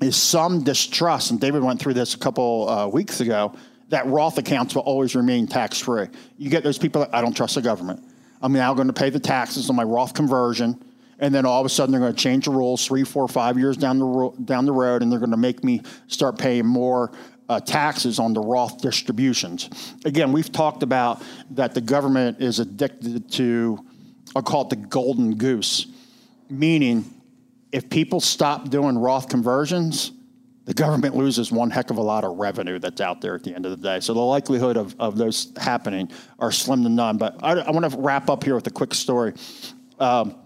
is 0.00 0.16
some 0.16 0.62
distrust, 0.62 1.30
and 1.30 1.40
David 1.40 1.62
went 1.62 1.80
through 1.80 1.94
this 1.94 2.14
a 2.14 2.18
couple 2.18 2.68
uh, 2.68 2.86
weeks 2.88 3.20
ago, 3.20 3.54
that 3.88 4.06
Roth 4.06 4.38
accounts 4.38 4.74
will 4.74 4.82
always 4.82 5.14
remain 5.14 5.46
tax 5.46 5.80
free. 5.80 6.06
You 6.36 6.50
get 6.50 6.62
those 6.62 6.78
people 6.78 7.00
that 7.00 7.14
I 7.14 7.20
don't 7.22 7.34
trust 7.34 7.54
the 7.54 7.62
government. 7.62 8.04
I'm 8.42 8.52
now 8.52 8.74
going 8.74 8.86
to 8.86 8.92
pay 8.92 9.10
the 9.10 9.20
taxes 9.20 9.70
on 9.70 9.76
my 9.76 9.82
Roth 9.82 10.14
conversion, 10.14 10.82
and 11.18 11.34
then 11.34 11.44
all 11.44 11.60
of 11.60 11.66
a 11.66 11.68
sudden 11.68 11.92
they're 11.92 12.00
going 12.00 12.14
to 12.14 12.22
change 12.22 12.44
the 12.44 12.50
rules 12.50 12.86
three, 12.86 13.04
four, 13.04 13.26
five 13.28 13.58
years 13.58 13.76
down 13.76 13.98
the 13.98 14.04
ro- 14.04 14.34
down 14.44 14.66
the 14.66 14.72
road, 14.72 15.02
and 15.02 15.10
they're 15.10 15.18
going 15.18 15.30
to 15.30 15.36
make 15.36 15.64
me 15.64 15.82
start 16.06 16.38
paying 16.38 16.66
more 16.66 17.12
uh, 17.48 17.60
taxes 17.60 18.18
on 18.18 18.34
the 18.34 18.40
Roth 18.40 18.80
distributions. 18.80 19.94
Again, 20.04 20.32
we've 20.32 20.52
talked 20.52 20.82
about 20.82 21.22
that 21.52 21.74
the 21.74 21.80
government 21.80 22.40
is 22.40 22.58
addicted 22.58 23.30
to, 23.32 23.84
I'll 24.36 24.42
call 24.42 24.62
it 24.62 24.70
the 24.70 24.76
golden 24.76 25.36
goose, 25.36 25.86
meaning 26.50 27.04
if 27.72 27.88
people 27.88 28.20
stop 28.20 28.68
doing 28.68 28.98
Roth 28.98 29.28
conversions, 29.28 30.12
the 30.66 30.74
government 30.74 31.16
loses 31.16 31.50
one 31.50 31.70
heck 31.70 31.90
of 31.90 31.96
a 31.96 32.02
lot 32.02 32.24
of 32.24 32.36
revenue 32.36 32.78
that's 32.78 33.00
out 33.00 33.22
there 33.22 33.34
at 33.34 33.42
the 33.42 33.54
end 33.54 33.64
of 33.64 33.70
the 33.70 33.78
day. 33.78 34.00
So 34.00 34.12
the 34.12 34.20
likelihood 34.20 34.76
of, 34.76 34.94
of 34.98 35.16
those 35.16 35.50
happening 35.56 36.10
are 36.38 36.52
slim 36.52 36.82
to 36.82 36.90
none. 36.90 37.16
But 37.16 37.42
I, 37.42 37.52
I 37.52 37.70
want 37.70 37.90
to 37.90 37.98
wrap 37.98 38.28
up 38.28 38.44
here 38.44 38.54
with 38.54 38.66
a 38.66 38.70
quick 38.70 38.92
story. 38.92 39.32
Um, 39.98 40.36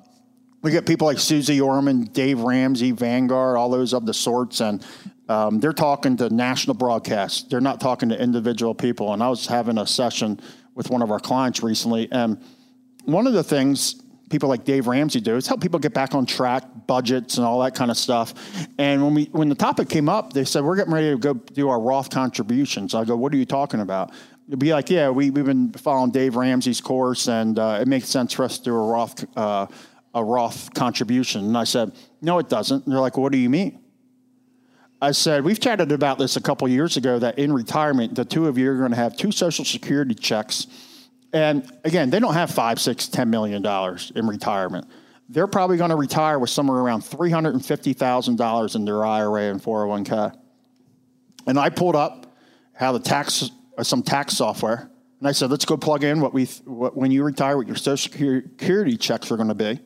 we 0.62 0.70
get 0.70 0.86
people 0.86 1.06
like 1.06 1.18
Suze 1.18 1.60
Orman, 1.60 2.04
Dave 2.04 2.40
Ramsey, 2.40 2.92
Vanguard, 2.92 3.56
all 3.56 3.68
those 3.68 3.92
of 3.92 4.06
the 4.06 4.14
sorts, 4.14 4.60
and 4.60 4.84
um, 5.28 5.60
they're 5.60 5.72
talking 5.72 6.16
to 6.18 6.30
national 6.30 6.74
broadcasts. 6.74 7.42
They're 7.42 7.60
not 7.60 7.80
talking 7.80 8.08
to 8.10 8.20
individual 8.20 8.74
people. 8.74 9.12
And 9.12 9.22
I 9.22 9.28
was 9.28 9.46
having 9.46 9.78
a 9.78 9.86
session 9.86 10.40
with 10.74 10.90
one 10.90 11.02
of 11.02 11.10
our 11.10 11.20
clients 11.20 11.62
recently, 11.62 12.08
and 12.10 12.42
one 13.04 13.26
of 13.26 13.32
the 13.32 13.42
things 13.42 14.00
people 14.30 14.48
like 14.48 14.64
Dave 14.64 14.86
Ramsey 14.86 15.20
do 15.20 15.36
is 15.36 15.46
help 15.46 15.60
people 15.60 15.78
get 15.78 15.92
back 15.92 16.14
on 16.14 16.24
track, 16.24 16.64
budgets 16.86 17.36
and 17.36 17.46
all 17.46 17.60
that 17.60 17.74
kind 17.74 17.90
of 17.90 17.98
stuff. 17.98 18.32
And 18.78 19.02
when 19.04 19.14
we 19.14 19.24
when 19.26 19.48
the 19.48 19.54
topic 19.54 19.88
came 19.88 20.08
up, 20.08 20.32
they 20.32 20.44
said 20.44 20.64
we're 20.64 20.76
getting 20.76 20.94
ready 20.94 21.10
to 21.10 21.18
go 21.18 21.34
do 21.34 21.68
our 21.68 21.80
Roth 21.80 22.08
contributions. 22.08 22.94
I 22.94 23.04
go, 23.04 23.16
what 23.16 23.32
are 23.34 23.36
you 23.36 23.44
talking 23.44 23.80
about? 23.80 24.12
It'd 24.48 24.58
be 24.58 24.72
like, 24.72 24.90
yeah, 24.90 25.10
we 25.10 25.30
we've 25.30 25.44
been 25.44 25.72
following 25.72 26.10
Dave 26.10 26.36
Ramsey's 26.36 26.80
course, 26.80 27.28
and 27.28 27.58
uh, 27.58 27.78
it 27.80 27.88
makes 27.88 28.08
sense 28.08 28.32
for 28.32 28.44
us 28.44 28.58
to 28.58 28.64
do 28.64 28.74
a 28.74 28.86
Roth 28.86 29.24
uh, 29.36 29.66
a 30.14 30.22
Roth 30.22 30.72
contribution. 30.74 31.44
And 31.44 31.56
I 31.56 31.64
said, 31.64 31.92
no, 32.20 32.38
it 32.38 32.48
doesn't. 32.48 32.84
And 32.84 32.92
they're 32.92 33.00
like, 33.00 33.16
what 33.16 33.32
do 33.32 33.38
you 33.38 33.50
mean? 33.50 33.80
I 35.00 35.10
said, 35.10 35.44
we've 35.44 35.58
chatted 35.58 35.90
about 35.90 36.18
this 36.18 36.36
a 36.36 36.40
couple 36.40 36.68
years 36.68 36.96
ago 36.96 37.18
that 37.18 37.38
in 37.38 37.52
retirement, 37.52 38.14
the 38.14 38.24
two 38.24 38.46
of 38.46 38.56
you 38.56 38.70
are 38.70 38.78
going 38.78 38.90
to 38.90 38.96
have 38.96 39.16
two 39.16 39.32
Social 39.32 39.64
Security 39.64 40.14
checks. 40.14 40.68
And 41.32 41.68
again, 41.84 42.10
they 42.10 42.20
don't 42.20 42.34
have 42.34 42.50
five, 42.50 42.80
six, 42.80 43.08
ten 43.08 43.28
million 43.28 43.62
dollars 43.62 44.12
in 44.14 44.28
retirement. 44.28 44.86
They're 45.28 45.48
probably 45.48 45.76
going 45.76 45.90
to 45.90 45.96
retire 45.96 46.38
with 46.38 46.50
somewhere 46.50 46.78
around 46.78 47.00
$350,000 47.02 48.74
in 48.76 48.84
their 48.84 49.04
IRA 49.04 49.42
and 49.50 49.62
401k. 49.62 50.36
And 51.46 51.58
I 51.58 51.70
pulled 51.70 51.96
up 51.96 52.26
how 52.74 52.92
the 52.92 53.00
tax, 53.00 53.50
uh, 53.76 53.82
some 53.82 54.02
tax 54.02 54.36
software, 54.36 54.90
and 55.18 55.28
I 55.28 55.32
said, 55.32 55.50
let's 55.50 55.64
go 55.64 55.76
plug 55.76 56.04
in 56.04 56.20
what 56.20 56.34
we, 56.34 56.46
what, 56.64 56.96
when 56.96 57.10
you 57.10 57.24
retire, 57.24 57.56
what 57.56 57.66
your 57.66 57.76
Social 57.76 58.12
Security 58.12 58.96
checks 58.96 59.30
are 59.30 59.36
going 59.36 59.48
to 59.48 59.54
be. 59.54 59.80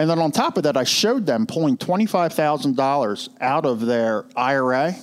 And 0.00 0.08
then 0.08 0.18
on 0.18 0.32
top 0.32 0.56
of 0.56 0.62
that, 0.62 0.78
I 0.78 0.84
showed 0.84 1.26
them 1.26 1.46
pulling 1.46 1.76
$25,000 1.76 3.28
out 3.38 3.66
of 3.66 3.80
their 3.84 4.24
IRA. 4.34 4.94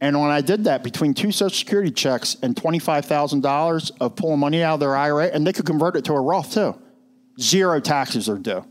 And 0.00 0.20
when 0.20 0.28
I 0.28 0.40
did 0.40 0.64
that 0.64 0.82
between 0.82 1.14
two 1.14 1.30
Social 1.30 1.56
Security 1.56 1.92
checks 1.92 2.36
and 2.42 2.56
$25,000 2.56 3.92
of 4.00 4.16
pulling 4.16 4.40
money 4.40 4.60
out 4.60 4.74
of 4.74 4.80
their 4.80 4.96
IRA, 4.96 5.26
and 5.26 5.46
they 5.46 5.52
could 5.52 5.66
convert 5.66 5.94
it 5.94 6.04
to 6.06 6.14
a 6.14 6.20
Roth 6.20 6.52
too, 6.52 6.76
zero 7.38 7.78
taxes 7.78 8.28
are 8.28 8.38
due. 8.38 8.64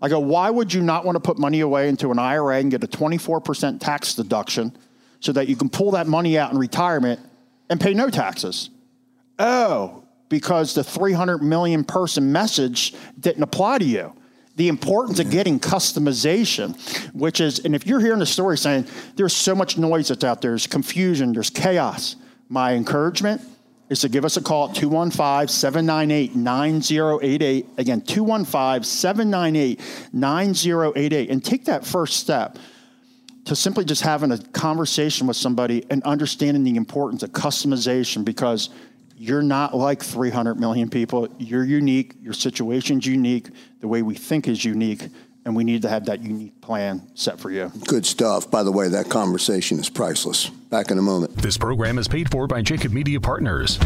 I 0.00 0.08
go, 0.08 0.20
why 0.20 0.48
would 0.48 0.72
you 0.72 0.80
not 0.80 1.04
want 1.04 1.16
to 1.16 1.20
put 1.20 1.38
money 1.38 1.60
away 1.60 1.90
into 1.90 2.10
an 2.10 2.18
IRA 2.18 2.58
and 2.58 2.70
get 2.70 2.82
a 2.82 2.88
24% 2.88 3.80
tax 3.80 4.14
deduction 4.14 4.74
so 5.20 5.32
that 5.32 5.48
you 5.48 5.56
can 5.56 5.68
pull 5.68 5.90
that 5.90 6.06
money 6.06 6.38
out 6.38 6.50
in 6.52 6.56
retirement 6.56 7.20
and 7.68 7.78
pay 7.78 7.92
no 7.92 8.08
taxes? 8.08 8.70
Oh, 9.38 10.04
because 10.30 10.72
the 10.72 10.82
300 10.82 11.42
million 11.42 11.84
person 11.84 12.32
message 12.32 12.94
didn't 13.20 13.42
apply 13.42 13.76
to 13.76 13.84
you 13.84 14.14
the 14.58 14.66
importance 14.66 15.20
of 15.20 15.30
getting 15.30 15.60
customization, 15.60 16.76
which 17.14 17.40
is, 17.40 17.60
and 17.60 17.76
if 17.76 17.86
you're 17.86 18.00
hearing 18.00 18.18
the 18.18 18.26
story 18.26 18.58
saying 18.58 18.86
there's 19.14 19.34
so 19.34 19.54
much 19.54 19.78
noise 19.78 20.08
that's 20.08 20.24
out 20.24 20.42
there, 20.42 20.50
there's 20.50 20.66
confusion, 20.66 21.32
there's 21.32 21.48
chaos, 21.48 22.16
my 22.48 22.74
encouragement 22.74 23.40
is 23.88 24.00
to 24.00 24.08
give 24.08 24.24
us 24.24 24.36
a 24.36 24.42
call 24.42 24.68
at 24.68 24.74
215 24.74 25.46
798 25.46 26.34
9088. 26.34 27.66
Again, 27.78 28.00
215 28.00 28.82
798 28.82 29.80
9088. 30.12 31.30
And 31.30 31.44
take 31.44 31.64
that 31.66 31.86
first 31.86 32.18
step 32.18 32.58
to 33.44 33.54
simply 33.54 33.84
just 33.84 34.02
having 34.02 34.32
a 34.32 34.38
conversation 34.38 35.28
with 35.28 35.36
somebody 35.36 35.86
and 35.88 36.02
understanding 36.02 36.64
the 36.64 36.76
importance 36.76 37.22
of 37.22 37.30
customization 37.30 38.24
because 38.24 38.70
you're 39.18 39.42
not 39.42 39.74
like 39.74 40.02
300 40.02 40.60
million 40.60 40.88
people. 40.88 41.28
You're 41.38 41.64
unique. 41.64 42.14
Your 42.22 42.32
situation's 42.32 43.04
unique. 43.04 43.48
The 43.80 43.88
way 43.88 44.02
we 44.02 44.14
think 44.14 44.46
is 44.46 44.64
unique. 44.64 45.08
And 45.44 45.56
we 45.56 45.64
need 45.64 45.82
to 45.82 45.88
have 45.88 46.04
that 46.06 46.22
unique 46.22 46.60
plan 46.60 47.10
set 47.14 47.40
for 47.40 47.50
you. 47.50 47.72
Good 47.86 48.06
stuff. 48.06 48.50
By 48.50 48.62
the 48.62 48.72
way, 48.72 48.88
that 48.88 49.08
conversation 49.08 49.78
is 49.78 49.88
priceless. 49.88 50.50
Back 50.50 50.90
in 50.90 50.98
a 50.98 51.02
moment. 51.02 51.36
This 51.36 51.56
program 51.56 51.98
is 51.98 52.06
paid 52.06 52.30
for 52.30 52.46
by 52.46 52.62
Jacob 52.62 52.92
Media 52.92 53.20
Partners. 53.20 53.78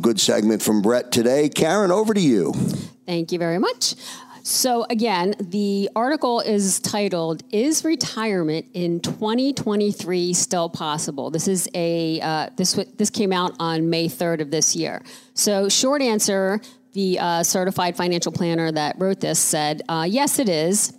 Good 0.00 0.20
segment 0.20 0.62
from 0.62 0.80
Bret 0.80 1.10
today. 1.10 1.48
Karen, 1.48 1.90
over 1.90 2.14
to 2.14 2.20
you. 2.20 2.52
Thank 3.06 3.32
you 3.32 3.38
very 3.38 3.58
much. 3.58 3.94
So 4.44 4.84
again, 4.90 5.34
the 5.38 5.88
article 5.94 6.40
is 6.40 6.80
titled 6.80 7.42
"Is 7.52 7.84
Retirement 7.84 8.66
in 8.74 9.00
2023 9.00 10.32
Still 10.34 10.68
Possible?" 10.68 11.30
This 11.30 11.46
is 11.46 11.68
a 11.74 12.20
uh, 12.20 12.50
this 12.56 12.74
this 12.96 13.10
came 13.10 13.32
out 13.32 13.54
on 13.60 13.88
May 13.88 14.08
3rd 14.08 14.40
of 14.40 14.50
this 14.50 14.74
year. 14.74 15.02
So 15.34 15.68
short 15.68 16.02
answer: 16.02 16.60
the 16.92 17.18
uh, 17.20 17.42
certified 17.44 17.96
financial 17.96 18.32
planner 18.32 18.72
that 18.72 18.96
wrote 18.98 19.20
this 19.20 19.38
said, 19.38 19.82
uh, 19.88 20.06
"Yes, 20.08 20.40
it 20.40 20.48
is. 20.48 20.92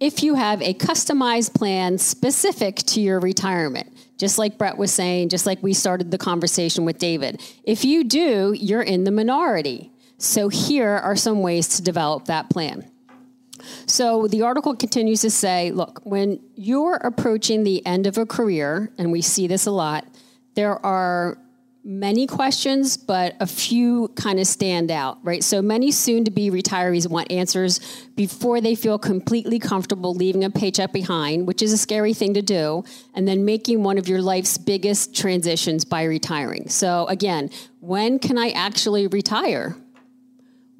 If 0.00 0.22
you 0.22 0.34
have 0.34 0.60
a 0.62 0.74
customized 0.74 1.54
plan 1.54 1.98
specific 1.98 2.76
to 2.76 3.00
your 3.00 3.20
retirement." 3.20 3.93
Just 4.18 4.38
like 4.38 4.58
Bret 4.58 4.76
was 4.76 4.92
saying, 4.92 5.28
just 5.28 5.46
like 5.46 5.62
we 5.62 5.72
started 5.72 6.10
the 6.10 6.18
conversation 6.18 6.84
with 6.84 6.98
David. 6.98 7.40
If 7.64 7.84
you 7.84 8.04
do, 8.04 8.54
you're 8.56 8.82
in 8.82 9.04
the 9.04 9.10
minority. 9.10 9.90
So 10.18 10.48
here 10.48 10.90
are 10.90 11.16
some 11.16 11.42
ways 11.42 11.68
to 11.76 11.82
develop 11.82 12.26
that 12.26 12.48
plan. 12.48 12.90
So 13.86 14.28
the 14.28 14.42
article 14.42 14.76
continues 14.76 15.20
to 15.22 15.30
say 15.30 15.70
look, 15.70 16.00
when 16.04 16.40
you're 16.54 16.96
approaching 16.96 17.64
the 17.64 17.84
end 17.86 18.06
of 18.06 18.18
a 18.18 18.26
career, 18.26 18.92
and 18.98 19.10
we 19.10 19.22
see 19.22 19.46
this 19.46 19.66
a 19.66 19.70
lot, 19.70 20.06
there 20.54 20.84
are 20.84 21.38
many 21.84 22.26
questions, 22.26 22.96
but 22.96 23.36
a 23.40 23.46
few 23.46 24.08
kind 24.16 24.40
of 24.40 24.46
stand 24.46 24.90
out, 24.90 25.18
right? 25.22 25.44
So 25.44 25.60
many 25.60 25.90
soon 25.90 26.24
to 26.24 26.30
be 26.30 26.50
retirees 26.50 27.08
want 27.08 27.30
answers 27.30 27.78
before 28.16 28.62
they 28.62 28.74
feel 28.74 28.98
completely 28.98 29.58
comfortable 29.58 30.14
leaving 30.14 30.44
a 30.44 30.50
paycheck 30.50 30.92
behind, 30.92 31.46
which 31.46 31.60
is 31.60 31.72
a 31.72 31.78
scary 31.78 32.14
thing 32.14 32.32
to 32.34 32.42
do, 32.42 32.84
and 33.14 33.28
then 33.28 33.44
making 33.44 33.82
one 33.82 33.98
of 33.98 34.08
your 34.08 34.22
life's 34.22 34.56
biggest 34.56 35.14
transitions 35.14 35.84
by 35.84 36.04
retiring. 36.04 36.68
So 36.68 37.06
again, 37.08 37.50
when 37.80 38.18
can 38.18 38.38
I 38.38 38.48
actually 38.50 39.06
retire? 39.06 39.76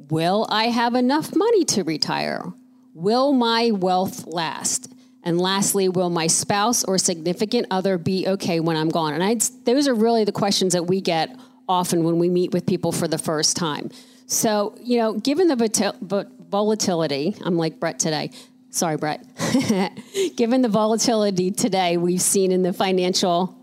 Will 0.09 0.47
I 0.49 0.67
have 0.69 0.95
enough 0.95 1.37
money 1.37 1.64
to 1.67 1.85
retire? 1.85 2.53
Will 2.95 3.33
my 3.33 3.73
wealth 3.73 4.27
last? 4.27 4.93
And 5.25 5.41
lastly, 5.41 5.89
will 5.89 6.11
my 6.11 6.27
spouse 6.27 6.85
or 6.85 6.99
significant 6.99 7.67
other 7.71 7.99
be 7.99 8.29
okay 8.29 8.61
when 8.61 8.77
I'm 8.77 8.91
gone? 8.91 9.15
And 9.15 9.25
I'd, 9.25 9.43
those 9.65 9.89
are 9.89 9.95
really 9.95 10.25
the 10.25 10.33
questions 10.33 10.75
that 10.75 10.85
we 10.85 11.01
get 11.01 11.35
often 11.67 12.05
when 12.05 12.19
we 12.19 12.29
meet 12.29 12.53
with 12.53 12.67
people 12.67 12.93
for 12.93 13.09
the 13.09 13.19
first 13.19 13.57
time. 13.57 13.91
So, 14.27 14.77
you 14.83 14.99
know, 14.99 15.15
given 15.15 15.49
the 15.49 16.29
volatility, 16.51 17.37
I'm 17.43 17.57
like 17.57 17.81
Bret 17.81 17.99
today. 17.99 18.31
Sorry, 18.69 18.97
Bret. 18.97 19.25
given 20.37 20.61
the 20.63 20.69
volatility 20.69 21.51
today 21.51 21.97
we've 21.97 22.21
seen 22.21 22.53
in 22.53 22.63
the 22.63 22.73
financial 22.73 23.57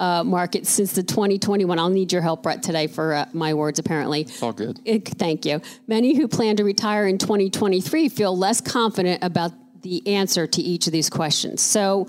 uh, 0.00 0.24
market 0.24 0.66
since 0.66 0.92
the 0.92 1.02
2021. 1.02 1.78
I'll 1.78 1.90
need 1.90 2.12
your 2.12 2.22
help, 2.22 2.42
Bret, 2.42 2.62
today 2.62 2.86
for 2.86 3.14
uh, 3.14 3.26
my 3.32 3.54
words, 3.54 3.78
apparently. 3.78 4.22
It's 4.22 4.42
all 4.42 4.52
good. 4.52 4.80
It, 4.84 5.06
thank 5.06 5.44
you. 5.44 5.60
Many 5.86 6.16
who 6.16 6.26
plan 6.26 6.56
to 6.56 6.64
retire 6.64 7.06
in 7.06 7.18
2023 7.18 8.08
feel 8.08 8.36
less 8.36 8.60
confident 8.62 9.22
about 9.22 9.52
the 9.82 10.06
answer 10.06 10.46
to 10.46 10.62
each 10.62 10.86
of 10.86 10.92
these 10.92 11.10
questions. 11.10 11.62
So 11.62 12.06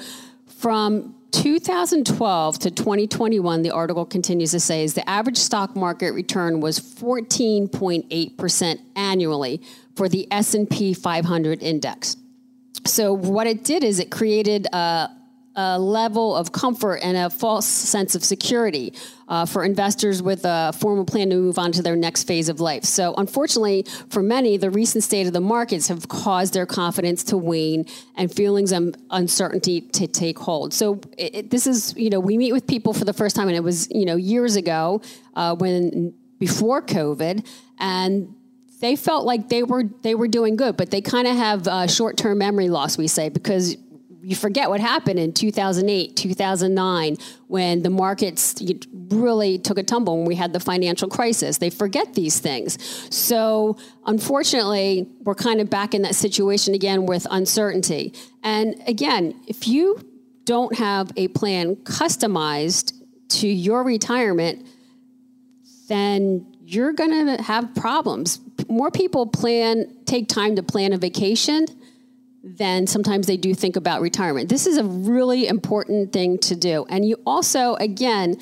from 0.48 1.16
2012 1.32 2.60
to 2.60 2.72
2021, 2.72 3.62
the 3.62 3.72
article 3.72 4.06
continues 4.06 4.52
to 4.52 4.60
say, 4.60 4.84
is 4.84 4.94
the 4.94 5.10
average 5.10 5.38
stock 5.38 5.76
market 5.76 6.12
return 6.12 6.60
was 6.60 6.80
14.8% 6.80 8.80
annually 8.96 9.62
for 9.96 10.10
the 10.10 10.28
S&P 10.32 10.94
500 10.94 11.64
index. 11.64 12.18
So 12.86 13.14
what 13.14 13.48
it 13.48 13.64
did 13.64 13.84
is 13.84 14.00
it 14.00 14.12
created 14.12 14.68
a, 14.74 15.10
a 15.56 15.78
level 15.78 16.36
of 16.36 16.52
comfort 16.52 16.96
and 17.04 17.18
a 17.18 17.30
false 17.30 17.66
sense 17.66 18.16
of 18.16 18.24
security 18.24 18.94
uh, 19.28 19.46
for 19.46 19.64
investors 19.64 20.22
with 20.22 20.42
a 20.46 20.74
formal 20.78 21.06
plan 21.06 21.30
to 21.30 21.36
move 21.36 21.58
on 21.58 21.72
to 21.72 21.82
their 21.82 21.96
next 21.96 22.24
phase 22.24 22.50
of 22.50 22.60
life. 22.60 22.84
So, 22.84 23.14
unfortunately, 23.16 23.86
for 24.10 24.24
many, 24.24 24.58
the 24.58 24.70
recent 24.70 25.04
state 25.04 25.28
of 25.28 25.34
the 25.34 25.42
markets 25.42 25.88
have 25.90 26.08
caused 26.08 26.54
their 26.54 26.66
confidence 26.66 27.24
to 27.26 27.38
wane 27.38 27.86
and 28.16 28.34
feelings 28.34 28.72
of 28.72 28.94
uncertainty 29.10 29.82
to 29.82 30.08
take 30.08 30.40
hold. 30.40 30.74
So, 30.74 31.02
it, 31.18 31.36
it, 31.36 31.50
this 31.50 31.68
is, 31.68 31.96
you 31.98 32.10
know, 32.10 32.20
we 32.20 32.38
meet 32.38 32.54
with 32.54 32.68
people 32.68 32.94
for 32.94 33.06
the 33.06 33.14
first 33.14 33.36
time, 33.36 33.48
and 33.48 33.58
it 33.58 33.64
was, 33.64 33.90
you 33.92 34.06
know, 34.06 34.16
years 34.16 34.56
ago 34.56 35.02
uh, 35.36 35.56
when 35.56 36.14
before 36.40 36.82
COVID, 36.82 37.48
and 37.78 38.36
they 38.82 38.96
felt 38.96 39.26
like 39.26 39.48
they 39.48 39.64
were 39.64 39.84
they 40.02 40.16
were 40.16 40.28
doing 40.28 40.56
good, 40.56 40.76
but 40.76 40.92
they 40.92 41.02
kind 41.02 41.28
of 41.28 41.36
have 41.36 41.68
uh, 41.68 41.88
short 41.88 42.18
term 42.18 42.40
memory 42.40 42.70
loss. 42.70 42.98
We 42.98 43.08
say 43.08 43.30
because 43.30 43.78
you 44.24 44.36
forget 44.36 44.70
what 44.70 44.80
happened 44.80 45.20
in 45.20 45.34
2008, 45.34 46.16
2009, 46.16 47.18
when 47.48 47.82
the 47.82 47.90
markets 47.90 48.62
really 49.10 49.58
took 49.58 49.78
a 49.78 49.84
tumble 49.84 50.18
when 50.18 50.26
we 50.26 50.36
had 50.36 50.54
the 50.54 50.60
financial 50.60 51.08
crisis. 51.08 51.58
They 51.58 51.70
forget 51.70 52.14
these 52.14 52.40
things. 52.40 52.78
So, 53.14 53.78
unfortunately, 54.06 55.08
we're 55.24 55.36
kind 55.36 55.60
of 55.60 55.70
back 55.70 55.94
in 55.94 56.04
that 56.04 56.16
situation 56.16 56.74
again 56.74 57.06
with 57.06 57.26
uncertainty. 57.30 58.14
And 58.44 58.82
again, 58.88 59.40
if 59.48 59.68
you 59.68 60.00
don't 60.46 60.78
have 60.78 61.12
a 61.16 61.28
plan 61.30 61.78
customized 61.78 62.94
to 63.30 63.48
your 63.48 63.84
retirement, 63.84 64.68
then 65.88 66.56
you're 66.64 66.94
going 66.94 67.26
to 67.28 67.42
have 67.44 67.74
problems. 67.76 68.40
More 68.70 68.92
people 68.92 69.26
plan 69.26 69.94
take 70.06 70.28
time 70.28 70.56
to 70.56 70.64
plan 70.64 70.94
a 70.94 70.98
vacation 70.98 71.66
then 72.44 72.88
sometimes 72.88 73.28
they 73.28 73.38
do 73.38 73.54
think 73.54 73.76
about 73.76 74.02
retirement. 74.02 74.50
This 74.50 74.66
is 74.66 74.78
a 74.78 74.84
really 74.84 75.48
important 75.48 76.12
thing 76.12 76.40
to 76.40 76.56
do. 76.56 76.86
And 76.90 77.06
you 77.06 77.18
also, 77.26 77.76
again, 77.76 78.38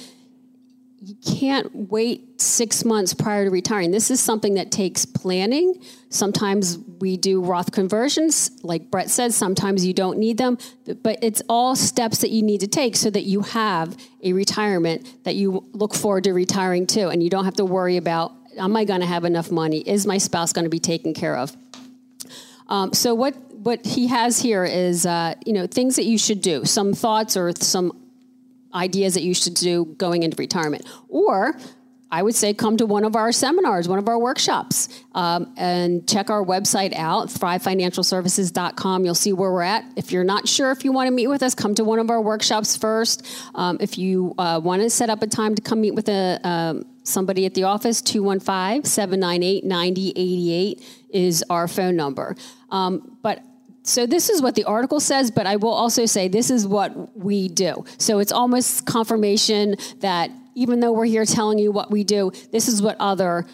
you 1.01 1.15
can't 1.15 1.69
wait 1.73 2.41
six 2.41 2.83
months 2.83 3.13
prior 3.13 3.45
to 3.45 3.51
retiring. 3.51 3.91
This 3.91 4.11
is 4.11 4.19
something 4.19 4.55
that 4.55 4.69
takes 4.69 5.05
planning. 5.05 5.81
Sometimes 6.09 6.77
we 6.99 7.15
do 7.15 7.41
Roth 7.41 7.71
conversions, 7.71 8.51
like 8.63 8.91
Bret 8.91 9.09
said, 9.09 9.33
sometimes 9.33 9.85
you 9.85 9.93
don't 9.93 10.17
need 10.17 10.37
them, 10.37 10.57
but 11.01 11.19
it's 11.21 11.41
all 11.47 11.75
steps 11.75 12.19
that 12.19 12.31
you 12.31 12.41
need 12.41 12.59
to 12.61 12.67
take 12.67 12.97
so 12.97 13.09
that 13.09 13.23
you 13.23 13.41
have 13.41 13.95
a 14.23 14.33
retirement 14.33 15.23
that 15.23 15.35
you 15.35 15.65
look 15.71 15.93
forward 15.93 16.25
to 16.25 16.33
retiring 16.33 16.85
to. 16.87 17.07
And 17.07 17.23
you 17.23 17.29
don't 17.29 17.45
have 17.45 17.55
to 17.55 17.65
worry 17.65 17.95
about, 17.95 18.33
am 18.57 18.75
I 18.75 18.83
going 18.83 18.99
to 18.99 19.07
have 19.07 19.23
enough 19.23 19.51
money? 19.51 19.79
Is 19.79 20.05
my 20.05 20.17
spouse 20.17 20.51
going 20.51 20.65
to 20.65 20.69
be 20.69 20.79
taken 20.79 21.13
care 21.13 21.37
of? 21.37 21.55
Um, 22.67 22.93
so, 22.93 23.15
what 23.15 23.35
what 23.63 23.85
he 23.85 24.07
has 24.07 24.41
here 24.41 24.63
is 24.65 25.05
uh, 25.05 25.35
you 25.45 25.53
know 25.53 25.67
things 25.67 25.95
that 25.95 26.05
you 26.05 26.17
should 26.17 26.41
do, 26.41 26.65
some 26.65 26.93
thoughts 26.93 27.35
or 27.37 27.51
some 27.59 27.91
ideas 28.73 29.15
that 29.15 29.23
you 29.23 29.33
should 29.33 29.55
do 29.55 29.85
going 29.97 30.23
into 30.23 30.35
retirement, 30.37 30.85
or 31.07 31.57
I 32.11 32.23
would 32.23 32.33
say 32.33 32.53
come 32.55 32.77
to 32.77 32.87
one 32.87 33.05
of 33.05 33.15
our 33.15 33.31
seminars, 33.31 33.87
one 33.87 33.99
of 33.99 34.09
our 34.09 34.17
workshops, 34.17 34.89
um, 35.13 35.53
and 35.57 36.07
check 36.09 36.31
our 36.31 36.43
website 36.43 36.95
out, 36.95 37.27
thrivefinancialservices.com. 37.27 39.05
You'll 39.05 39.13
see 39.13 39.31
where 39.31 39.51
we're 39.51 39.61
at. 39.61 39.85
If 39.95 40.11
you're 40.11 40.23
not 40.23 40.47
sure 40.47 40.71
if 40.71 40.83
you 40.83 40.91
want 40.91 41.07
to 41.07 41.11
meet 41.11 41.27
with 41.27 41.43
us, 41.43 41.53
come 41.53 41.75
to 41.75 41.83
one 41.83 41.99
of 41.99 42.09
our 42.09 42.19
workshops 42.19 42.75
first. 42.75 43.27
Um, 43.53 43.77
if 43.79 43.97
you 43.99 44.33
uh, 44.39 44.59
want 44.63 44.81
to 44.81 44.89
set 44.89 45.11
up 45.11 45.21
a 45.21 45.27
time 45.27 45.53
to 45.53 45.61
come 45.61 45.81
meet 45.81 45.93
with 45.93 46.09
a, 46.09 46.39
um, 46.43 46.85
somebody 47.03 47.45
at 47.45 47.53
the 47.53 47.63
office, 47.63 48.01
215 48.01 48.85
798 48.85 49.63
9088 49.63 50.83
is 51.11 51.43
our 51.49 51.67
phone 51.67 51.95
number. 51.95 52.35
Um, 52.71 53.17
but 53.21 53.43
so 53.89 54.05
this 54.05 54.29
is 54.29 54.41
what 54.41 54.55
the 54.55 54.65
article 54.65 54.99
says, 54.99 55.31
but 55.31 55.47
I 55.47 55.55
will 55.55 55.73
also 55.73 56.05
say 56.05 56.27
this 56.27 56.51
is 56.51 56.67
what 56.67 57.17
we 57.17 57.47
do. 57.47 57.85
So 57.97 58.19
it's 58.19 58.31
almost 58.31 58.85
confirmation 58.85 59.75
that 59.99 60.29
even 60.53 60.79
though 60.79 60.91
we're 60.91 61.05
here 61.05 61.25
telling 61.25 61.57
you 61.57 61.71
what 61.71 61.89
we 61.89 62.03
do, 62.03 62.31
this 62.51 62.67
is 62.67 62.81
what 62.81 62.97
other 62.99 63.45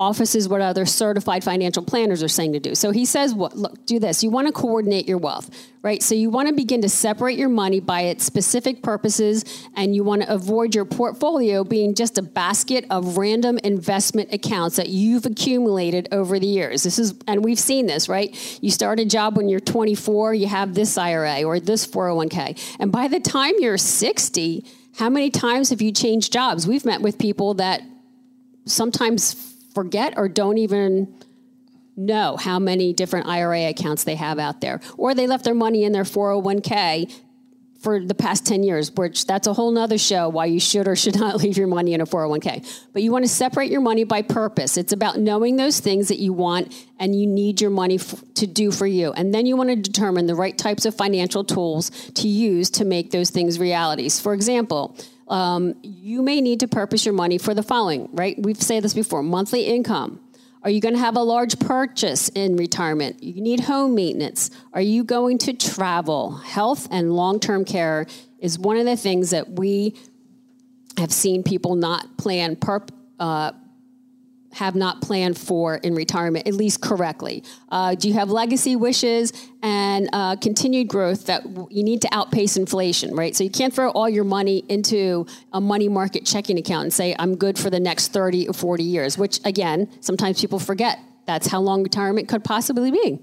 offices, 0.00 0.48
what 0.48 0.60
other 0.60 0.86
certified 0.86 1.42
financial 1.42 1.82
planners 1.82 2.22
are 2.22 2.28
saying 2.28 2.52
to 2.52 2.60
do. 2.60 2.74
So 2.74 2.92
he 2.92 3.04
says, 3.04 3.34
what, 3.34 3.56
look, 3.56 3.84
do 3.84 3.98
this. 3.98 4.22
You 4.22 4.30
want 4.30 4.46
to 4.46 4.52
coordinate 4.52 5.08
your 5.08 5.18
wealth, 5.18 5.50
right? 5.82 6.00
So 6.02 6.14
you 6.14 6.30
want 6.30 6.48
to 6.48 6.54
begin 6.54 6.82
to 6.82 6.88
separate 6.88 7.36
your 7.36 7.48
money 7.48 7.80
by 7.80 8.02
its 8.02 8.24
specific 8.24 8.82
purposes, 8.82 9.44
and 9.74 9.96
you 9.96 10.04
want 10.04 10.22
to 10.22 10.32
avoid 10.32 10.74
your 10.74 10.84
portfolio 10.84 11.64
being 11.64 11.96
just 11.96 12.16
a 12.16 12.22
basket 12.22 12.84
of 12.90 13.18
random 13.18 13.58
investment 13.64 14.32
accounts 14.32 14.76
that 14.76 14.88
you've 14.88 15.26
accumulated 15.26 16.08
over 16.12 16.38
the 16.38 16.46
years. 16.46 16.84
This 16.84 17.00
is, 17.00 17.14
and 17.26 17.44
we've 17.44 17.58
seen 17.58 17.86
this, 17.86 18.08
right? 18.08 18.58
You 18.62 18.70
start 18.70 19.00
a 19.00 19.04
job 19.04 19.36
when 19.36 19.48
you're 19.48 19.58
24, 19.58 20.34
you 20.34 20.46
have 20.46 20.74
this 20.74 20.96
IRA 20.96 21.42
or 21.42 21.58
this 21.58 21.86
401k. 21.86 22.76
And 22.78 22.92
by 22.92 23.08
the 23.08 23.18
time 23.18 23.54
you're 23.58 23.78
60, 23.78 24.64
how 24.96 25.08
many 25.08 25.30
times 25.30 25.70
have 25.70 25.82
you 25.82 25.90
changed 25.90 26.32
jobs? 26.32 26.68
We've 26.68 26.84
met 26.84 27.00
with 27.00 27.18
people 27.18 27.54
that 27.54 27.82
sometimes 28.64 29.47
forget 29.78 30.14
or 30.16 30.28
don't 30.28 30.58
even 30.58 31.14
know 31.96 32.36
how 32.36 32.58
many 32.58 32.92
different 32.92 33.28
IRA 33.28 33.68
accounts 33.68 34.02
they 34.02 34.16
have 34.16 34.40
out 34.40 34.60
there. 34.60 34.80
Or 34.96 35.14
they 35.14 35.28
left 35.28 35.44
their 35.44 35.54
money 35.54 35.84
in 35.84 35.92
their 35.92 36.02
401k 36.02 37.14
for 37.80 38.00
the 38.00 38.14
past 38.14 38.44
10 38.44 38.64
years, 38.64 38.90
which 38.90 39.24
that's 39.24 39.46
a 39.46 39.52
whole 39.52 39.70
nother 39.70 39.96
show 39.96 40.28
why 40.28 40.46
you 40.46 40.58
should 40.58 40.88
or 40.88 40.96
should 40.96 41.16
not 41.20 41.36
leave 41.36 41.56
your 41.56 41.68
money 41.68 41.94
in 41.94 42.00
a 42.00 42.06
401k. 42.06 42.88
But 42.92 43.02
you 43.02 43.12
want 43.12 43.24
to 43.24 43.28
separate 43.28 43.70
your 43.70 43.80
money 43.80 44.02
by 44.02 44.22
purpose. 44.22 44.76
It's 44.76 44.92
about 44.92 45.20
knowing 45.20 45.54
those 45.54 45.78
things 45.78 46.08
that 46.08 46.18
you 46.18 46.32
want 46.32 46.74
and 46.98 47.14
you 47.14 47.24
need 47.24 47.60
your 47.60 47.70
money 47.70 48.00
f- 48.00 48.20
to 48.34 48.48
do 48.48 48.72
for 48.72 48.86
you. 48.88 49.12
And 49.12 49.32
then 49.32 49.46
you 49.46 49.56
want 49.56 49.70
to 49.70 49.76
determine 49.76 50.26
the 50.26 50.34
right 50.34 50.58
types 50.58 50.86
of 50.86 50.96
financial 50.96 51.44
tools 51.44 51.90
to 52.14 52.26
use 52.26 52.68
to 52.70 52.84
make 52.84 53.12
those 53.12 53.30
things 53.30 53.60
realities. 53.60 54.18
For 54.18 54.34
example, 54.34 54.96
um, 55.28 55.74
you 55.82 56.22
may 56.22 56.40
need 56.40 56.60
to 56.60 56.68
purpose 56.68 57.04
your 57.04 57.14
money 57.14 57.38
for 57.38 57.54
the 57.54 57.62
following, 57.62 58.08
right? 58.12 58.36
We've 58.38 58.60
said 58.60 58.82
this 58.82 58.94
before 58.94 59.22
monthly 59.22 59.64
income. 59.64 60.20
Are 60.62 60.70
you 60.70 60.80
going 60.80 60.94
to 60.94 61.00
have 61.00 61.16
a 61.16 61.22
large 61.22 61.58
purchase 61.58 62.28
in 62.30 62.56
retirement? 62.56 63.22
You 63.22 63.40
need 63.40 63.60
home 63.60 63.94
maintenance. 63.94 64.50
Are 64.72 64.80
you 64.80 65.04
going 65.04 65.38
to 65.38 65.52
travel? 65.52 66.36
Health 66.36 66.88
and 66.90 67.12
long 67.12 67.38
term 67.40 67.64
care 67.64 68.06
is 68.38 68.58
one 68.58 68.76
of 68.76 68.84
the 68.84 68.96
things 68.96 69.30
that 69.30 69.50
we 69.50 69.94
have 70.96 71.12
seen 71.12 71.42
people 71.42 71.76
not 71.76 72.16
plan 72.16 72.56
uh, 73.20 73.52
have 74.52 74.74
not 74.74 75.02
planned 75.02 75.38
for 75.38 75.76
in 75.76 75.94
retirement, 75.94 76.46
at 76.46 76.54
least 76.54 76.80
correctly? 76.80 77.42
Uh, 77.68 77.94
do 77.94 78.08
you 78.08 78.14
have 78.14 78.30
legacy 78.30 78.76
wishes 78.76 79.32
and 79.62 80.08
uh, 80.12 80.36
continued 80.36 80.88
growth 80.88 81.26
that 81.26 81.44
you 81.70 81.82
need 81.82 82.02
to 82.02 82.08
outpace 82.12 82.56
inflation, 82.56 83.14
right? 83.14 83.34
So 83.34 83.44
you 83.44 83.50
can't 83.50 83.74
throw 83.74 83.90
all 83.90 84.08
your 84.08 84.24
money 84.24 84.64
into 84.68 85.26
a 85.52 85.60
money 85.60 85.88
market 85.88 86.24
checking 86.24 86.58
account 86.58 86.84
and 86.84 86.92
say, 86.92 87.14
I'm 87.18 87.36
good 87.36 87.58
for 87.58 87.70
the 87.70 87.80
next 87.80 88.12
30 88.12 88.48
or 88.48 88.52
40 88.52 88.84
years, 88.84 89.18
which 89.18 89.40
again, 89.44 89.88
sometimes 90.00 90.40
people 90.40 90.58
forget. 90.58 90.98
That's 91.26 91.46
how 91.46 91.60
long 91.60 91.82
retirement 91.82 92.26
could 92.26 92.42
possibly 92.42 92.90
be. 92.90 93.18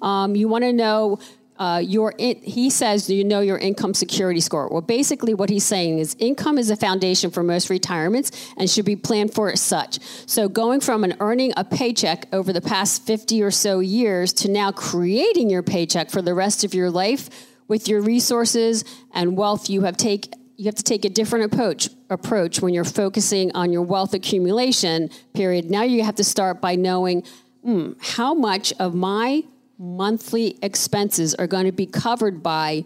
Um, 0.00 0.36
you 0.36 0.46
want 0.46 0.62
to 0.62 0.72
know 0.72 1.18
uh, 1.58 1.82
your 1.84 2.14
in, 2.18 2.36
he 2.42 2.70
says 2.70 3.06
do 3.06 3.14
you 3.14 3.24
know 3.24 3.40
your 3.40 3.58
income 3.58 3.94
security 3.94 4.40
score? 4.40 4.68
Well 4.68 4.80
basically 4.80 5.34
what 5.34 5.50
he's 5.50 5.64
saying 5.64 5.98
is 5.98 6.16
income 6.18 6.58
is 6.58 6.70
a 6.70 6.76
foundation 6.76 7.30
for 7.30 7.42
most 7.42 7.68
retirements 7.68 8.52
and 8.56 8.70
should 8.70 8.84
be 8.84 8.96
planned 8.96 9.34
for 9.34 9.50
as 9.50 9.60
such. 9.60 9.98
So 10.26 10.48
going 10.48 10.80
from 10.80 11.04
an 11.04 11.16
earning 11.20 11.52
a 11.56 11.64
paycheck 11.64 12.26
over 12.32 12.52
the 12.52 12.60
past 12.60 13.06
50 13.06 13.42
or 13.42 13.50
so 13.50 13.80
years 13.80 14.32
to 14.34 14.50
now 14.50 14.72
creating 14.72 15.50
your 15.50 15.62
paycheck 15.62 16.10
for 16.10 16.22
the 16.22 16.34
rest 16.34 16.64
of 16.64 16.74
your 16.74 16.90
life 16.90 17.28
with 17.66 17.88
your 17.88 18.00
resources 18.00 18.84
and 19.12 19.36
wealth 19.36 19.68
you 19.68 19.82
have 19.82 19.96
take 19.96 20.32
you 20.56 20.64
have 20.64 20.74
to 20.74 20.82
take 20.82 21.04
a 21.04 21.08
different 21.08 21.52
approach 21.52 21.88
approach 22.10 22.60
when 22.60 22.74
you're 22.74 22.84
focusing 22.84 23.54
on 23.54 23.72
your 23.72 23.82
wealth 23.82 24.12
accumulation 24.12 25.08
period. 25.32 25.70
Now 25.70 25.84
you 25.84 26.02
have 26.02 26.16
to 26.16 26.24
start 26.24 26.60
by 26.60 26.74
knowing 26.74 27.22
mm, 27.64 27.96
how 28.16 28.34
much 28.34 28.72
of 28.80 28.92
my 28.92 29.44
monthly 29.78 30.58
expenses 30.62 31.34
are 31.36 31.46
going 31.46 31.66
to 31.66 31.72
be 31.72 31.86
covered 31.86 32.42
by 32.42 32.84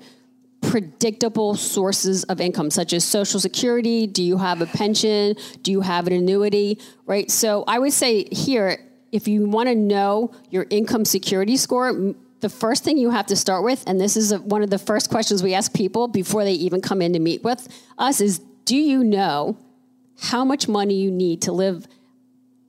predictable 0.61 1.55
sources 1.55 2.25
of 2.25 2.41
income, 2.41 2.71
such 2.71 2.93
as 2.93 3.05
Social 3.05 3.41
Security. 3.41 4.07
Do 4.07 4.23
you 4.23 4.39
have 4.39 4.61
a 4.61 4.67
pension? 4.67 5.37
Do 5.63 5.73
you 5.73 5.81
have 5.81 6.07
an 6.07 6.13
annuity? 6.13 6.79
Right. 7.07 7.31
So 7.31 7.65
I 7.67 7.79
would 7.79 7.93
say 7.93 8.25
here, 8.31 8.79
if 9.11 9.27
you 9.27 9.47
want 9.49 9.69
to 9.69 9.75
know 9.75 10.33
your 10.51 10.67
income 10.71 11.05
security 11.05 11.57
score, 11.57 12.15
the 12.41 12.49
first 12.49 12.85
thing 12.85 12.97
you 12.97 13.11
have 13.11 13.27
to 13.27 13.37
start 13.37 13.65
with, 13.65 13.85
and 13.87 14.01
this 14.01 14.17
is 14.17 14.33
a, 14.33 14.39
one 14.39 14.63
of 14.63 14.71
the 14.71 14.79
first 14.79 15.11
questions 15.11 15.43
we 15.43 15.55
ask 15.55 15.73
people 15.75 16.09
before 16.09 16.45
they 16.45 16.53
even 16.53 16.81
come 16.81 17.03
in 17.03 17.13
to 17.13 17.19
meet 17.19 17.43
with 17.43 17.69
us, 17.99 18.21
is 18.21 18.39
do 18.65 18.77
you 18.77 19.03
know 19.05 19.57
how 20.21 20.45
much 20.45 20.69
money 20.69 20.95
you 20.95 21.11
need 21.11 21.43
to 21.43 21.53
live 21.53 21.87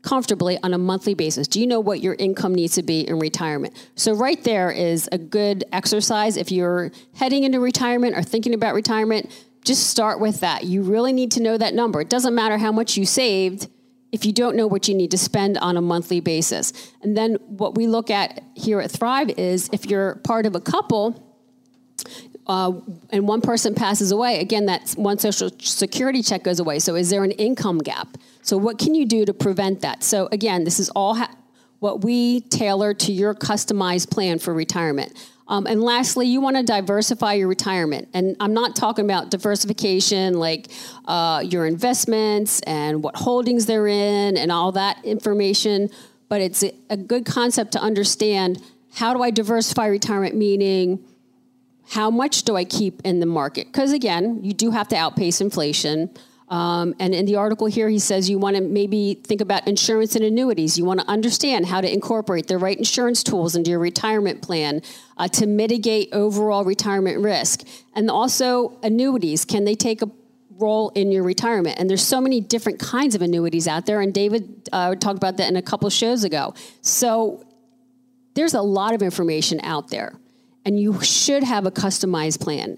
comfortably 0.04 0.60
on 0.62 0.74
a 0.74 0.78
monthly 0.78 1.16
basis? 1.16 1.48
Do 1.48 1.60
you 1.60 1.66
know 1.66 1.80
what 1.80 2.02
your 2.02 2.16
income 2.20 2.54
needs 2.54 2.76
to 2.76 2.84
be 2.84 3.08
in 3.08 3.18
retirement? 3.18 3.74
So, 3.96 4.14
right 4.14 4.42
there 4.44 4.70
is 4.70 5.10
a 5.12 5.18
good 5.18 5.64
exercise. 5.72 6.38
If 6.38 6.52
you're 6.52 6.92
heading 7.16 7.44
into 7.44 7.60
retirement 7.60 8.16
or 8.16 8.22
thinking 8.22 8.54
about 8.54 8.76
retirement, 8.76 9.32
just 9.66 9.88
start 9.88 10.20
with 10.20 10.42
that. 10.42 10.66
You 10.66 10.84
really 10.84 11.14
need 11.14 11.32
to 11.32 11.42
know 11.42 11.58
that 11.58 11.74
number. 11.74 12.02
It 12.02 12.10
doesn't 12.10 12.36
matter 12.36 12.58
how 12.58 12.72
much 12.72 12.98
you 12.98 13.06
saved 13.06 13.68
if 14.12 14.26
you 14.26 14.32
don't 14.32 14.56
know 14.56 14.68
what 14.68 14.88
you 14.88 14.94
need 14.94 15.10
to 15.12 15.18
spend 15.18 15.58
on 15.58 15.76
a 15.76 15.82
monthly 15.82 16.20
basis. 16.20 16.72
And 17.02 17.18
then 17.18 17.36
what 17.48 17.76
we 17.76 17.88
look 17.88 18.12
at 18.12 18.44
here 18.54 18.80
at 18.80 18.92
Thrive 18.92 19.30
is 19.38 19.70
if 19.74 19.88
you're 19.88 20.16
part 20.18 20.46
of 20.46 20.56
a 20.56 20.62
couple, 20.62 21.34
uh, 22.46 22.74
and 23.10 23.28
one 23.28 23.42
person 23.42 23.74
passes 23.74 24.12
away, 24.12 24.40
again, 24.40 24.68
that 24.68 24.92
one 24.98 25.18
social 25.18 25.50
security 25.60 26.22
check 26.22 26.44
goes 26.44 26.60
away. 26.60 26.78
So, 26.80 26.96
is 26.96 27.10
there 27.10 27.24
an 27.24 27.32
income 27.32 27.80
gap? 27.80 28.18
So, 28.44 28.58
what 28.58 28.78
can 28.78 28.94
you 28.94 29.06
do 29.06 29.26
to 29.26 29.34
prevent 29.34 29.82
that? 29.82 30.04
So, 30.04 30.30
again, 30.32 30.64
this 30.64 30.80
is 30.80 30.90
all 30.90 31.16
ha- 31.16 31.36
what 31.80 32.04
we 32.04 32.42
tailor 32.42 32.94
to 32.94 33.12
your 33.12 33.34
customized 33.34 34.10
plan 34.12 34.40
for 34.40 34.54
retirement. 34.54 35.14
Um, 35.48 35.68
and 35.68 35.84
lastly, 35.84 36.28
you 36.28 36.40
want 36.40 36.56
to 36.56 36.64
diversify 36.64 37.34
your 37.34 37.48
retirement. 37.48 38.08
And 38.14 38.38
I'm 38.40 38.54
not 38.54 38.76
talking 38.76 39.06
about 39.06 39.30
diversification 39.30 40.36
like 40.36 40.68
uh, 41.06 41.44
your 41.46 41.66
investments 41.66 42.62
and 42.62 43.04
what 43.04 43.16
holdings 43.16 43.66
they're 43.66 43.88
in 43.88 44.38
and 44.38 44.52
all 44.52 44.72
that 44.74 45.04
information, 45.04 45.90
but 46.30 46.40
it's 46.40 46.64
a, 46.64 46.74
a 46.90 46.98
good 46.98 47.26
concept 47.26 47.74
to 47.74 47.80
understand 47.80 48.62
how 48.96 49.14
do 49.14 49.22
I 49.22 49.32
diversify 49.32 49.88
retirement, 49.88 50.36
meaning 50.36 51.04
how 51.90 52.10
much 52.10 52.44
do 52.44 52.56
I 52.56 52.64
keep 52.64 53.02
in 53.04 53.20
the 53.20 53.26
market? 53.26 53.68
Because 53.68 53.92
again, 53.92 54.40
you 54.44 54.54
do 54.54 54.72
have 54.72 54.88
to 54.90 54.96
outpace 54.96 55.42
inflation. 55.42 56.10
Um, 56.54 56.94
and 57.00 57.16
in 57.16 57.26
the 57.26 57.38
article 57.38 57.66
here, 57.66 57.90
he 57.90 57.98
says 57.98 58.30
you 58.30 58.38
want 58.38 58.56
to 58.56 58.62
maybe 58.62 59.16
think 59.16 59.42
about 59.42 59.68
insurance 59.68 60.16
and 60.16 60.24
annuities. 60.24 60.78
You 60.78 60.86
want 60.86 61.00
to 61.00 61.08
understand 61.08 61.66
how 61.66 61.82
to 61.82 61.92
incorporate 61.92 62.46
the 62.46 62.60
right 62.60 62.78
insurance 62.78 63.24
tools 63.24 63.56
into 63.56 63.72
your 63.72 63.80
retirement 63.80 64.44
plan 64.44 64.84
uh, 65.18 65.28
to 65.30 65.48
mitigate 65.48 66.10
overall 66.14 66.64
retirement 66.64 67.24
risk. 67.24 67.66
And 67.96 68.08
also, 68.12 68.78
annuities 68.84 69.46
can 69.46 69.66
they 69.66 69.74
take 69.74 70.04
a 70.04 70.12
role 70.60 70.90
in 70.90 71.12
your 71.12 71.24
retirement? 71.24 71.80
And 71.80 71.90
there's 71.90 72.06
so 72.06 72.22
many 72.22 72.40
different 72.40 72.78
kinds 72.78 73.16
of 73.16 73.24
annuities 73.24 73.68
out 73.68 73.88
there. 73.88 74.00
And 74.00 74.14
David 74.14 74.70
uh, 74.72 74.94
talked 74.94 75.18
about 75.18 75.38
that 75.38 75.50
in 75.50 75.56
a 75.56 75.62
couple 75.64 75.90
shows 75.90 76.24
ago. 76.24 76.54
So 76.82 77.44
there's 78.36 78.54
a 78.54 78.62
lot 78.62 78.94
of 78.94 79.02
information 79.02 79.60
out 79.64 79.90
there, 79.90 80.14
and 80.66 80.80
you 80.80 81.02
should 81.02 81.42
have 81.44 81.66
a 81.66 81.72
customized 81.72 82.42
plan 82.42 82.78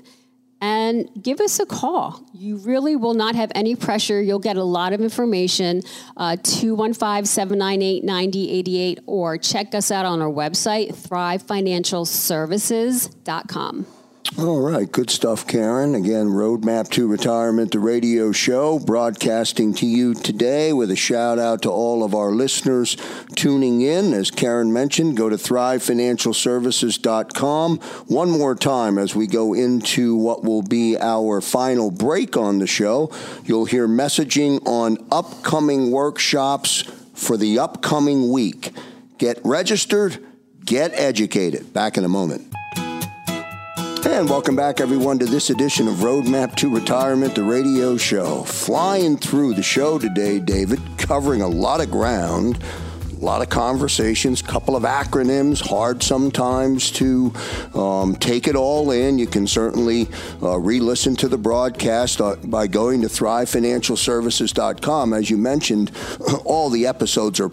and 0.61 1.09
give 1.21 1.41
us 1.41 1.59
a 1.59 1.65
call. 1.65 2.25
You 2.33 2.55
really 2.57 2.95
will 2.95 3.13
not 3.13 3.35
have 3.35 3.51
any 3.55 3.75
pressure. 3.75 4.21
You'll 4.21 4.39
get 4.39 4.55
a 4.57 4.63
lot 4.63 4.93
of 4.93 5.01
information. 5.01 5.81
Uh, 6.17 6.37
215 6.41 7.25
798 7.25 8.03
9088 8.03 8.99
or 9.05 9.37
check 9.37 9.75
us 9.75 9.91
out 9.91 10.05
on 10.05 10.21
our 10.21 10.29
website, 10.29 10.95
thrivefinancialservices.com. 10.95 13.85
All 14.37 14.59
right, 14.59 14.91
good 14.91 15.09
stuff, 15.09 15.47
Karen. 15.47 15.95
Again, 15.95 16.27
Roadmap 16.27 16.89
to 16.89 17.07
Retirement, 17.07 17.71
the 17.71 17.79
radio 17.79 18.33
show, 18.33 18.79
broadcasting 18.79 19.73
to 19.75 19.85
you 19.85 20.13
today 20.13 20.73
with 20.73 20.91
a 20.91 20.95
shout 20.95 21.39
out 21.39 21.61
to 21.61 21.69
all 21.69 22.03
of 22.03 22.13
our 22.13 22.31
listeners 22.31 22.97
tuning 23.35 23.79
in. 23.81 24.13
As 24.13 24.31
Karen 24.31 24.73
mentioned, 24.73 25.15
go 25.15 25.29
to 25.29 25.37
thrivefinancialservices.com. 25.37 27.77
One 27.77 28.29
more 28.29 28.55
time 28.55 28.97
as 28.97 29.15
we 29.15 29.27
go 29.27 29.53
into 29.53 30.17
what 30.17 30.43
will 30.43 30.63
be 30.63 30.97
our 30.99 31.39
final 31.39 31.89
break 31.89 32.35
on 32.35 32.59
the 32.59 32.67
show. 32.67 33.09
You'll 33.45 33.63
hear 33.65 33.87
messaging 33.87 34.61
on 34.67 34.97
upcoming 35.11 35.91
workshops 35.91 36.81
for 37.13 37.37
the 37.37 37.59
upcoming 37.59 38.29
week. 38.31 38.73
Get 39.17 39.39
registered, 39.45 40.21
get 40.65 40.91
educated. 40.93 41.71
Back 41.71 41.97
in 41.97 42.03
a 42.03 42.09
moment. 42.09 42.54
And 44.15 44.27
welcome 44.29 44.55
back, 44.55 44.79
everyone, 44.79 45.19
to 45.19 45.25
this 45.25 45.49
edition 45.49 45.89
of 45.89 45.95
Roadmap 45.95 46.55
to 46.55 46.73
Retirement, 46.73 47.35
the 47.35 47.43
radio 47.43 47.97
show. 47.97 48.43
Flying 48.43 49.17
through 49.17 49.55
the 49.55 49.61
show 49.61 49.99
today, 49.99 50.39
David, 50.39 50.79
covering 50.97 51.41
a 51.41 51.49
lot 51.49 51.81
of 51.81 51.91
ground, 51.91 52.57
a 53.11 53.15
lot 53.17 53.41
of 53.41 53.49
conversations, 53.49 54.39
a 54.39 54.45
couple 54.45 54.77
of 54.77 54.83
acronyms, 54.83 55.59
hard 55.59 56.01
sometimes 56.01 56.91
to 56.91 57.33
um, 57.73 58.15
take 58.15 58.47
it 58.47 58.55
all 58.55 58.91
in. 58.91 59.19
You 59.19 59.27
can 59.27 59.47
certainly 59.47 60.07
uh, 60.41 60.59
re 60.59 60.79
listen 60.79 61.17
to 61.17 61.27
the 61.27 61.37
broadcast 61.37 62.21
uh, 62.21 62.37
by 62.37 62.67
going 62.67 63.01
to 63.01 63.07
thrivefinancialservices.com. 63.07 65.11
As 65.11 65.29
you 65.29 65.37
mentioned, 65.37 65.91
all 66.45 66.69
the 66.69 66.87
episodes 66.87 67.41
are 67.41 67.51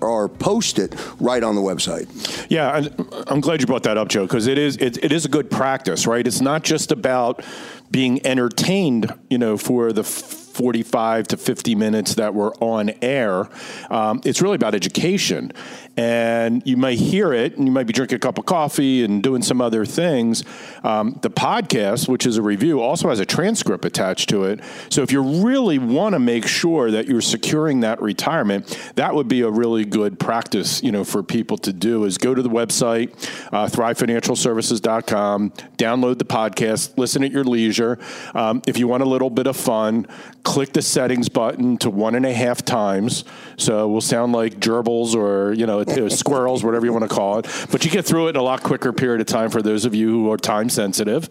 or 0.00 0.28
post 0.28 0.78
it 0.78 0.94
right 1.20 1.42
on 1.42 1.54
the 1.54 1.60
website. 1.60 2.46
Yeah, 2.48 2.88
I'm 3.26 3.40
glad 3.40 3.60
you 3.60 3.66
brought 3.66 3.84
that 3.84 3.98
up, 3.98 4.08
Joe, 4.08 4.24
because 4.24 4.46
it 4.46 4.58
is 4.58 4.76
it, 4.76 5.02
it 5.04 5.12
is 5.12 5.24
a 5.24 5.28
good 5.28 5.50
practice, 5.50 6.06
right? 6.06 6.26
It's 6.26 6.40
not 6.40 6.64
just 6.64 6.92
about 6.92 7.44
being 7.90 8.24
entertained, 8.26 9.12
you 9.30 9.38
know, 9.38 9.56
for 9.56 9.92
the 9.92 10.04
45 10.04 11.28
to 11.28 11.36
50 11.36 11.74
minutes 11.76 12.16
that 12.16 12.34
we're 12.34 12.52
on 12.56 12.90
air. 13.00 13.48
Um, 13.90 14.20
it's 14.24 14.42
really 14.42 14.56
about 14.56 14.74
education. 14.74 15.52
And 15.98 16.62
you 16.64 16.76
may 16.76 16.94
hear 16.94 17.32
it 17.32 17.56
and 17.56 17.66
you 17.66 17.72
might 17.72 17.88
be 17.88 17.92
drinking 17.92 18.16
a 18.16 18.18
cup 18.20 18.38
of 18.38 18.46
coffee 18.46 19.02
and 19.02 19.20
doing 19.20 19.42
some 19.42 19.60
other 19.60 19.84
things. 19.84 20.44
Um, 20.84 21.18
the 21.22 21.30
podcast, 21.30 22.08
which 22.08 22.24
is 22.24 22.36
a 22.36 22.42
review, 22.42 22.80
also 22.80 23.08
has 23.08 23.18
a 23.18 23.26
transcript 23.26 23.84
attached 23.84 24.28
to 24.28 24.44
it. 24.44 24.60
So 24.90 25.02
if 25.02 25.10
you 25.10 25.20
really 25.44 25.80
want 25.80 26.12
to 26.12 26.20
make 26.20 26.46
sure 26.46 26.92
that 26.92 27.08
you're 27.08 27.20
securing 27.20 27.80
that 27.80 28.00
retirement, 28.00 28.78
that 28.94 29.12
would 29.12 29.26
be 29.26 29.40
a 29.40 29.50
really 29.50 29.84
good 29.84 30.20
practice, 30.20 30.84
you 30.84 30.92
know, 30.92 31.02
for 31.02 31.24
people 31.24 31.58
to 31.58 31.72
do 31.72 32.04
is 32.04 32.16
go 32.16 32.32
to 32.32 32.42
the 32.42 32.48
website, 32.48 33.10
uh, 33.52 33.66
thrivefinancialservices.com, 33.66 35.50
download 35.78 36.18
the 36.18 36.24
podcast, 36.24 36.96
listen 36.96 37.24
at 37.24 37.32
your 37.32 37.42
leisure. 37.42 37.98
Um, 38.36 38.62
if 38.68 38.78
you 38.78 38.86
want 38.86 39.02
a 39.02 39.08
little 39.08 39.30
bit 39.30 39.48
of 39.48 39.56
fun, 39.56 40.06
click 40.44 40.72
the 40.74 40.82
settings 40.82 41.28
button 41.28 41.76
to 41.78 41.90
one 41.90 42.14
and 42.14 42.24
a 42.24 42.32
half 42.32 42.64
times. 42.64 43.24
So 43.56 43.88
we'll 43.88 44.00
sound 44.00 44.32
like 44.32 44.60
gerbils 44.60 45.16
or, 45.16 45.52
you 45.54 45.66
know, 45.66 45.87
squirrels, 46.08 46.64
whatever 46.64 46.86
you 46.86 46.92
want 46.92 47.08
to 47.08 47.14
call 47.14 47.38
it. 47.38 47.46
But 47.70 47.84
you 47.84 47.90
get 47.90 48.04
through 48.04 48.26
it 48.26 48.30
in 48.30 48.36
a 48.36 48.42
lot 48.42 48.62
quicker 48.62 48.92
period 48.92 49.20
of 49.20 49.26
time 49.26 49.50
for 49.50 49.62
those 49.62 49.84
of 49.84 49.94
you 49.94 50.08
who 50.10 50.32
are 50.32 50.36
time 50.36 50.68
sensitive. 50.68 51.28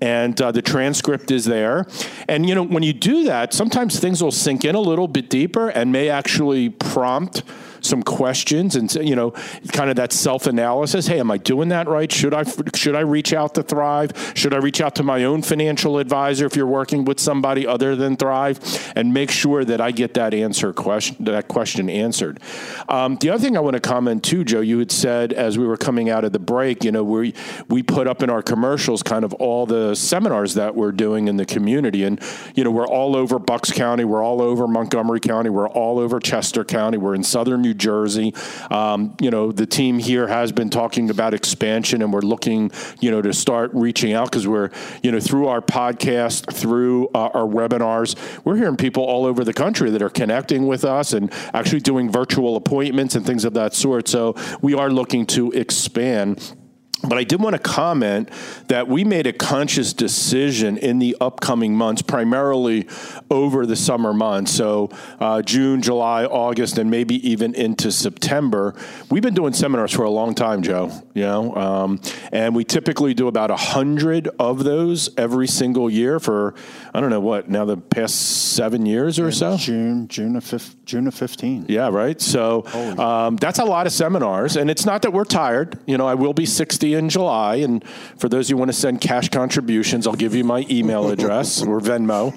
And 0.00 0.40
uh, 0.40 0.52
the 0.52 0.62
transcript 0.62 1.30
is 1.30 1.44
there. 1.44 1.86
And, 2.28 2.48
you 2.48 2.54
know, 2.54 2.62
when 2.62 2.82
you 2.82 2.92
do 2.92 3.24
that, 3.24 3.52
sometimes 3.52 3.98
things 3.98 4.22
will 4.22 4.32
sink 4.32 4.64
in 4.64 4.74
a 4.74 4.80
little 4.80 5.08
bit 5.08 5.30
deeper 5.30 5.68
and 5.68 5.92
may 5.92 6.08
actually 6.08 6.70
prompt 6.70 7.42
some 7.80 8.02
questions 8.02 8.76
and 8.76 8.92
you 8.94 9.16
know 9.16 9.30
kind 9.72 9.90
of 9.90 9.96
that 9.96 10.12
self 10.12 10.46
analysis. 10.46 11.06
Hey, 11.06 11.20
am 11.20 11.30
I 11.30 11.38
doing 11.38 11.68
that 11.68 11.88
right? 11.88 12.10
Should 12.10 12.34
I 12.34 12.44
should 12.74 12.94
I 12.94 13.00
reach 13.00 13.32
out 13.32 13.54
to 13.54 13.62
Thrive? 13.62 14.32
Should 14.34 14.54
I 14.54 14.58
reach 14.58 14.80
out 14.80 14.94
to 14.96 15.02
my 15.02 15.24
own 15.24 15.42
financial 15.42 15.98
advisor 15.98 16.46
if 16.46 16.56
you're 16.56 16.66
working 16.66 17.04
with 17.04 17.20
somebody 17.20 17.66
other 17.66 17.96
than 17.96 18.16
Thrive, 18.16 18.92
and 18.96 19.12
make 19.12 19.30
sure 19.30 19.64
that 19.64 19.80
I 19.80 19.90
get 19.90 20.14
that 20.14 20.34
answer 20.34 20.72
question 20.72 21.24
that 21.24 21.48
question 21.48 21.88
answered. 21.88 22.40
Um, 22.88 23.16
the 23.16 23.30
other 23.30 23.42
thing 23.42 23.56
I 23.56 23.60
want 23.60 23.74
to 23.74 23.80
comment 23.80 24.24
too, 24.24 24.44
Joe, 24.44 24.60
you 24.60 24.78
had 24.78 24.90
said 24.90 25.32
as 25.32 25.58
we 25.58 25.66
were 25.66 25.76
coming 25.76 26.10
out 26.10 26.24
of 26.24 26.32
the 26.32 26.38
break, 26.38 26.84
you 26.84 26.92
know, 26.92 27.04
we 27.04 27.34
we 27.68 27.82
put 27.82 28.06
up 28.06 28.22
in 28.22 28.30
our 28.30 28.42
commercials 28.42 29.02
kind 29.02 29.24
of 29.24 29.32
all 29.34 29.66
the 29.66 29.94
seminars 29.94 30.54
that 30.54 30.74
we're 30.74 30.92
doing 30.92 31.28
in 31.28 31.36
the 31.36 31.46
community, 31.46 32.04
and 32.04 32.20
you 32.54 32.64
know, 32.64 32.70
we're 32.70 32.86
all 32.86 33.16
over 33.16 33.38
Bucks 33.38 33.70
County, 33.72 34.04
we're 34.04 34.22
all 34.22 34.42
over 34.42 34.66
Montgomery 34.66 35.20
County, 35.20 35.50
we're 35.50 35.68
all 35.68 35.98
over 35.98 36.18
Chester 36.20 36.64
County, 36.64 36.98
we're 36.98 37.14
in 37.14 37.22
southern 37.22 37.62
New 37.68 37.74
Jersey. 37.74 38.34
Um, 38.70 39.14
you 39.20 39.30
know, 39.30 39.52
the 39.52 39.66
team 39.66 39.98
here 39.98 40.26
has 40.26 40.52
been 40.52 40.70
talking 40.70 41.10
about 41.10 41.34
expansion, 41.34 42.00
and 42.02 42.12
we're 42.12 42.20
looking, 42.20 42.70
you 43.00 43.10
know, 43.10 43.20
to 43.20 43.32
start 43.34 43.70
reaching 43.74 44.14
out 44.14 44.30
because 44.30 44.48
we're, 44.48 44.70
you 45.02 45.12
know, 45.12 45.20
through 45.20 45.48
our 45.48 45.60
podcast, 45.60 46.52
through 46.52 47.08
uh, 47.08 47.28
our 47.34 47.46
webinars, 47.46 48.16
we're 48.44 48.56
hearing 48.56 48.76
people 48.76 49.04
all 49.04 49.26
over 49.26 49.44
the 49.44 49.52
country 49.52 49.90
that 49.90 50.00
are 50.00 50.08
connecting 50.08 50.66
with 50.66 50.84
us 50.84 51.12
and 51.12 51.30
actually 51.52 51.80
doing 51.80 52.10
virtual 52.10 52.56
appointments 52.56 53.14
and 53.14 53.26
things 53.26 53.44
of 53.44 53.52
that 53.54 53.74
sort. 53.74 54.08
So 54.08 54.34
we 54.62 54.72
are 54.74 54.90
looking 54.90 55.26
to 55.26 55.52
expand. 55.52 56.54
But 57.02 57.16
I 57.16 57.24
did 57.24 57.40
want 57.40 57.54
to 57.54 57.60
comment 57.60 58.28
that 58.66 58.88
we 58.88 59.04
made 59.04 59.26
a 59.26 59.32
conscious 59.32 59.92
decision 59.92 60.76
in 60.76 60.98
the 60.98 61.16
upcoming 61.20 61.76
months, 61.76 62.02
primarily 62.02 62.88
over 63.30 63.66
the 63.66 63.76
summer 63.76 64.12
months. 64.12 64.50
So, 64.52 64.90
uh, 65.20 65.42
June, 65.42 65.80
July, 65.80 66.24
August, 66.24 66.76
and 66.76 66.90
maybe 66.90 67.28
even 67.28 67.54
into 67.54 67.92
September. 67.92 68.74
We've 69.10 69.22
been 69.22 69.34
doing 69.34 69.52
seminars 69.52 69.92
for 69.92 70.02
a 70.02 70.10
long 70.10 70.34
time, 70.34 70.62
Joe, 70.62 70.90
you 71.14 71.22
know, 71.22 71.54
um, 71.54 72.00
and 72.32 72.54
we 72.56 72.64
typically 72.64 73.14
do 73.14 73.28
about 73.28 73.52
a 73.52 73.56
hundred 73.56 74.28
of 74.40 74.64
those 74.64 75.08
every 75.16 75.46
single 75.46 75.88
year 75.88 76.18
for, 76.18 76.54
I 76.92 77.00
don't 77.00 77.10
know 77.10 77.20
what, 77.20 77.48
now 77.48 77.64
the 77.64 77.76
past 77.76 78.54
seven 78.54 78.86
years 78.86 79.20
or 79.20 79.30
so? 79.30 79.56
June, 79.56 80.08
June 80.08 80.34
of, 80.34 80.42
fif- 80.42 80.74
June 80.84 81.06
of 81.06 81.14
15. 81.14 81.66
Yeah, 81.68 81.90
right. 81.90 82.20
So, 82.20 82.66
um, 82.98 83.36
that's 83.36 83.60
a 83.60 83.64
lot 83.64 83.86
of 83.86 83.92
seminars. 83.92 84.56
And 84.56 84.68
it's 84.68 84.84
not 84.84 85.02
that 85.02 85.12
we're 85.12 85.24
tired. 85.24 85.78
You 85.86 85.96
know, 85.96 86.06
I 86.06 86.14
will 86.14 86.34
be 86.34 86.46
60 86.46 86.87
50 86.88 86.94
in 86.94 87.08
July. 87.08 87.56
And 87.56 87.86
for 88.16 88.28
those 88.28 88.48
who 88.48 88.56
want 88.56 88.68
to 88.68 88.72
send 88.72 89.00
cash 89.00 89.28
contributions, 89.28 90.06
I'll 90.06 90.14
give 90.14 90.34
you 90.34 90.44
my 90.44 90.66
email 90.70 91.10
address 91.10 91.62
or 91.66 91.80
Venmo. 91.80 92.32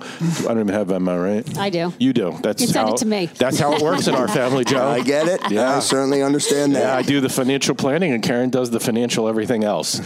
I 0.46 0.54
don't 0.54 0.60
even 0.60 0.74
have 0.74 0.88
Venmo, 0.88 1.22
right? 1.22 1.58
I 1.58 1.70
do. 1.70 1.94
You 2.00 2.14
do. 2.14 2.38
That's 2.42 2.62
You 2.62 2.68
send 2.68 2.90
how 2.90 2.94
it 2.96 2.98
to 2.98 3.06
me. 3.06 3.26
That's 3.38 3.60
how 3.60 3.74
it 3.74 3.82
works 3.82 4.08
in 4.08 4.16
our 4.16 4.28
family, 4.40 4.66
Joe. 4.66 4.88
I 4.88 5.02
get 5.02 5.28
it. 5.28 5.52
Yeah. 5.52 5.78
I 5.78 5.80
certainly 5.80 6.22
understand 6.22 6.76
that. 6.76 6.80
Yeah, 6.80 6.96
I 6.96 7.02
do 7.02 7.22
the 7.22 7.30
financial 7.30 7.76
planning, 7.76 8.12
and 8.14 8.24
Karen 8.24 8.50
does 8.50 8.72
the 8.72 8.80
financial 8.80 9.28
everything 9.28 9.64
else. 9.64 10.00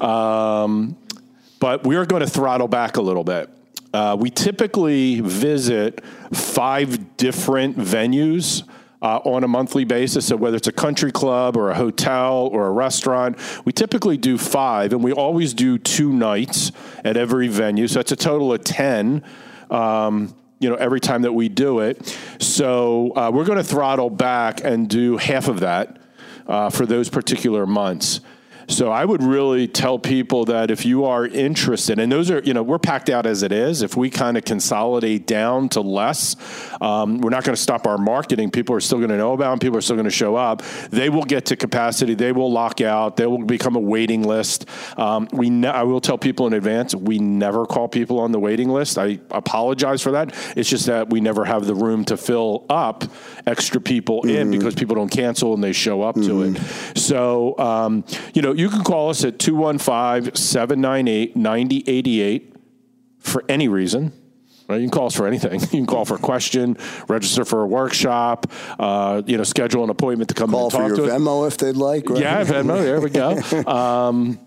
Um, 0.00 0.96
but 1.60 1.84
we're 1.84 2.06
going 2.06 2.22
to 2.22 2.30
throttle 2.30 2.68
back 2.68 2.96
a 2.96 3.02
little 3.02 3.24
bit. 3.24 3.48
Uh, 3.94 4.16
we 4.18 4.30
typically 4.30 5.20
visit 5.20 6.02
five 6.32 7.16
different 7.18 7.76
venues. 7.76 8.64
Uh, 9.02 9.18
on 9.24 9.42
a 9.42 9.48
monthly 9.48 9.82
basis, 9.82 10.26
so 10.26 10.36
whether 10.36 10.56
it's 10.56 10.68
a 10.68 10.72
country 10.72 11.10
club 11.10 11.56
or 11.56 11.70
a 11.70 11.74
hotel 11.74 12.48
or 12.52 12.68
a 12.68 12.70
restaurant, 12.70 13.36
we 13.64 13.72
typically 13.72 14.16
do 14.16 14.38
five, 14.38 14.92
and 14.92 15.02
we 15.02 15.12
always 15.12 15.52
do 15.54 15.76
two 15.76 16.12
nights 16.12 16.70
at 17.04 17.16
every 17.16 17.48
venue. 17.48 17.88
So 17.88 17.98
it's 17.98 18.12
a 18.12 18.16
total 18.16 18.52
of 18.52 18.62
ten. 18.62 19.24
Um, 19.70 20.32
you 20.60 20.68
know, 20.68 20.76
every 20.76 21.00
time 21.00 21.22
that 21.22 21.32
we 21.32 21.48
do 21.48 21.80
it. 21.80 22.16
So 22.38 23.12
uh, 23.16 23.32
we're 23.34 23.44
going 23.44 23.58
to 23.58 23.64
throttle 23.64 24.08
back 24.08 24.62
and 24.62 24.88
do 24.88 25.16
half 25.16 25.48
of 25.48 25.58
that 25.60 25.98
uh, 26.46 26.70
for 26.70 26.86
those 26.86 27.10
particular 27.10 27.66
months. 27.66 28.20
So 28.72 28.90
I 28.90 29.04
would 29.04 29.22
really 29.22 29.68
tell 29.68 29.98
people 29.98 30.46
that 30.46 30.70
if 30.70 30.86
you 30.86 31.04
are 31.04 31.26
interested, 31.26 31.98
and 31.98 32.10
those 32.10 32.30
are, 32.30 32.40
you 32.40 32.54
know, 32.54 32.62
we're 32.62 32.78
packed 32.78 33.10
out 33.10 33.26
as 33.26 33.42
it 33.42 33.52
is. 33.52 33.82
If 33.82 33.98
we 33.98 34.08
kind 34.08 34.38
of 34.38 34.46
consolidate 34.46 35.26
down 35.26 35.68
to 35.70 35.82
less, 35.82 36.36
um, 36.80 37.18
we're 37.18 37.28
not 37.28 37.44
going 37.44 37.54
to 37.54 37.60
stop 37.60 37.86
our 37.86 37.98
marketing. 37.98 38.50
People 38.50 38.74
are 38.74 38.80
still 38.80 38.96
going 38.96 39.10
to 39.10 39.18
know 39.18 39.34
about 39.34 39.50
them. 39.50 39.58
People 39.58 39.76
are 39.76 39.82
still 39.82 39.96
going 39.96 40.04
to 40.04 40.10
show 40.10 40.36
up. 40.36 40.62
They 40.90 41.10
will 41.10 41.24
get 41.24 41.44
to 41.46 41.56
capacity. 41.56 42.14
They 42.14 42.32
will 42.32 42.50
lock 42.50 42.80
out. 42.80 43.18
They 43.18 43.26
will 43.26 43.44
become 43.44 43.76
a 43.76 43.80
waiting 43.80 44.22
list. 44.22 44.66
Um, 44.96 45.28
we, 45.32 45.50
ne- 45.50 45.68
I 45.68 45.82
will 45.82 46.00
tell 46.00 46.16
people 46.16 46.46
in 46.46 46.54
advance, 46.54 46.94
we 46.94 47.18
never 47.18 47.66
call 47.66 47.88
people 47.88 48.20
on 48.20 48.32
the 48.32 48.40
waiting 48.40 48.70
list. 48.70 48.96
I 48.96 49.20
apologize 49.32 50.00
for 50.00 50.12
that. 50.12 50.34
It's 50.56 50.70
just 50.70 50.86
that 50.86 51.10
we 51.10 51.20
never 51.20 51.44
have 51.44 51.66
the 51.66 51.74
room 51.74 52.06
to 52.06 52.16
fill 52.16 52.64
up 52.70 53.04
extra 53.46 53.82
people 53.82 54.26
in 54.26 54.50
because 54.50 54.74
people 54.74 54.96
don't 54.96 55.10
cancel 55.10 55.52
and 55.52 55.62
they 55.62 55.72
show 55.72 56.00
up 56.00 56.14
to 56.14 56.42
it. 56.42 56.56
So, 56.96 57.58
um, 57.58 58.04
you 58.32 58.40
know, 58.40 58.61
you 58.62 58.70
can 58.70 58.84
call 58.84 59.10
us 59.10 59.24
at 59.24 59.40
215 59.40 60.36
798 60.36 61.34
9088 61.34 62.54
for 63.18 63.44
any 63.48 63.66
reason. 63.66 64.12
Right? 64.68 64.76
You 64.76 64.82
can 64.82 64.90
call 64.90 65.06
us 65.06 65.16
for 65.16 65.26
anything. 65.26 65.60
You 65.60 65.66
can 65.66 65.86
call 65.86 66.04
for 66.04 66.14
a 66.14 66.18
question, 66.18 66.78
register 67.08 67.44
for 67.44 67.62
a 67.62 67.66
workshop, 67.66 68.52
uh, 68.78 69.22
you 69.26 69.36
know, 69.36 69.42
schedule 69.42 69.82
an 69.82 69.90
appointment 69.90 70.28
to 70.28 70.34
come 70.34 70.50
Call 70.52 70.64
and 70.64 70.72
for 70.72 70.78
talk 70.78 70.88
your 70.88 70.96
to 70.96 71.04
us. 71.06 71.10
Venmo 71.10 71.48
if 71.48 71.58
they'd 71.58 71.76
like. 71.76 72.08
Right? 72.08 72.20
Yeah, 72.20 72.44
Venmo. 72.44 72.80
There 72.80 73.00
we 73.00 73.10
go. 73.10 73.40
Um, 73.72 74.38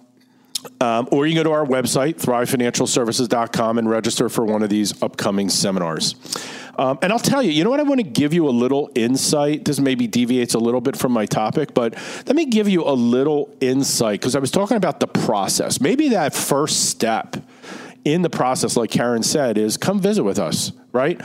um, 0.82 1.08
or 1.12 1.26
you 1.26 1.34
can 1.34 1.44
go 1.44 1.50
to 1.50 1.56
our 1.56 1.66
website, 1.66 2.16
thrivefinancialservices.com, 2.16 3.78
and 3.78 3.90
register 3.90 4.30
for 4.30 4.46
one 4.46 4.64
of 4.64 4.70
these 4.70 5.02
upcoming 5.02 5.50
seminars. 5.50 6.16
Um, 6.78 7.00
and 7.02 7.12
I'll 7.14 7.20
tell 7.20 7.42
you, 7.42 7.52
you 7.52 7.64
know 7.64 7.70
what? 7.70 7.80
I 7.80 7.84
want 7.84 8.00
to 8.00 8.08
give 8.08 8.34
you 8.34 8.48
a 8.48 8.52
little 8.52 8.92
insight. 8.96 9.66
This 9.66 9.80
maybe 9.80 10.08
deviates 10.08 10.54
a 10.54 10.60
little 10.60 10.82
bit 10.82 10.98
from 10.98 11.12
my 11.12 11.26
topic, 11.26 11.74
but 11.74 11.94
let 12.26 12.36
me 12.36 12.46
give 12.46 12.68
you 12.68 12.84
a 12.84 12.92
little 12.92 13.56
insight 13.62 14.20
because 14.20 14.36
I 14.36 14.40
was 14.40 14.52
talking 14.52 14.78
about 14.78 15.00
the 15.00 15.08
process. 15.08 15.80
Maybe 15.80 16.10
that 16.10 16.34
first 16.34 16.90
step 16.90 17.38
in 18.04 18.22
the 18.22 18.30
process, 18.30 18.76
like 18.76 18.92
Karen 18.92 19.24
said, 19.24 19.58
is 19.58 19.78
come 19.78 20.00
visit 20.00 20.24
with 20.24 20.38
us, 20.38 20.72
right? 20.92 21.20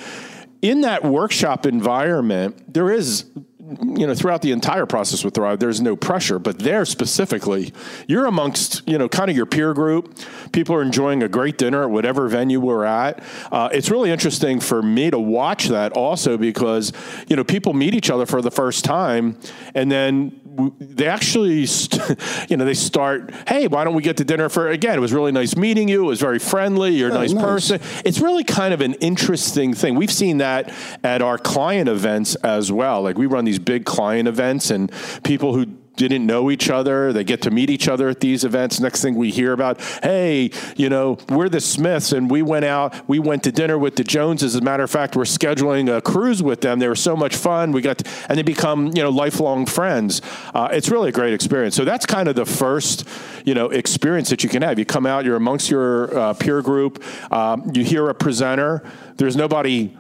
In 0.63 0.83
that 0.83 1.05
workshop 1.05 1.67
environment, 1.67 2.73
there 2.73 2.91
is 2.91 3.25
you 3.71 4.07
know, 4.07 4.15
throughout 4.15 4.43
the 4.43 4.53
entire 4.53 4.87
process 4.87 5.25
with 5.25 5.35
Thrive, 5.35 5.59
there's 5.61 5.81
no 5.81 5.95
pressure, 5.95 6.39
but 6.39 6.59
there 6.59 6.85
specifically, 6.85 7.73
you're 8.09 8.27
amongst, 8.27 8.87
you 8.89 8.99
know, 8.99 9.09
kind 9.09 9.31
of 9.31 9.37
your 9.37 9.47
peer 9.47 9.73
group. 9.75 10.19
People 10.53 10.75
are 10.75 10.83
enjoying 10.83 11.23
a 11.23 11.29
great 11.29 11.59
dinner 11.59 11.85
at 11.85 11.91
whatever 11.91 12.29
venue 12.29 12.59
we're 12.59 12.85
at. 12.85 13.23
Uh, 13.53 13.69
it's 13.73 13.91
really 13.91 14.11
interesting 14.11 14.61
for 14.61 14.83
me 14.83 15.11
to 15.11 15.19
watch 15.19 15.69
that 15.69 15.93
also 15.93 16.37
because, 16.37 16.93
you 17.29 17.37
know, 17.37 17.45
people 17.45 17.73
meet 17.73 17.95
each 17.95 18.11
other 18.11 18.27
for 18.27 18.43
the 18.43 18.51
first 18.51 18.85
time 18.85 19.39
and 19.75 19.91
then 19.91 20.40
they 20.79 21.07
actually, 21.07 21.67
st- 21.67 22.19
you 22.51 22.57
know, 22.57 22.65
they 22.65 22.75
start, 22.75 23.33
hey, 23.47 23.67
why 23.69 23.85
don't 23.85 23.95
we 23.95 24.03
get 24.03 24.17
to 24.19 24.25
dinner 24.25 24.49
for, 24.49 24.69
again, 24.69 24.97
it 24.97 25.01
was 25.01 25.13
really 25.13 25.33
nice 25.33 25.57
meeting 25.57 25.89
you. 25.89 26.03
It 26.03 26.07
was 26.07 26.21
very 26.21 26.39
friendly. 26.39 26.93
You're 26.93 27.11
a 27.11 27.13
oh, 27.13 27.19
nice, 27.19 27.33
nice. 27.33 27.45
person. 27.45 27.81
It's 28.05 28.21
really 28.21 28.45
kind 28.45 28.75
of 28.75 28.81
an 28.81 28.95
interesting 28.95 29.75
thing. 29.75 29.95
We've 29.95 30.13
seen 30.13 30.39
that 30.39 30.73
at 31.05 31.23
our 31.23 31.39
client 31.39 31.89
events 31.89 32.35
as 32.37 32.73
well. 32.73 33.03
Like 33.03 33.17
we 33.17 33.27
run 33.27 33.45
these 33.45 33.59
big 33.59 33.85
client 33.85 34.29
events 34.29 34.71
and 34.71 34.93
people 35.23 35.55
who 35.55 35.67
didn't 36.09 36.27
know 36.27 36.51
each 36.51 36.71
other. 36.71 37.13
They 37.13 37.25
get 37.25 37.43
to 37.43 37.51
meet 37.51 37.71
each 37.71 37.89
other 37.89 38.09
at 38.09 38.21
these 38.21 38.45
events. 38.45 38.81
Next 38.81 39.03
thing 39.03 39.15
we 39.15 39.31
hear 39.31 39.53
about, 39.53 39.81
hey, 40.03 40.51
you 40.77 40.89
know, 40.89 41.19
we're 41.29 41.49
the 41.49 41.61
Smiths 41.61 42.13
and 42.13 42.31
we 42.31 42.43
went 42.43 42.65
out, 42.65 43.09
we 43.09 43.19
went 43.19 43.43
to 43.45 43.53
dinner 43.53 43.79
with 43.79 43.97
the 43.97 44.05
Joneses. 44.05 44.55
As 44.55 44.61
a 44.61 44.65
matter 44.65 44.83
of 44.83 44.91
fact, 44.91 45.17
we're 45.17 45.25
scheduling 45.25 45.95
a 45.95 46.01
cruise 46.01 46.43
with 46.43 46.61
them. 46.61 46.79
They 46.79 46.89
were 46.89 46.97
so 46.97 47.17
much 47.17 47.37
fun. 47.37 47.73
We 47.73 47.83
got, 47.83 47.99
to, 47.99 48.11
and 48.29 48.39
they 48.39 48.43
become, 48.43 48.89
you 48.89 49.03
know, 49.03 49.11
lifelong 49.11 49.67
friends. 49.67 50.23
Uh, 50.55 50.69
it's 50.73 50.89
really 50.89 51.09
a 51.11 51.13
great 51.13 51.35
experience. 51.35 51.75
So 51.75 51.85
that's 51.85 52.07
kind 52.07 52.29
of 52.29 52.35
the 52.35 52.47
first, 52.47 53.07
you 53.45 53.55
know, 53.55 53.71
experience 53.71 54.31
that 54.31 54.43
you 54.43 54.49
can 54.49 54.63
have. 54.63 54.79
You 54.79 54.85
come 54.85 55.07
out, 55.07 55.25
you're 55.25 55.37
amongst 55.37 55.71
your 55.71 56.17
uh, 56.17 56.35
peer 56.35 56.63
group, 56.63 57.03
um, 57.33 57.71
you 57.75 57.85
hear 57.85 58.09
a 58.09 58.15
presenter. 58.15 58.83
There's 59.17 59.37
nobody 59.37 59.97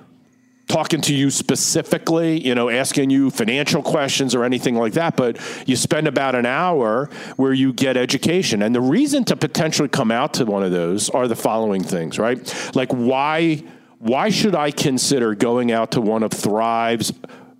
talking 0.70 1.00
to 1.00 1.14
you 1.14 1.30
specifically, 1.30 2.40
you 2.40 2.54
know, 2.54 2.70
asking 2.70 3.10
you 3.10 3.28
financial 3.30 3.82
questions 3.82 4.36
or 4.36 4.44
anything 4.44 4.76
like 4.76 4.92
that, 4.92 5.16
but 5.16 5.38
you 5.66 5.74
spend 5.74 6.06
about 6.06 6.36
an 6.36 6.46
hour 6.46 7.10
where 7.36 7.52
you 7.52 7.72
get 7.72 7.96
education. 7.96 8.62
And 8.62 8.72
the 8.72 8.80
reason 8.80 9.24
to 9.24 9.36
potentially 9.36 9.88
come 9.88 10.12
out 10.12 10.34
to 10.34 10.44
one 10.44 10.62
of 10.62 10.70
those 10.70 11.10
are 11.10 11.26
the 11.26 11.34
following 11.34 11.82
things, 11.82 12.18
right? 12.18 12.38
Like 12.74 12.90
why 12.92 13.62
why 13.98 14.30
should 14.30 14.54
I 14.54 14.70
consider 14.70 15.34
going 15.34 15.72
out 15.72 15.90
to 15.92 16.00
one 16.00 16.22
of 16.22 16.30
Thrive's 16.30 17.12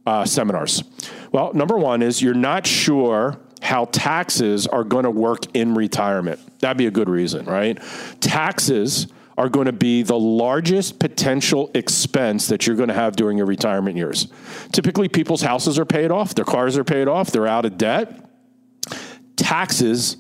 uh, 0.07 0.25
seminars? 0.25 0.83
Well, 1.33 1.53
number 1.53 1.77
one 1.77 2.01
is 2.01 2.23
you're 2.23 2.33
not 2.33 2.67
sure 2.67 3.39
how 3.61 3.85
taxes 3.87 4.67
are 4.67 4.85
going 4.85 5.05
to 5.05 5.11
work 5.11 5.41
in 5.55 5.75
retirement. 5.75 6.41
That'd 6.61 6.79
be 6.79 6.87
a 6.87 6.91
good 6.91 7.11
reason, 7.11 7.45
right? 7.45 7.79
Taxes 8.21 9.09
are 9.41 9.49
going 9.49 9.65
to 9.65 9.73
be 9.73 10.03
the 10.03 10.19
largest 10.19 10.99
potential 10.99 11.71
expense 11.73 12.49
that 12.49 12.67
you're 12.67 12.77
going 12.77 12.91
to 12.91 12.95
have 12.95 13.17
during 13.17 13.39
your 13.39 13.47
retirement 13.47 13.97
years. 13.97 14.29
Typically, 14.71 15.09
people's 15.09 15.41
houses 15.41 15.79
are 15.79 15.87
paid 15.87 16.11
off, 16.11 16.35
their 16.35 16.45
cars 16.45 16.77
are 16.77 16.85
paid 16.85 17.09
off, 17.09 17.31
they're 17.31 17.47
out 17.47 17.65
of 17.65 17.79
debt. 17.79 18.23
Taxes, 19.37 20.19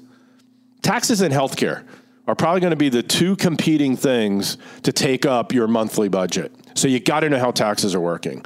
taxes 0.80 1.20
and 1.20 1.34
healthcare 1.34 1.84
are 2.26 2.34
probably 2.34 2.62
going 2.62 2.70
to 2.70 2.76
be 2.76 2.88
the 2.88 3.02
two 3.02 3.36
competing 3.36 3.94
things 3.94 4.56
to 4.84 4.90
take 4.90 5.26
up 5.26 5.52
your 5.52 5.66
monthly 5.66 6.08
budget. 6.08 6.50
So 6.72 6.88
you 6.88 6.98
got 6.98 7.20
to 7.20 7.28
know 7.28 7.38
how 7.38 7.50
taxes 7.50 7.94
are 7.94 8.00
working. 8.00 8.42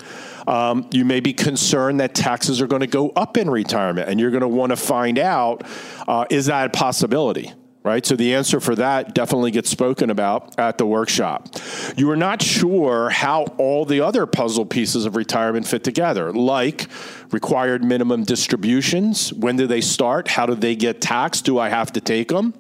Um, 0.49 0.89
you 0.91 1.05
may 1.05 1.21
be 1.21 1.33
concerned 1.33 2.01
that 2.01 2.17
taxes 2.17 2.61
are 2.61 2.67
going 2.67 2.81
to 2.81 2.89
go 2.89 3.11
up 3.11 3.37
in 3.37 3.49
retirement, 3.49 4.09
and 4.09 4.19
you're 4.19 4.33
going 4.33 4.41
to 4.41 4.49
want 4.49 4.71
to 4.71 4.77
find 4.77 5.21
out 5.21 5.63
uh, 6.09 6.25
is 6.31 6.47
that 6.47 6.67
a 6.67 6.71
possibility? 6.71 7.53
Right? 7.85 8.05
So 8.07 8.17
the 8.17 8.35
answer 8.35 8.61
for 8.61 8.75
that 8.77 9.15
definitely 9.15 9.51
gets 9.51 9.69
spoken 9.69 10.09
about 10.09 10.59
at 10.59 10.79
the 10.79 10.87
workshop. 10.87 11.55
You 11.99 12.11
are 12.11 12.17
not 12.17 12.41
sure 12.41 13.11
how 13.11 13.43
all 13.59 13.85
the 13.85 14.01
other 14.01 14.25
puzzle 14.25 14.65
pieces 14.65 15.05
of 15.05 15.17
retirement 15.17 15.67
fit 15.67 15.85
together, 15.85 16.33
like 16.33 16.87
required 17.31 17.85
minimum 17.85 18.25
distributions. 18.25 19.35
When 19.35 19.57
do 19.57 19.67
they 19.67 19.83
start? 19.83 20.29
How 20.29 20.47
do 20.47 20.55
they 20.55 20.75
get 20.75 21.03
taxed? 21.03 21.45
Do 21.45 21.59
I 21.59 21.69
have 21.69 21.93
to 21.93 22.01
take 22.01 22.29
them? 22.29 22.55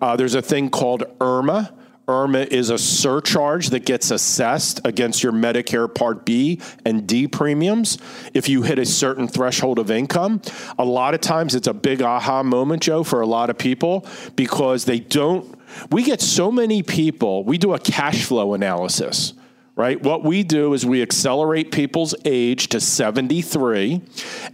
Uh, 0.00 0.16
there's 0.16 0.34
a 0.34 0.42
thing 0.42 0.70
called 0.70 1.02
IRMAA. 1.18 1.70
IRMAA 2.06 2.48
is 2.48 2.68
a 2.68 2.76
surcharge 2.76 3.70
that 3.70 3.86
gets 3.86 4.10
assessed 4.10 4.80
against 4.84 5.22
your 5.22 5.32
Medicare 5.32 5.92
Part 5.92 6.26
B 6.26 6.60
and 6.84 7.06
D 7.06 7.26
premiums 7.26 7.98
if 8.34 8.48
you 8.48 8.62
hit 8.62 8.78
a 8.78 8.84
certain 8.84 9.26
threshold 9.26 9.78
of 9.78 9.90
income. 9.90 10.42
A 10.78 10.84
lot 10.84 11.14
of 11.14 11.20
times 11.20 11.54
it's 11.54 11.66
a 11.66 11.74
big 11.74 12.02
aha 12.02 12.42
moment, 12.42 12.82
Joe, 12.82 13.04
for 13.04 13.22
a 13.22 13.26
lot 13.26 13.48
of 13.48 13.56
people 13.56 14.06
because 14.36 14.84
they 14.84 15.00
don't. 15.00 15.58
We 15.90 16.02
get 16.02 16.20
so 16.20 16.52
many 16.52 16.82
people, 16.82 17.42
we 17.44 17.56
do 17.56 17.72
a 17.72 17.78
cash 17.78 18.24
flow 18.24 18.54
analysis 18.54 19.32
right? 19.76 20.00
What 20.00 20.22
we 20.22 20.44
do 20.44 20.72
is 20.72 20.86
we 20.86 21.02
accelerate 21.02 21.72
people's 21.72 22.14
age 22.24 22.68
to 22.68 22.80
73 22.80 24.00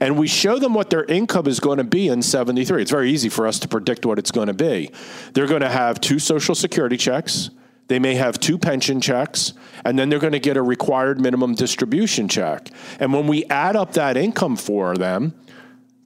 and 0.00 0.18
we 0.18 0.26
show 0.26 0.58
them 0.58 0.72
what 0.72 0.88
their 0.88 1.04
income 1.04 1.46
is 1.46 1.60
going 1.60 1.78
to 1.78 1.84
be 1.84 2.08
in 2.08 2.22
73. 2.22 2.82
It's 2.82 2.90
very 2.90 3.10
easy 3.10 3.28
for 3.28 3.46
us 3.46 3.58
to 3.60 3.68
predict 3.68 4.06
what 4.06 4.18
it's 4.18 4.30
going 4.30 4.46
to 4.46 4.54
be. 4.54 4.90
They're 5.34 5.46
going 5.46 5.60
to 5.60 5.68
have 5.68 6.00
two 6.00 6.18
social 6.18 6.54
security 6.54 6.96
checks. 6.96 7.50
They 7.88 7.98
may 7.98 8.14
have 8.14 8.38
two 8.38 8.56
pension 8.56 9.00
checks, 9.00 9.52
and 9.84 9.98
then 9.98 10.10
they're 10.10 10.20
going 10.20 10.32
to 10.32 10.38
get 10.38 10.56
a 10.56 10.62
required 10.62 11.20
minimum 11.20 11.56
distribution 11.56 12.28
check. 12.28 12.70
And 13.00 13.12
when 13.12 13.26
we 13.26 13.44
add 13.46 13.74
up 13.74 13.94
that 13.94 14.16
income 14.16 14.54
for 14.54 14.96
them, 14.96 15.34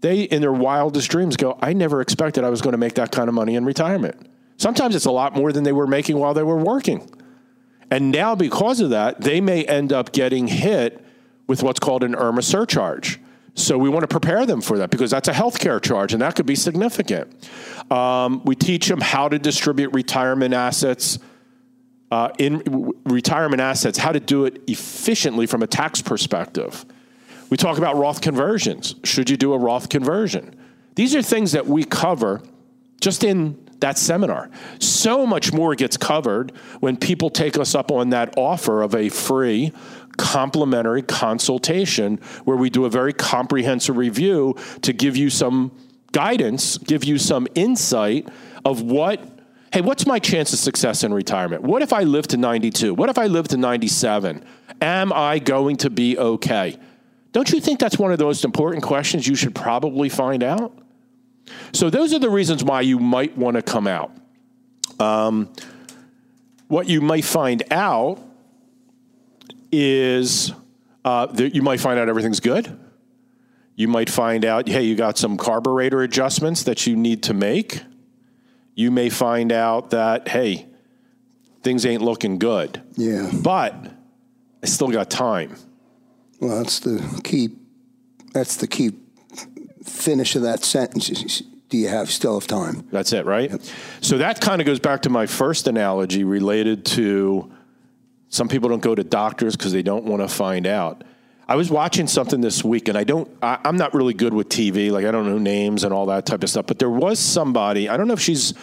they, 0.00 0.22
in 0.22 0.40
their 0.40 0.52
wildest 0.52 1.10
dreams, 1.10 1.36
go, 1.36 1.58
I 1.60 1.74
never 1.74 2.00
expected 2.00 2.42
I 2.42 2.48
was 2.48 2.62
going 2.62 2.72
to 2.72 2.78
make 2.78 2.94
that 2.94 3.12
kind 3.12 3.28
of 3.28 3.34
money 3.34 3.54
in 3.54 3.66
retirement. 3.66 4.16
Sometimes 4.56 4.96
it's 4.96 5.04
a 5.04 5.10
lot 5.10 5.36
more 5.36 5.52
than 5.52 5.62
they 5.62 5.72
were 5.72 5.86
making 5.86 6.16
while 6.16 6.32
they 6.32 6.42
were 6.42 6.56
working. 6.56 7.06
And 7.91 8.11
now, 8.11 8.35
because 8.35 8.80
of 8.80 8.91
that, 8.91 9.20
they 9.20 9.41
may 9.41 9.64
end 9.64 9.93
up 9.93 10.12
getting 10.12 10.49
hit 10.49 11.05
with 11.47 11.62
what's 11.62 11.80
called 11.80 12.03
an 12.03 12.14
IRMAA 12.14 12.43
surcharge. 12.43 13.20
So 13.55 13.78
we 13.78 13.89
want 13.89 14.03
to 14.03 14.09
prepare 14.09 14.47
them 14.47 14.61
for 14.61 14.78
that 14.78 14.91
because 14.91 15.11
that's 15.11 15.28
a 15.28 15.32
healthcare 15.32 15.80
charge 15.80 16.12
and 16.12 16.22
that 16.22 16.35
could 16.35 16.47
be 16.47 16.57
significant. 16.57 17.49
Um, 17.91 18.43
we 18.45 18.57
teach 18.57 18.89
them 18.89 19.01
how 19.01 19.28
to 19.28 19.39
distribute 19.39 19.93
retirement 19.93 20.55
assets. 20.55 21.18
Uh, 22.11 22.30
in 22.39 22.59
w- 22.59 22.93
retirement 23.07 23.61
assets, 23.61 23.99
how 23.99 24.12
to 24.12 24.20
do 24.20 24.45
it 24.45 24.62
efficiently 24.68 25.47
from 25.47 25.62
a 25.62 25.66
tax 25.66 26.01
perspective. 26.01 26.85
We 27.51 27.57
talk 27.57 27.76
about 27.76 27.97
Roth 27.97 28.20
conversions. 28.20 28.95
Should 29.03 29.30
you 29.30 29.37
do 29.37 29.53
a 29.53 29.59
Roth 29.59 29.89
conversion? 29.89 30.55
These 30.95 31.16
are 31.16 31.22
things 31.22 31.53
that 31.53 31.66
we 31.66 31.82
cover 31.82 32.41
just 33.01 33.24
in 33.24 33.63
that 33.81 33.99
seminar. 33.99 34.51
So 34.79 35.27
much 35.27 35.53
more 35.53 35.75
gets 35.75 35.97
covered 35.97 36.53
when 36.81 36.97
people 36.97 37.31
take 37.31 37.59
us 37.59 37.75
up 37.75 37.91
on 37.91 38.11
that 38.11 38.35
offer 38.37 38.83
of 38.83 38.95
a 38.95 39.09
free 39.09 39.72
complimentary 40.16 41.03
consultation 41.03 42.18
where 42.45 42.57
we 42.57 42.70
do 42.70 42.85
a 42.85 42.91
very 42.91 43.12
comprehensive 43.12 43.97
review 43.97 44.57
to 44.83 44.93
give 44.93 45.16
you 45.16 45.31
some 45.31 45.72
guidance, 46.12 46.79
give 46.79 47.05
you 47.05 47.18
some 47.18 47.49
insight 47.55 48.29
of 48.64 48.83
what 48.83 49.31
hey, 49.72 49.81
what's 49.81 50.07
my 50.07 50.20
chance 50.20 50.53
of 50.53 50.61
success 50.61 51.03
in 51.03 51.12
retirement? 51.12 51.61
What 51.61 51.83
if 51.83 51.93
I 51.93 52.05
live 52.05 52.29
to 52.29 52.37
92? 52.37 52.95
What 52.95 53.09
if 53.09 53.18
I 53.18 53.27
live 53.27 53.49
to 53.49 53.57
97? 53.57 54.45
Am 54.81 55.12
I 55.12 55.41
going 55.41 55.79
to 55.79 55.91
be 55.91 56.16
okay? 56.16 56.79
Don't 57.33 57.51
you 57.51 57.61
think 57.61 57.81
that's 57.81 57.99
one 57.99 58.12
of 58.12 58.18
the 58.18 58.25
most 58.25 58.45
important 58.45 58.85
questions 58.85 59.27
you 59.27 59.35
should 59.35 59.53
probably 59.53 60.09
find 60.09 60.45
out? 60.45 60.79
So, 61.72 61.90
those 61.90 62.12
are 62.12 62.18
the 62.18 62.30
reasons 62.30 62.64
why 62.64 62.82
you 62.82 62.99
might 62.99 63.36
want 63.36 63.57
to 63.57 63.62
come 63.62 63.86
out. 63.86 64.12
Um, 64.99 65.53
what 66.68 66.88
you 66.88 67.01
might 67.01 67.24
find 67.24 67.62
out 67.70 68.18
is 69.70 70.53
uh, 71.05 71.26
that 71.26 71.55
you 71.55 71.62
might 71.62 71.80
find 71.80 71.99
out 71.99 72.09
everything's 72.09 72.40
good. 72.40 72.78
You 73.76 73.88
might 73.88 74.09
find 74.09 74.45
out, 74.45 74.68
hey, 74.68 74.82
you 74.82 74.95
got 74.95 75.18
some 75.18 75.36
carburetor 75.36 76.03
adjustments 76.03 76.62
that 76.64 76.86
you 76.86 76.95
need 76.95 77.24
to 77.24 77.34
make. 77.34 77.82
You 78.74 78.90
may 78.90 79.11
find 79.11 79.53
out 79.53 79.90
that, 79.90 80.28
hey, 80.28 80.66
things 81.62 81.84
ain't 81.84 82.03
looking 82.03 82.38
good. 82.38 82.82
Yeah. 82.97 83.30
But 83.32 83.74
I 84.62 84.66
still 84.66 84.90
got 84.90 85.11
time. 85.11 85.57
Well, 86.40 86.59
that's 86.59 86.78
the 86.80 87.20
key. 87.24 87.51
That's 88.32 88.57
the 88.57 88.66
key 88.66 88.92
finish 89.85 90.37
of 90.37 90.43
that 90.43 90.64
sentence. 90.64 91.43
Do 91.68 91.78
you 91.78 91.89
have 91.89 92.11
still 92.11 92.39
have 92.39 92.47
time? 92.47 92.87
That's 92.91 93.12
it, 93.12 93.26
right? 93.26 93.51
Yep. 93.51 93.61
So 94.01 94.18
that 94.18 94.41
kind 94.41 94.61
of 94.61 94.66
goes 94.66 94.80
back 94.80 95.03
to 95.03 95.11
my 95.11 95.26
first 95.26 95.66
analogy 95.66 96.24
related 96.24 96.85
to 96.87 97.51
some 98.28 98.49
people 98.49 98.68
don't 98.68 98.82
go 98.82 98.95
to 98.95 99.05
doctors 99.05 99.57
because 99.57 99.72
they 99.72 99.82
don't 99.82 100.05
want 100.05 100.22
to 100.22 100.28
find 100.28 100.66
out. 100.66 101.05
I 101.47 101.57
was 101.57 101.70
watching 101.70 102.07
something 102.07 102.41
this 102.41 102.64
week, 102.64 102.89
and 102.89 102.97
I 102.97 103.05
don't. 103.05 103.28
I, 103.43 103.59
am 103.64 103.76
not 103.76 103.95
really 103.95 104.14
good 104.14 104.32
with 104.32 104.49
TV. 104.49 104.91
Like 104.91 105.05
I 105.05 105.11
don't 105.11 105.26
know 105.26 105.39
names 105.39 105.85
and 105.85 105.93
all 105.93 106.07
that 106.07 106.26
type 106.26 106.43
of 106.43 106.51
stuff. 106.51 106.66
But 106.66 106.78
there 106.78 106.91
was 106.91 107.18
somebody. 107.18 107.89
I 107.89 107.97
don't 107.97 108.09
know 108.09 108.14
if 108.14 108.20
she's 108.20 108.55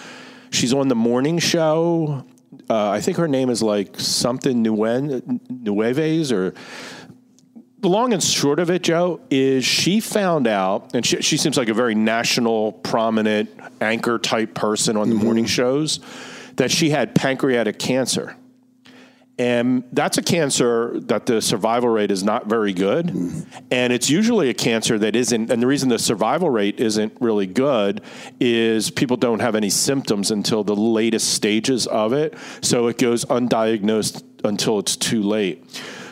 she's 0.50 0.74
on 0.74 0.88
the 0.88 0.96
morning 0.96 1.38
show. 1.40 2.26
Uh, 2.70 2.90
I 2.90 3.00
think 3.00 3.18
her 3.18 3.28
name 3.28 3.50
is 3.50 3.62
like 3.62 4.00
something 4.00 4.64
Nuen, 4.64 5.40
Nueves 5.50 6.32
or. 6.32 6.54
The 7.82 7.90
long 7.90 8.14
and 8.14 8.22
short 8.22 8.60
of 8.60 8.70
it, 8.70 8.84
Joe, 8.84 9.22
is 9.32 9.66
she 9.66 10.00
found 10.00 10.46
out, 10.46 10.94
and 10.94 11.04
she, 11.04 11.22
she 11.24 11.38
seems 11.38 11.58
like 11.58 11.68
a 11.68 11.74
very 11.74 11.96
national, 11.96 12.74
prominent 12.74 13.50
anchor 13.82 14.20
type 14.20 14.54
person 14.54 14.98
on 14.98 15.10
the 15.10 15.16
mm-hmm. 15.16 15.26
morning 15.26 15.46
shows, 15.46 16.00
that 16.58 16.70
she 16.70 16.92
had 16.92 17.16
pancreatic 17.16 17.80
cancer. 17.80 18.36
And 19.40 19.84
that's 19.92 20.20
a 20.20 20.22
cancer 20.22 21.00
that 21.06 21.26
the 21.26 21.42
survival 21.42 21.90
rate 21.90 22.12
is 22.12 22.24
not 22.24 22.46
very 22.46 22.74
good. 22.74 23.08
Mm. 23.08 23.48
And 23.72 23.92
it's 23.92 24.08
usually 24.08 24.50
a 24.50 24.54
cancer 24.54 25.00
that 25.00 25.16
isn't, 25.16 25.50
and 25.50 25.60
the 25.60 25.66
reason 25.66 25.90
the 25.90 25.98
survival 25.98 26.52
rate 26.52 26.80
isn't 26.80 27.14
really 27.20 27.48
good 27.48 28.02
is 28.40 28.92
people 28.92 29.18
don't 29.18 29.40
have 29.40 29.56
any 29.56 29.72
symptoms 29.72 30.30
until 30.30 30.64
the 30.64 30.76
latest 30.76 31.34
stages 31.34 31.88
of 31.88 32.14
it. 32.14 32.36
So 32.62 32.86
it 32.86 33.00
goes 33.00 33.26
undiagnosed 33.26 34.22
until 34.44 34.78
it's 34.78 34.96
too 34.96 35.24
late. 35.24 35.66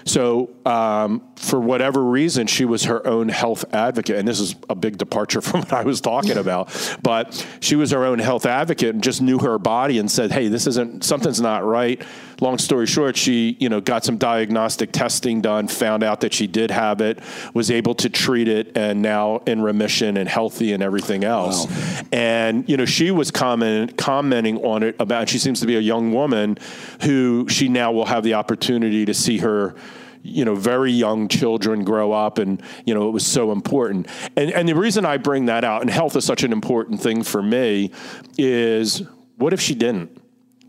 So, 0.05 0.49
um, 0.65 1.21
for 1.35 1.59
whatever 1.59 2.03
reason, 2.03 2.47
she 2.47 2.65
was 2.65 2.85
her 2.85 3.05
own 3.05 3.29
health 3.29 3.65
advocate. 3.73 4.17
And 4.17 4.27
this 4.27 4.39
is 4.39 4.55
a 4.69 4.75
big 4.75 4.97
departure 4.97 5.41
from 5.49 5.61
what 5.61 5.73
I 5.73 5.83
was 5.83 6.01
talking 6.01 6.37
about. 6.37 6.69
But 7.01 7.45
she 7.59 7.75
was 7.75 7.91
her 7.91 8.05
own 8.05 8.19
health 8.19 8.45
advocate 8.45 8.93
and 8.93 9.03
just 9.03 9.21
knew 9.21 9.39
her 9.39 9.57
body 9.57 9.99
and 9.99 10.09
said, 10.09 10.31
hey, 10.31 10.47
this 10.47 10.67
isn't, 10.67 11.03
something's 11.03 11.41
not 11.41 11.65
right. 11.65 12.01
Long 12.41 12.57
story 12.57 12.85
short, 12.85 13.17
she, 13.17 13.57
you 13.59 13.69
know, 13.69 13.81
got 13.81 14.03
some 14.03 14.17
diagnostic 14.17 14.91
testing 14.91 15.41
done, 15.41 15.67
found 15.67 16.03
out 16.03 16.21
that 16.21 16.33
she 16.33 16.47
did 16.47 16.71
have 16.71 17.01
it, 17.01 17.19
was 17.53 17.69
able 17.69 17.93
to 17.95 18.09
treat 18.09 18.47
it, 18.47 18.77
and 18.77 19.01
now 19.01 19.37
in 19.45 19.61
remission 19.61 20.17
and 20.17 20.29
healthy 20.29 20.73
and 20.73 20.81
everything 20.81 21.23
else. 21.23 21.65
Wow. 21.65 22.01
And, 22.11 22.69
you 22.69 22.77
know, 22.77 22.85
she 22.85 23.11
was 23.11 23.31
comment, 23.31 23.97
commenting 23.97 24.57
on 24.63 24.83
it 24.83 24.95
about, 24.99 25.29
she 25.29 25.39
seems 25.39 25.59
to 25.59 25.67
be 25.67 25.75
a 25.75 25.81
young 25.81 26.13
woman 26.13 26.57
who 27.01 27.47
she 27.49 27.67
now 27.67 27.91
will 27.91 28.05
have 28.05 28.23
the 28.23 28.35
opportunity 28.35 29.05
to 29.05 29.13
see 29.13 29.39
her 29.39 29.75
you 30.21 30.43
know 30.43 30.53
very 30.53 30.91
young 30.91 31.29
children 31.29 31.85
grow 31.85 32.11
up 32.11 32.39
and 32.39 32.61
you 32.85 32.93
know 32.93 33.07
it 33.07 33.11
was 33.11 33.25
so 33.25 33.53
important 33.53 34.05
and 34.35 34.51
and 34.51 34.67
the 34.67 34.75
reason 34.75 35.05
i 35.05 35.15
bring 35.15 35.45
that 35.45 35.63
out 35.63 35.81
and 35.81 35.89
health 35.89 36.13
is 36.17 36.25
such 36.25 36.43
an 36.43 36.51
important 36.51 37.01
thing 37.01 37.23
for 37.23 37.41
me 37.41 37.89
is 38.37 39.01
what 39.37 39.53
if 39.53 39.61
she 39.61 39.73
didn't 39.73 40.21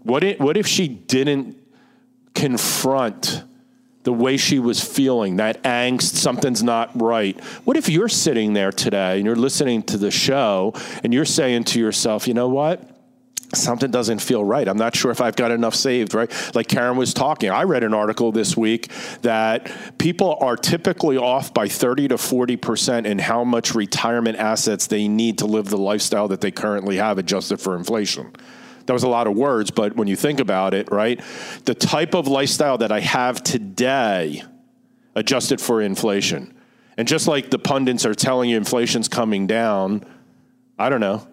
what 0.02 0.24
if, 0.24 0.38
what 0.38 0.56
if 0.56 0.66
she 0.66 0.88
didn't 0.88 1.59
confront 2.34 3.44
the 4.02 4.12
way 4.12 4.36
she 4.36 4.58
was 4.58 4.82
feeling, 4.82 5.36
that 5.36 5.62
angst, 5.62 6.14
something's 6.14 6.62
not 6.62 6.90
right. 7.00 7.38
What 7.64 7.76
if 7.76 7.88
you're 7.88 8.08
sitting 8.08 8.54
there 8.54 8.72
today 8.72 9.16
and 9.16 9.26
you're 9.26 9.36
listening 9.36 9.82
to 9.84 9.98
the 9.98 10.10
show 10.10 10.72
and 11.04 11.12
you're 11.12 11.26
saying 11.26 11.64
to 11.64 11.78
yourself, 11.78 12.26
you 12.26 12.34
know 12.34 12.48
what? 12.48 12.90
something 13.54 13.90
doesn't 13.90 14.20
feel 14.20 14.44
right. 14.44 14.68
I'm 14.68 14.76
not 14.76 14.94
sure 14.94 15.10
if 15.10 15.20
I've 15.20 15.36
got 15.36 15.50
enough 15.50 15.74
saved, 15.74 16.14
right? 16.14 16.30
Like 16.54 16.68
Karen 16.68 16.96
was 16.96 17.12
talking. 17.12 17.50
I 17.50 17.64
read 17.64 17.82
an 17.82 17.94
article 17.94 18.32
this 18.32 18.56
week 18.56 18.90
that 19.22 19.70
people 19.98 20.38
are 20.40 20.56
typically 20.56 21.16
off 21.16 21.52
by 21.52 21.68
30 21.68 22.08
to 22.08 22.14
40% 22.14 23.06
in 23.06 23.18
how 23.18 23.44
much 23.44 23.74
retirement 23.74 24.38
assets 24.38 24.86
they 24.86 25.08
need 25.08 25.38
to 25.38 25.46
live 25.46 25.66
the 25.66 25.78
lifestyle 25.78 26.28
that 26.28 26.40
they 26.40 26.50
currently 26.50 26.96
have 26.96 27.18
adjusted 27.18 27.60
for 27.60 27.76
inflation. 27.76 28.32
That 28.86 28.92
was 28.92 29.02
a 29.02 29.08
lot 29.08 29.26
of 29.26 29.36
words, 29.36 29.70
but 29.70 29.96
when 29.96 30.08
you 30.08 30.16
think 30.16 30.40
about 30.40 30.74
it, 30.74 30.90
right? 30.90 31.20
The 31.64 31.74
type 31.74 32.14
of 32.14 32.26
lifestyle 32.26 32.78
that 32.78 32.92
I 32.92 33.00
have 33.00 33.42
today 33.42 34.42
adjusted 35.14 35.60
for 35.60 35.80
inflation. 35.80 36.54
And 36.96 37.06
just 37.06 37.28
like 37.28 37.50
the 37.50 37.58
pundits 37.58 38.04
are 38.04 38.14
telling 38.14 38.50
you 38.50 38.56
inflation's 38.56 39.08
coming 39.08 39.46
down, 39.46 40.04
I 40.78 40.88
don't 40.88 41.00
know 41.00 41.26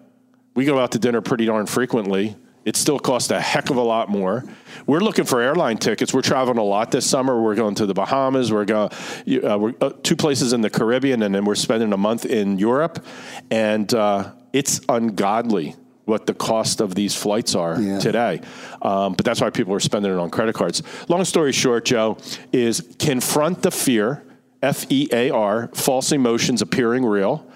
we 0.58 0.64
go 0.64 0.76
out 0.80 0.90
to 0.90 0.98
dinner 0.98 1.20
pretty 1.20 1.46
darn 1.46 1.66
frequently. 1.66 2.34
It 2.64 2.74
still 2.74 2.98
costs 2.98 3.30
a 3.30 3.40
heck 3.40 3.70
of 3.70 3.76
a 3.76 3.82
lot 3.82 4.08
more. 4.08 4.42
We're 4.88 4.98
looking 4.98 5.24
for 5.24 5.40
airline 5.40 5.76
tickets. 5.76 6.12
We're 6.12 6.22
traveling 6.22 6.58
a 6.58 6.64
lot 6.64 6.90
this 6.90 7.08
summer. 7.08 7.40
We're 7.40 7.54
going 7.54 7.76
to 7.76 7.86
the 7.86 7.94
Bahamas. 7.94 8.52
We're 8.52 8.64
going 8.64 8.90
uh, 8.90 9.56
we're, 9.56 9.74
uh, 9.80 9.90
two 10.02 10.16
places 10.16 10.52
in 10.52 10.60
the 10.60 10.68
Caribbean, 10.68 11.22
and 11.22 11.32
then 11.32 11.44
we're 11.44 11.54
spending 11.54 11.92
a 11.92 11.96
month 11.96 12.26
in 12.26 12.58
Europe. 12.58 13.06
And 13.52 13.94
uh, 13.94 14.32
it's 14.52 14.80
ungodly 14.88 15.76
what 16.08 16.26
the 16.26 16.34
cost 16.34 16.80
of 16.80 16.94
these 16.94 17.14
flights 17.14 17.54
are 17.54 17.80
yeah. 17.80 17.98
today. 17.98 18.40
Um, 18.82 19.14
but 19.14 19.24
that's 19.24 19.40
why 19.40 19.50
people 19.50 19.74
are 19.74 19.80
spending 19.80 20.12
it 20.12 20.18
on 20.18 20.30
credit 20.30 20.54
cards. 20.54 20.82
Long 21.08 21.24
story 21.24 21.52
short, 21.52 21.84
Joe, 21.84 22.18
is 22.52 22.80
confront 22.98 23.62
the 23.62 23.70
fear, 23.70 24.24
F 24.62 24.90
E 24.90 25.08
A 25.12 25.30
R, 25.30 25.70
false 25.74 26.12
emotions 26.12 26.62
appearing 26.62 27.04
real. 27.04 27.46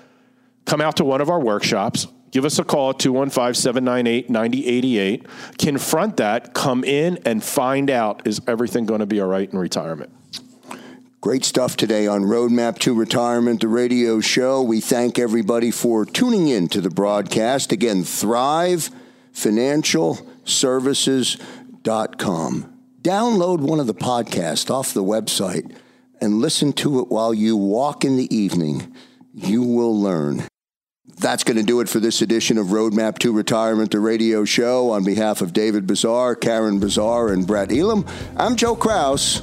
Come 0.65 0.81
out 0.81 0.97
to 0.97 1.05
one 1.05 1.21
of 1.21 1.29
our 1.29 1.41
workshops 1.41 2.07
Give 2.33 2.47
us 2.47 2.59
a 2.59 2.65
call 2.65 2.91
at 2.91 2.99
215 2.99 3.55
798 3.55 4.31
9088. 4.31 5.27
Confront 5.59 6.17
that, 6.17 6.55
come 6.55 6.83
in 6.83 7.19
and 7.27 7.45
find 7.45 7.91
out 7.91 8.27
is 8.27 8.41
everything 8.49 8.87
going 8.87 9.01
to 9.01 9.07
be 9.07 9.21
all 9.21 9.29
right 9.29 9.49
in 9.49 9.59
retirement? 9.59 10.11
Great 11.23 11.45
stuff 11.45 11.77
today 11.77 12.09
on 12.09 12.25
Roadmap 12.25 12.81
to 12.81 12.93
Retirement, 12.93 13.61
the 13.61 13.69
radio 13.69 14.19
show. 14.19 14.61
We 14.61 14.81
thank 14.81 15.21
everybody 15.21 15.71
for 15.71 16.05
tuning 16.05 16.49
in 16.49 16.67
to 16.71 16.81
the 16.81 16.91
broadcast. 16.91 17.71
Again, 17.71 18.03
Thrive 18.03 18.91
Financial 19.31 20.19
Services.com. 20.43 21.39
Download 23.03 23.61
one 23.61 23.79
of 23.79 23.87
the 23.87 23.95
podcasts 23.95 24.69
off 24.69 24.93
the 24.93 25.05
website 25.05 25.73
and 26.21 26.41
listen 26.41 26.73
to 26.73 26.99
it 26.99 27.07
while 27.07 27.33
you 27.33 27.57
walk 27.57 28.05
in 28.05 28.17
the 28.17 28.35
evening. 28.35 28.93
You 29.33 29.63
will 29.63 29.97
learn. 29.97 30.43
That's 31.19 31.45
going 31.45 31.57
to 31.57 31.63
do 31.63 31.79
it 31.79 31.89
for 31.89 32.01
this 32.01 32.21
edition 32.21 32.59
of 32.59 32.67
Roadmap 32.69 33.21
to 33.21 33.33
Retirement, 33.33 33.93
the 33.93 34.01
radio 34.01 34.45
show. 34.45 34.91
On 34.91 35.05
behalf 35.05 35.41
of 35.41 35.53
David 35.53 35.87
Bezar, 35.87 36.35
Karen 36.41 36.81
Bezar, 36.81 37.33
and 37.33 37.47
Bret 37.47 37.71
Elam, 37.71 38.05
I'm 38.37 38.57
Joe 38.57 38.75
Krause. 38.75 39.43